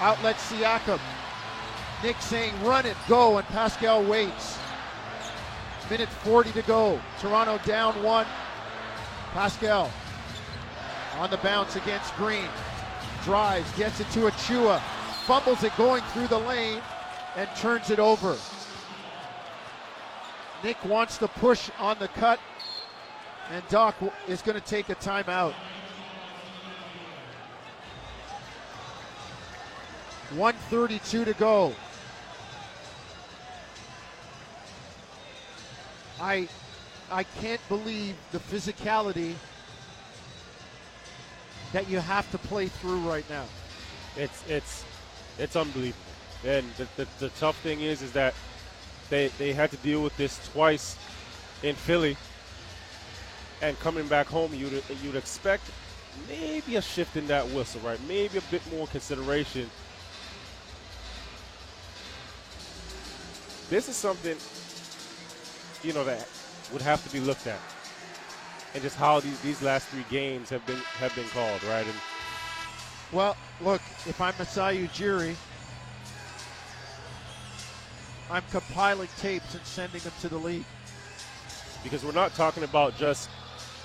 Outlet 0.00 0.36
Siakam. 0.36 1.00
Nick 2.02 2.20
saying 2.20 2.52
run 2.64 2.86
it, 2.86 2.96
go, 3.08 3.38
and 3.38 3.46
Pascal 3.48 4.02
waits. 4.02 4.58
Minute 5.88 6.08
40 6.08 6.50
to 6.52 6.62
go. 6.62 7.00
Toronto 7.20 7.60
down 7.64 8.02
one. 8.02 8.26
Pascal 9.32 9.90
on 11.18 11.30
the 11.30 11.36
bounce 11.38 11.74
against 11.76 12.14
Green. 12.14 12.48
Drives, 13.24 13.70
gets 13.72 14.00
it 14.00 14.08
to 14.12 14.20
Achiuwa. 14.20 14.80
Fumbles 15.26 15.64
it 15.64 15.76
going 15.76 16.02
through 16.12 16.28
the 16.28 16.38
lane 16.38 16.80
and 17.36 17.48
turns 17.56 17.90
it 17.90 17.98
over. 17.98 18.36
Nick 20.62 20.82
wants 20.84 21.18
to 21.18 21.28
push 21.28 21.70
on 21.78 21.98
the 21.98 22.08
cut, 22.08 22.40
and 23.50 23.62
Doc 23.68 23.96
is 24.26 24.42
going 24.42 24.58
to 24.58 24.64
take 24.64 24.88
a 24.88 24.94
timeout. 24.94 25.52
132 30.30 31.24
to 31.24 31.32
go. 31.34 31.74
I 36.20 36.48
I 37.10 37.22
can't 37.22 37.60
believe 37.68 38.16
the 38.32 38.38
physicality 38.38 39.34
that 41.72 41.88
you 41.88 41.98
have 41.98 42.30
to 42.30 42.38
play 42.38 42.68
through 42.68 43.00
right 43.00 43.28
now. 43.30 43.44
It's 44.16 44.42
it's 44.48 44.84
it's 45.38 45.56
unbelievable. 45.56 46.04
And 46.44 46.70
the, 46.76 46.86
the, 46.96 47.08
the 47.18 47.28
tough 47.30 47.56
thing 47.58 47.80
is 47.80 48.02
is 48.02 48.12
that 48.12 48.34
they 49.10 49.28
they 49.38 49.52
had 49.52 49.70
to 49.70 49.76
deal 49.78 50.02
with 50.02 50.16
this 50.16 50.40
twice 50.52 50.96
in 51.62 51.74
Philly. 51.74 52.16
And 53.60 53.78
coming 53.80 54.06
back 54.06 54.26
home, 54.26 54.54
you'd 54.54 54.82
you'd 55.02 55.16
expect 55.16 55.64
maybe 56.28 56.76
a 56.76 56.82
shift 56.82 57.16
in 57.16 57.26
that 57.26 57.46
whistle, 57.48 57.80
right? 57.80 57.98
Maybe 58.06 58.38
a 58.38 58.42
bit 58.50 58.62
more 58.72 58.86
consideration. 58.86 59.68
This 63.68 63.88
is 63.88 63.96
something 63.96 64.36
you 65.82 65.92
know 65.92 66.04
that 66.04 66.26
would 66.72 66.82
have 66.82 67.04
to 67.04 67.12
be 67.12 67.20
looked 67.20 67.46
at, 67.46 67.58
and 68.74 68.82
just 68.82 68.96
how 68.96 69.20
these 69.20 69.38
these 69.40 69.62
last 69.62 69.88
three 69.88 70.04
games 70.10 70.50
have 70.50 70.64
been 70.66 70.76
have 70.98 71.14
been 71.14 71.28
called, 71.28 71.62
right? 71.64 71.84
And 71.84 71.94
Well, 73.12 73.36
look, 73.60 73.80
if 74.06 74.20
I'm 74.20 74.34
Masai 74.38 74.86
Ujiri, 74.86 75.34
I'm 78.30 78.42
compiling 78.50 79.08
tapes 79.18 79.54
and 79.54 79.64
sending 79.64 80.00
them 80.02 80.12
to 80.20 80.28
the 80.28 80.36
league. 80.38 80.64
because 81.82 82.04
we're 82.04 82.12
not 82.12 82.34
talking 82.34 82.64
about 82.64 82.96
just 82.98 83.30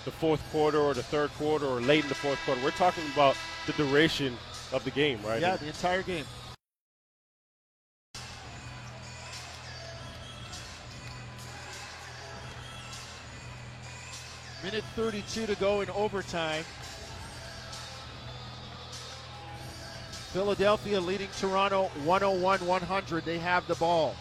the 0.03 0.11
fourth 0.11 0.41
quarter 0.51 0.79
or 0.79 0.93
the 0.93 1.03
third 1.03 1.29
quarter 1.35 1.65
or 1.65 1.79
late 1.79 2.03
in 2.03 2.09
the 2.09 2.15
fourth 2.15 2.39
quarter. 2.45 2.61
We're 2.61 2.71
talking 2.71 3.03
about 3.13 3.37
the 3.65 3.73
duration 3.73 4.35
of 4.73 4.83
the 4.83 4.91
game, 4.91 5.19
right? 5.25 5.39
Yeah, 5.41 5.55
the 5.55 5.67
entire 5.67 6.01
game. 6.01 6.25
Minute 14.63 14.85
32 14.95 15.45
to 15.45 15.55
go 15.55 15.81
in 15.81 15.89
overtime. 15.89 16.63
Philadelphia 20.31 21.01
leading 21.01 21.27
Toronto 21.37 21.91
101 22.05 22.65
100. 22.65 23.25
They 23.25 23.39
have 23.39 23.67
the 23.67 23.75
ball. 23.75 24.15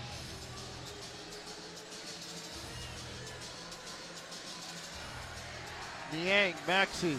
Niang, 6.12 6.54
Maxey, 6.66 7.18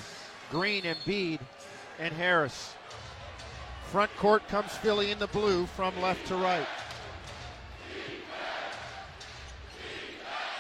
Green, 0.52 0.84
Embiid, 0.84 1.40
and 2.00 2.14
Harris. 2.14 2.74
Front 3.86 4.16
court 4.18 4.46
comes 4.50 4.72
Philly 4.74 5.12
in 5.12 5.20
the 5.20 5.28
blue 5.28 5.66
from 5.66 6.00
left 6.02 6.28
to 6.28 6.36
right. 6.36 6.68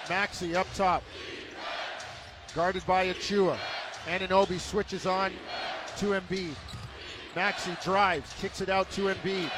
Maxey 0.10 0.56
up 0.56 0.68
top. 0.76 1.04
Guarded 2.56 2.86
by 2.86 3.08
Achiuwa. 3.08 3.58
Anunoby 4.06 4.60
switches 4.60 5.08
on 5.08 5.32
to 5.98 6.08
Embiid. 6.08 6.54
Maxey 7.36 7.76
drives, 7.84 8.32
kicks 8.40 8.62
it 8.62 8.70
out 8.70 8.92
to 8.92 9.14
Embiid. 9.14 9.50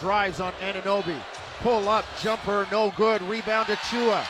Drives 0.00 0.40
on 0.40 0.52
Anunoby. 0.54 1.16
Pull 1.60 1.88
up, 1.88 2.04
jumper, 2.20 2.66
no 2.72 2.92
good. 2.96 3.22
Rebound 3.22 3.68
Achiuwa. 3.68 4.26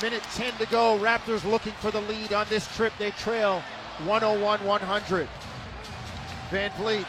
Minute 0.00 0.22
10 0.34 0.54
to 0.54 0.66
go. 0.66 0.98
Raptors 0.98 1.44
looking 1.44 1.74
for 1.74 1.90
the 1.90 2.00
lead 2.02 2.32
on 2.32 2.46
this 2.48 2.66
trip. 2.74 2.94
They 2.98 3.10
trail 3.12 3.62
101 4.06 4.64
100. 4.64 5.28
Van 6.50 6.70
Vleet, 6.72 7.06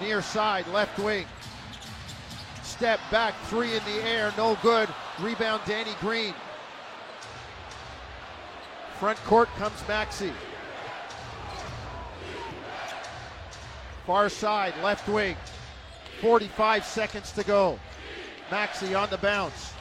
near 0.00 0.20
side, 0.20 0.66
left 0.68 0.98
wing. 0.98 1.26
Step 2.64 2.98
back, 3.12 3.34
three 3.44 3.74
in 3.74 3.84
the 3.84 4.04
air, 4.04 4.32
no 4.36 4.58
good. 4.62 4.88
Rebound, 5.20 5.62
Danny 5.64 5.92
Green. 6.00 6.34
Front 9.02 9.18
court 9.24 9.48
comes 9.56 9.82
Maxey. 9.88 10.32
Far 14.06 14.28
side, 14.28 14.74
left 14.80 15.08
wing. 15.08 15.34
45 16.20 16.84
seconds 16.84 17.32
to 17.32 17.42
go. 17.42 17.80
Maxey 18.48 18.94
on 18.94 19.10
the 19.10 19.18
bounce. 19.18 19.72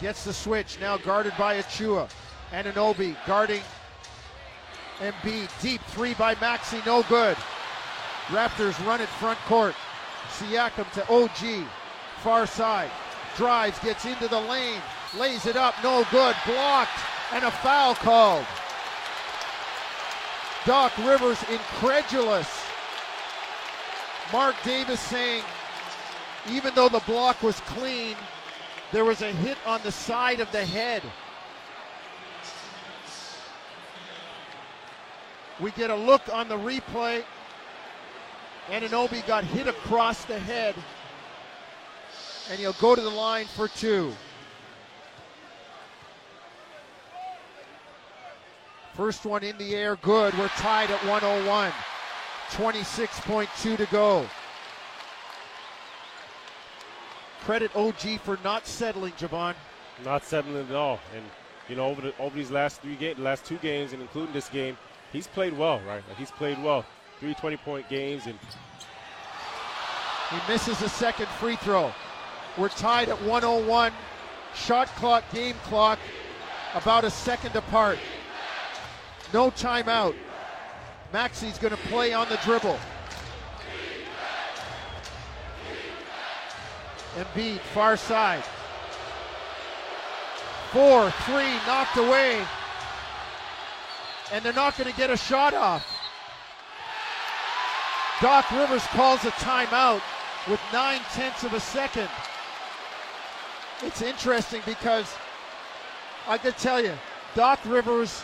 Gets 0.00 0.22
the 0.22 0.32
switch, 0.32 0.78
now 0.80 0.98
guarded 0.98 1.32
by 1.36 1.56
Achiuwa. 1.56 2.08
Anunoby 2.52 3.16
guarding 3.26 3.62
Embiid. 5.00 5.48
Deep 5.60 5.80
three 5.88 6.14
by 6.14 6.36
Maxey, 6.40 6.80
no 6.86 7.02
good. 7.08 7.36
Raptors 8.28 8.78
run 8.86 9.00
it 9.00 9.08
front 9.08 9.40
court. 9.48 9.74
Siakam 10.38 10.88
to 10.92 11.12
OG. 11.12 11.66
Far 12.22 12.46
side. 12.46 12.92
Drives, 13.36 13.80
gets 13.80 14.04
into 14.04 14.28
the 14.28 14.40
lane. 14.42 14.80
Lays 15.18 15.46
it 15.46 15.56
up, 15.56 15.74
no 15.82 16.04
good. 16.12 16.36
Blocked. 16.46 17.00
And 17.32 17.44
a 17.44 17.50
foul 17.50 17.94
called. 17.94 18.46
Doc 20.66 20.92
Rivers 20.98 21.42
incredulous. 21.50 22.48
Mark 24.32 24.56
Davis 24.62 25.00
saying, 25.00 25.42
even 26.50 26.74
though 26.74 26.88
the 26.88 27.00
block 27.00 27.42
was 27.42 27.60
clean, 27.60 28.16
there 28.92 29.04
was 29.04 29.22
a 29.22 29.32
hit 29.32 29.56
on 29.66 29.80
the 29.82 29.92
side 29.92 30.40
of 30.40 30.50
the 30.52 30.64
head. 30.64 31.02
We 35.60 35.70
get 35.72 35.90
a 35.90 35.94
look 35.94 36.22
on 36.32 36.48
the 36.48 36.56
replay. 36.56 37.22
Anunoby 38.68 39.26
got 39.26 39.44
hit 39.44 39.66
across 39.66 40.24
the 40.24 40.38
head. 40.38 40.74
and 42.50 42.58
he'll 42.58 42.72
go 42.74 42.94
to 42.94 43.00
the 43.00 43.10
line 43.10 43.46
for 43.46 43.68
two. 43.68 44.12
First 49.00 49.24
one 49.24 49.42
in 49.42 49.56
the 49.56 49.74
air, 49.74 49.96
good. 49.96 50.36
We're 50.36 50.48
tied 50.48 50.90
at 50.90 51.02
101. 51.06 51.72
26.2 52.50 53.76
to 53.78 53.86
go. 53.86 54.26
Credit 57.40 57.74
OG 57.74 58.20
for 58.20 58.38
not 58.44 58.66
settling, 58.66 59.14
Jevohn. 59.14 59.54
Not 60.04 60.22
settling 60.22 60.68
at 60.68 60.74
all. 60.74 61.00
And 61.16 61.24
you 61.66 61.76
know, 61.76 61.86
over 61.86 62.02
the 62.02 62.18
over 62.18 62.36
these 62.36 62.50
last 62.50 62.82
three 62.82 62.94
games, 62.94 63.18
last 63.18 63.46
two 63.46 63.56
games, 63.56 63.94
and 63.94 64.02
including 64.02 64.34
this 64.34 64.50
game, 64.50 64.76
he's 65.14 65.26
played 65.26 65.56
well, 65.56 65.80
right? 65.88 66.06
Like 66.06 66.18
he's 66.18 66.32
played 66.32 66.62
well. 66.62 66.84
Three 67.20 67.32
20-point 67.32 67.88
games, 67.88 68.26
and 68.26 68.38
He 70.28 70.52
misses 70.52 70.82
a 70.82 70.90
second 70.90 71.28
free 71.40 71.56
throw. 71.56 71.90
We're 72.58 72.68
tied 72.68 73.08
at 73.08 73.22
101. 73.22 73.92
Shot 74.54 74.88
clock, 74.88 75.24
game 75.32 75.56
clock, 75.64 75.98
about 76.74 77.04
a 77.04 77.10
second 77.10 77.56
apart. 77.56 77.98
No 79.32 79.50
timeout. 79.50 80.14
Maxey's 81.12 81.58
going 81.58 81.74
to 81.74 81.82
play 81.88 82.12
on 82.12 82.28
the 82.28 82.38
dribble. 82.44 82.78
Embiid, 87.16 87.58
far 87.58 87.96
side. 87.96 88.42
Four, 90.72 91.10
three, 91.26 91.52
knocked 91.66 91.96
away. 91.96 92.44
And 94.32 94.44
they're 94.44 94.52
not 94.52 94.76
going 94.76 94.90
to 94.90 94.96
get 94.96 95.10
a 95.10 95.16
shot 95.16 95.54
off. 95.54 95.84
Doc 98.20 98.50
Rivers 98.50 98.84
calls 98.88 99.24
a 99.24 99.30
timeout 99.32 100.02
with 100.48 100.60
nine 100.72 101.00
tenths 101.12 101.42
of 101.42 101.54
a 101.54 101.60
second. 101.60 102.08
It's 103.82 104.02
interesting 104.02 104.60
because 104.66 105.12
I 106.28 106.36
can 106.38 106.52
tell 106.52 106.82
you, 106.82 106.92
Doc 107.34 107.60
Rivers, 107.64 108.22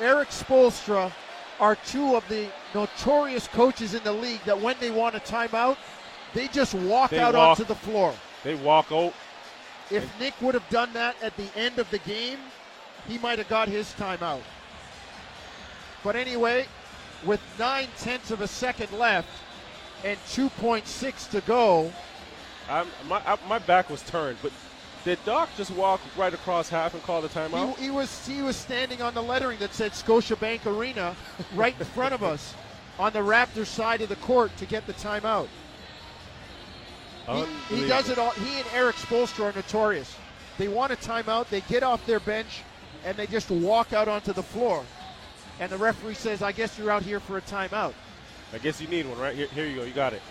Erik 0.00 0.28
Spoelstra 0.28 1.12
are 1.58 1.76
two 1.86 2.16
of 2.16 2.28
the 2.28 2.48
notorious 2.74 3.48
coaches 3.48 3.94
in 3.94 4.02
the 4.04 4.12
league 4.12 4.42
that 4.44 4.60
when 4.60 4.76
they 4.78 4.90
want 4.90 5.14
a 5.14 5.20
timeout, 5.20 5.76
they 6.34 6.48
just 6.48 6.74
walk 6.74 7.10
They 7.10 7.18
out 7.18 7.34
walk. 7.34 7.58
onto 7.58 7.64
the 7.64 7.74
floor. 7.74 8.14
they 8.44 8.54
walk 8.54 8.92
out. 8.92 9.14
If 9.90 10.08
Nick 10.20 10.34
would 10.42 10.54
have 10.54 10.68
done 10.68 10.92
that 10.94 11.16
at 11.22 11.36
the 11.36 11.48
end 11.56 11.78
of 11.78 11.88
the 11.90 11.98
game, 11.98 12.38
he 13.08 13.18
might 13.18 13.38
have 13.38 13.48
got 13.48 13.68
his 13.68 13.92
timeout. 13.94 14.40
But 16.04 16.16
anyway, 16.16 16.66
with 17.24 17.40
nine 17.58 17.88
tenths 17.98 18.30
of 18.30 18.40
a 18.40 18.48
second 18.48 18.92
left 18.92 19.28
and 20.04 20.18
2.6 20.28 21.30
to 21.30 21.40
go, 21.42 21.90
I'm, 22.68 22.86
my 23.08 23.22
I, 23.24 23.38
my 23.48 23.58
back 23.60 23.88
was 23.88 24.02
turned, 24.02 24.38
but 24.42 24.52
did 25.06 25.24
Doc 25.24 25.48
just 25.56 25.70
walk 25.70 26.00
right 26.16 26.34
across 26.34 26.68
half 26.68 26.92
and 26.92 27.02
call 27.04 27.22
the 27.22 27.28
timeout? 27.28 27.76
he, 27.76 27.84
he 27.84 27.90
was 27.90 28.26
he 28.26 28.42
was 28.42 28.56
standing 28.56 29.00
on 29.00 29.14
the 29.14 29.22
lettering 29.22 29.56
that 29.60 29.72
said 29.72 29.92
Scotiabank 29.92 30.66
Arena 30.66 31.14
right 31.54 31.76
in 31.78 31.86
front 31.86 32.12
of 32.12 32.24
us 32.24 32.54
on 32.98 33.12
the 33.12 33.20
Raptors 33.20 33.66
side 33.66 34.02
of 34.02 34.08
the 34.08 34.16
court 34.16 34.54
to 34.56 34.66
get 34.66 34.84
the 34.88 34.92
timeout. 34.94 35.46
He, 37.28 37.76
he 37.76 37.86
does 37.86 38.08
it 38.08 38.18
all. 38.18 38.30
He 38.32 38.58
and 38.58 38.66
Erik 38.74 38.96
Spoelstra 38.96 39.44
are 39.44 39.52
notorious. 39.52 40.12
They 40.58 40.66
want 40.66 40.92
a 40.92 40.96
timeout, 40.96 41.48
they 41.50 41.60
get 41.62 41.84
off 41.84 42.04
their 42.04 42.20
bench, 42.20 42.62
and 43.04 43.16
they 43.16 43.28
just 43.28 43.48
walk 43.50 43.92
out 43.92 44.08
onto 44.08 44.32
the 44.32 44.42
floor. 44.42 44.84
And 45.60 45.70
the 45.70 45.76
referee 45.76 46.14
says, 46.14 46.42
"I 46.42 46.50
guess 46.50 46.76
you're 46.76 46.90
out 46.90 47.04
here 47.04 47.20
for 47.20 47.38
a 47.38 47.42
timeout." 47.42 47.94
I 48.52 48.58
guess 48.58 48.80
you 48.80 48.88
need 48.88 49.06
one, 49.06 49.18
right? 49.18 49.36
Here, 49.36 49.46
here 49.54 49.66
you 49.66 49.76
go. 49.76 49.84
You 49.84 49.92
got 49.92 50.14
it. 50.14 50.22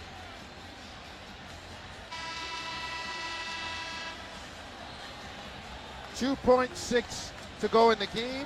Two 6.16 6.36
point 6.38 6.76
six 6.76 7.32
to 7.60 7.68
go 7.68 7.92
in 7.92 8.00
the 8.00 8.08
game. 8.08 8.46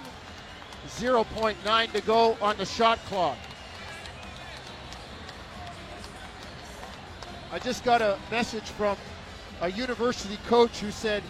0.9 0.88 1.92
to 1.92 2.02
go 2.02 2.38
on 2.42 2.58
the 2.58 2.66
shot 2.66 3.00
clock. 3.06 3.38
I 7.52 7.60
just 7.60 7.84
got 7.84 8.02
a 8.02 8.18
message 8.32 8.64
from 8.64 8.98
a 9.62 9.70
university 9.72 10.38
coach 10.48 10.80
who 10.80 10.92
said, 10.92 11.22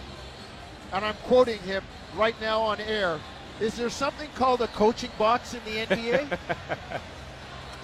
and 0.94 1.04
I'm 1.04 1.16
quoting 1.24 1.60
him 1.60 1.84
right 2.16 2.36
now 2.42 2.62
on 2.62 2.80
air, 2.82 3.20
is 3.60 3.76
there 3.76 3.90
something 3.90 4.30
called 4.36 4.62
a 4.62 4.68
coaching 4.68 5.12
box 5.18 5.54
in 5.54 5.62
the 5.66 5.86
NBA? 5.86 6.38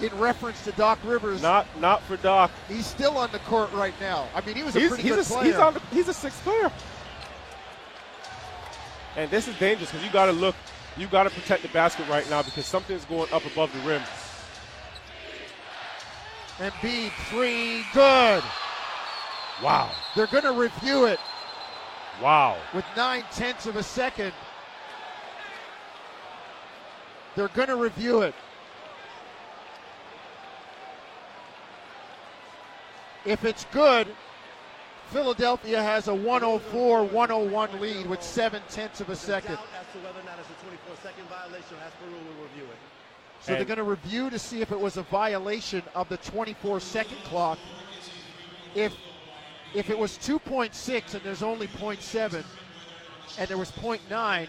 in 0.00 0.18
reference 0.18 0.62
to 0.64 0.72
Doc 0.72 0.98
Rivers. 1.04 1.42
Not 1.42 1.66
not 1.80 2.02
for 2.02 2.16
Doc. 2.18 2.50
He's 2.68 2.86
still 2.86 3.16
on 3.16 3.30
the 3.32 3.38
court 3.40 3.72
right 3.72 3.94
now. 4.00 4.28
I 4.34 4.42
mean, 4.42 4.54
he 4.54 4.62
was 4.62 4.76
a 4.76 4.80
He's, 4.80 4.88
pretty 4.88 5.02
he's, 5.04 5.12
good 5.12 5.24
a, 5.24 5.28
player. 5.28 5.44
he's, 5.44 5.56
the, 5.56 5.80
he's 5.92 6.08
a 6.08 6.14
sixth 6.14 6.42
player. 6.42 6.70
And 9.16 9.30
this 9.30 9.48
is 9.48 9.58
dangerous 9.58 9.90
because 9.90 10.04
you 10.04 10.12
got 10.12 10.26
to 10.26 10.32
look, 10.32 10.54
you 10.96 11.06
got 11.06 11.24
to 11.24 11.30
protect 11.30 11.62
the 11.62 11.68
basket 11.68 12.06
right 12.08 12.28
now 12.28 12.42
because 12.42 12.66
something's 12.66 13.04
going 13.06 13.32
up 13.32 13.44
above 13.46 13.72
the 13.72 13.80
rim. 13.80 14.02
And 16.60 16.72
Embiid, 16.74 17.10
three, 17.28 17.84
good. 17.92 18.42
Wow. 19.62 19.90
They're 20.14 20.26
going 20.26 20.44
to 20.44 20.52
review 20.52 21.06
it 21.06 21.18
Wow. 22.22 22.56
with 22.74 22.84
nine 22.96 23.24
tenths 23.32 23.66
of 23.66 23.76
a 23.76 23.82
second. 23.82 24.32
They're 27.34 27.48
going 27.48 27.68
to 27.68 27.76
review 27.76 28.22
it. 28.22 28.34
If 33.26 33.44
it's 33.44 33.64
good, 33.66 34.08
Philadelphia 35.10 35.82
has 35.82 36.08
a 36.08 36.14
104 36.14 37.04
101 37.04 37.80
lead 37.80 38.06
with 38.06 38.22
seven 38.22 38.60
tenths 38.68 39.00
of 39.00 39.08
a 39.08 39.16
second. 39.16 39.52
As 39.54 39.86
to 39.92 39.98
whether 39.98 40.20
or 40.20 40.24
not 40.24 40.38
it's 40.38 40.50
a 40.50 40.64
24 40.64 40.96
second 41.02 41.24
violation. 41.28 41.76
As 41.86 41.92
per 41.94 42.06
rule, 42.06 42.20
we'll 42.24 42.48
review 42.48 42.64
it. 42.64 42.78
So 43.40 43.52
they're 43.52 43.64
going 43.64 43.78
to 43.78 43.84
review 43.84 44.30
to 44.30 44.38
see 44.38 44.60
if 44.60 44.72
it 44.72 44.80
was 44.80 44.96
a 44.96 45.02
violation 45.02 45.82
of 45.94 46.08
the 46.08 46.16
24 46.18 46.80
second 46.80 47.18
clock. 47.18 47.58
If 48.74 48.94
if 49.74 49.90
it 49.90 49.98
was 49.98 50.18
2.6 50.18 51.14
and 51.14 51.22
there's 51.22 51.42
only 51.42 51.68
0.7 51.68 52.44
and 53.38 53.48
there 53.48 53.58
was 53.58 53.70
0.9, 53.72 54.48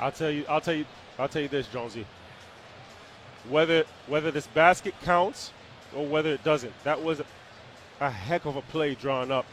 I'll 0.00 0.12
tell 0.12 0.30
you. 0.30 0.44
I'll 0.48 0.60
tell 0.60 0.74
you. 0.74 0.86
I'll 1.18 1.28
tell 1.28 1.42
you 1.42 1.48
this, 1.48 1.66
Jonesy. 1.68 2.06
Whether 3.48 3.84
whether 4.06 4.30
this 4.30 4.46
basket 4.48 4.94
counts 5.02 5.52
or 5.94 6.06
whether 6.06 6.30
it 6.30 6.44
doesn't, 6.44 6.72
that 6.84 7.02
was 7.02 7.20
a, 8.00 8.10
heck 8.10 8.44
of 8.44 8.56
a 8.56 8.62
play 8.62 8.94
drawn 8.94 9.32
up. 9.32 9.46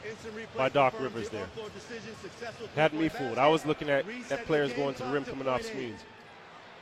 By 0.55 0.69
Doc 0.69 0.99
Rivers 0.99 1.29
there. 1.29 1.43
on-court 1.43 1.73
decision, 1.73 2.15
successful 2.21 2.67
Had 2.75 2.93
me 2.93 3.09
fooled. 3.09 3.37
I 3.37 3.47
was 3.47 3.65
looking 3.65 3.89
at 3.89 4.05
that 4.29 4.45
players 4.45 4.73
going 4.73 4.95
to 4.95 5.03
the 5.03 5.09
rim 5.09 5.25
coming 5.25 5.47
off 5.47 5.61
0.8. 5.61 5.65
screens. 5.65 6.01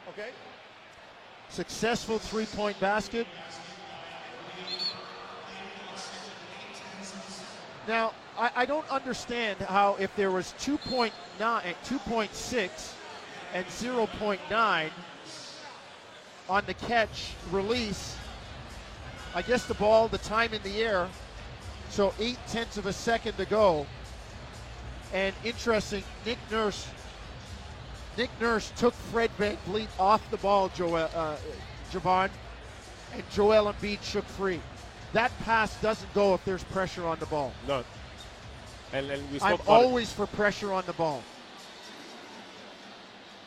Okay. 0.10 0.30
successful 1.50 2.20
three 2.20 2.46
point 2.46 2.80
basket. 2.80 3.28
Now, 7.88 8.14
I, 8.38 8.52
I 8.56 8.66
don't 8.66 8.90
understand 8.90 9.60
how 9.60 9.96
if 10.00 10.16
there 10.16 10.32
was 10.32 10.54
2.9, 10.60 11.12
2.6 11.40 12.94
and 13.54 13.66
0.9 13.66 14.90
on 16.50 16.64
the 16.66 16.74
catch 16.74 17.34
release, 17.52 18.18
I 19.36 19.42
guess 19.42 19.66
the 19.66 19.74
ball, 19.76 20.08
the 20.08 20.18
time 20.20 20.54
in 20.54 20.62
the 20.64 20.82
air, 20.82 21.08
so 21.90 22.14
eight 22.20 22.38
tenths 22.48 22.78
of 22.78 22.86
a 22.86 22.94
second 22.94 23.38
to 23.38 23.46
go. 23.46 23.86
And 25.14 25.36
interesting, 25.44 26.04
Nick 26.26 26.40
Nurse 26.50 26.88
Nick 28.18 28.30
Nurse 28.40 28.72
took 28.78 28.94
Fred 28.94 29.32
Van 29.32 29.58
Vleet 29.68 29.88
off 30.00 30.30
the 30.30 30.38
ball, 30.38 30.70
Joel, 30.70 31.10
uh, 31.16 31.36
Jevohn, 31.92 32.30
and 33.14 33.24
Joel 33.32 33.74
Embiid 33.74 34.04
shook 34.04 34.26
free. 34.26 34.60
That 35.14 35.32
pass 35.40 35.80
doesn't 35.82 36.12
go 36.14 36.34
if 36.34 36.44
there's 36.46 36.64
pressure 36.66 37.06
on 37.06 37.20
the 37.20 37.26
ball. 37.28 37.52
None. 37.68 37.84
And, 38.92 39.10
and 39.10 39.32
we 39.32 39.40
I'm 39.42 39.54
about 39.54 39.60
it. 39.62 39.68
always 39.68 40.12
for 40.12 40.28
pressure 40.28 40.72
on 40.74 40.84
the 40.86 40.94
ball. 40.94 41.24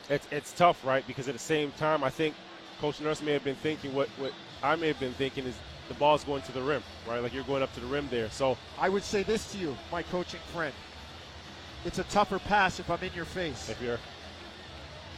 it's, 0.09 0.27
it's 0.31 0.53
tough, 0.53 0.85
right? 0.85 1.07
Because 1.07 1.29
at 1.29 1.35
the 1.35 1.41
same 1.41 1.73
time, 1.73 2.03
I 2.03 2.11
think 2.11 2.35
Coach 2.81 3.01
Nurse 3.01 3.23
may 3.23 3.33
have 3.33 3.45
been 3.45 3.57
thinking 3.57 3.95
what, 3.95 4.09
what 4.19 4.33
I 4.63 4.77
may 4.77 4.89
have 4.89 5.01
been 5.01 5.15
thinking 5.15 5.45
is 5.47 5.55
the 5.89 5.95
ball's 5.95 6.25
going 6.25 6.43
to 6.43 6.53
the 6.53 6.63
rim, 6.63 6.83
right? 7.09 7.21
Like 7.23 7.33
you're 7.33 7.45
going 7.45 7.63
up 7.63 7.73
to 7.75 7.81
the 7.81 7.87
rim 7.87 8.09
there. 8.11 8.31
So 8.31 8.57
I 8.79 8.89
would 8.89 9.03
say 9.03 9.23
this 9.23 9.53
to 9.53 9.59
you, 9.59 9.77
my 9.91 10.03
coaching 10.03 10.41
friend. 10.53 10.75
It's 11.85 11.99
a 11.99 12.05
tougher 12.05 12.39
pass 12.41 12.81
if 12.81 12.91
I'm 12.91 13.03
in 13.03 13.13
your 13.15 13.25
face. 13.25 13.69
if 13.69 13.81
you're, 13.81 13.99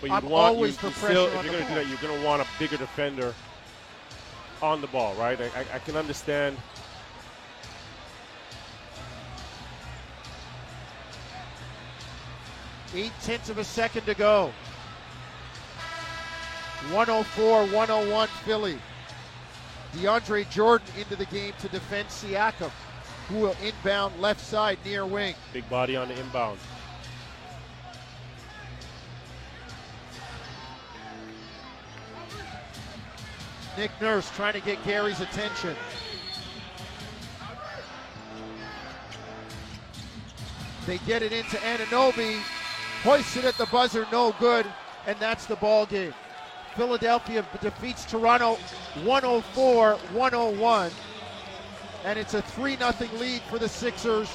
but 0.01 0.11
I'm 0.11 0.25
you 0.25 0.31
want 0.31 0.55
always 0.55 0.81
you, 0.83 0.89
you 0.89 0.95
still, 0.95 1.27
if 1.27 1.45
you're 1.45 1.53
going 1.53 1.65
to 1.65 1.69
do 1.69 1.75
that, 1.77 1.89
you're 1.89 1.99
going 1.99 2.19
to 2.19 2.27
want 2.27 2.43
a 2.43 2.47
bigger 2.59 2.77
defender 2.77 3.35
on 4.61 4.81
the 4.81 4.87
ball, 4.89 5.15
right? 5.15 5.41
I, 5.41 5.45
I, 5.45 5.67
I 5.75 5.79
can 5.79 5.97
understand. 5.97 6.57
Eight 12.95 13.13
tenths 13.23 13.51
of 13.51 13.59
a 13.59 13.65
second 13.65 14.05
to 14.07 14.15
go. 14.15 14.53
104 16.93 17.67
101 17.67 18.29
Philly. 18.45 18.79
DeAndre 19.95 20.49
Jordan 20.51 20.87
into 20.99 21.17
the 21.17 21.27
game 21.27 21.53
to 21.61 21.69
defend 21.69 22.09
Siakam, 22.09 22.71
who 23.29 23.37
will 23.37 23.57
inbound 23.63 24.19
left 24.21 24.41
side 24.41 24.79
near 24.85 25.05
wing. 25.05 25.35
Big 25.53 25.69
body 25.69 25.97
on 25.97 26.09
the 26.09 26.19
inbound. 26.19 26.59
Nick 33.77 33.91
Nurse 34.01 34.29
trying 34.31 34.55
to 34.55 34.61
get 34.61 34.83
Gary's 34.85 35.21
attention. 35.21 35.77
They 40.87 40.99
get 41.07 41.23
it 41.23 41.33
into 41.33 41.57
Anunoby, 41.59 42.41
hoists 43.03 43.37
it 43.37 43.45
at 43.45 43.57
the 43.59 43.67
buzzer, 43.67 44.07
no 44.11 44.35
good, 44.41 44.67
and 45.07 45.19
that's 45.21 45.45
the 45.45 45.57
ball 45.57 45.87
game. 45.87 46.15
Philadelphia 46.79 47.45
defeats 47.61 48.05
Toronto 48.05 48.55
104 49.03 49.95
101, 49.95 50.91
and 52.05 52.17
it's 52.17 52.35
a 52.35 52.43
3 52.43 52.77
0 52.77 52.93
lead 53.19 53.43
for 53.51 53.59
the 53.59 53.69
Sixers. 53.69 54.29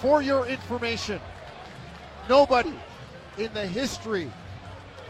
For 0.00 0.22
your 0.22 0.46
information, 0.46 1.20
nobody 2.28 2.74
in 3.38 3.54
the 3.54 3.64
history 3.68 4.28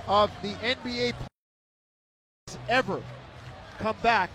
of 0.06 0.30
the 0.42 0.52
NBA 0.52 1.14
has 2.48 2.58
ever 2.68 3.02
come 3.78 3.96
back 4.02 4.28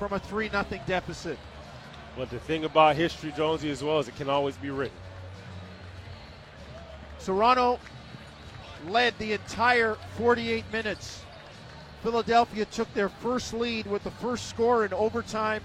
from 0.00 0.14
a 0.14 0.18
3 0.18 0.50
0 0.50 0.64
deficit. 0.84 1.38
But 2.16 2.28
the 2.30 2.40
thing 2.40 2.64
about 2.64 2.96
history, 2.96 3.32
Jonesy, 3.36 3.70
as 3.70 3.84
well, 3.84 4.00
is 4.00 4.08
it 4.08 4.16
can 4.16 4.28
always 4.28 4.56
be 4.56 4.70
written. 4.70 4.98
Toronto 7.20 7.78
led 8.90 9.14
the 9.18 9.32
entire 9.32 9.96
48 10.16 10.64
minutes. 10.72 11.22
Philadelphia 12.02 12.64
took 12.66 12.92
their 12.94 13.08
first 13.08 13.54
lead 13.54 13.86
with 13.86 14.04
the 14.04 14.10
first 14.10 14.48
score 14.48 14.84
in 14.84 14.92
overtime, 14.92 15.62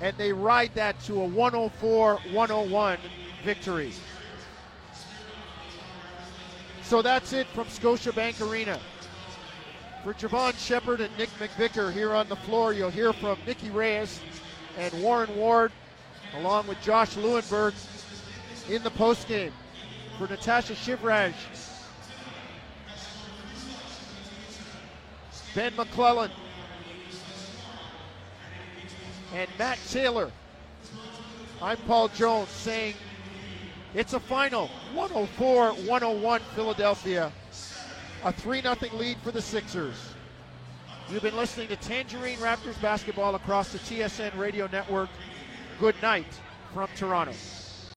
and 0.00 0.16
they 0.16 0.32
ride 0.32 0.74
that 0.74 0.98
to 1.04 1.20
a 1.20 1.24
104 1.24 2.16
101 2.32 2.98
victory. 3.44 3.92
So 6.82 7.02
that's 7.02 7.32
it 7.32 7.46
from 7.48 7.66
Scotiabank 7.66 8.40
Arena. 8.48 8.78
For 10.04 10.14
Jevohn 10.14 10.54
Shepherd 10.56 11.00
and 11.00 11.16
Nick 11.18 11.30
McVicker 11.40 11.92
here 11.92 12.14
on 12.14 12.28
the 12.28 12.36
floor, 12.36 12.72
you'll 12.72 12.90
hear 12.90 13.12
from 13.12 13.38
Nikki 13.44 13.70
Reyes 13.70 14.20
and 14.78 14.92
Warren 15.02 15.34
Ward, 15.36 15.72
along 16.36 16.68
with 16.68 16.80
Josh 16.82 17.16
Lewenberg 17.16 17.74
in 18.70 18.84
the 18.84 18.90
postgame. 18.90 19.50
For 20.16 20.28
Natasha 20.28 20.74
Shivraj, 20.74 21.32
Ben 25.56 25.74
McClellan, 25.74 26.30
and 29.32 29.48
Matt 29.58 29.78
Taylor. 29.88 30.30
I'm 31.62 31.78
Paul 31.78 32.08
Jones 32.08 32.50
saying 32.50 32.94
it's 33.94 34.12
a 34.12 34.20
final 34.20 34.66
104 34.92 35.70
101 35.70 36.40
Philadelphia. 36.54 37.32
A 38.24 38.32
3 38.34 38.60
0 38.60 38.76
lead 38.92 39.16
for 39.24 39.30
the 39.30 39.40
Sixers. 39.40 39.96
You've 41.08 41.22
been 41.22 41.36
listening 41.36 41.68
to 41.68 41.76
Tangerine 41.76 42.36
Raptors 42.36 42.78
basketball 42.82 43.34
across 43.34 43.72
the 43.72 43.78
TSN 43.78 44.36
radio 44.36 44.68
network. 44.70 45.08
Good 45.80 45.94
night 46.02 46.38
from 46.74 46.90
Toronto. 46.96 47.32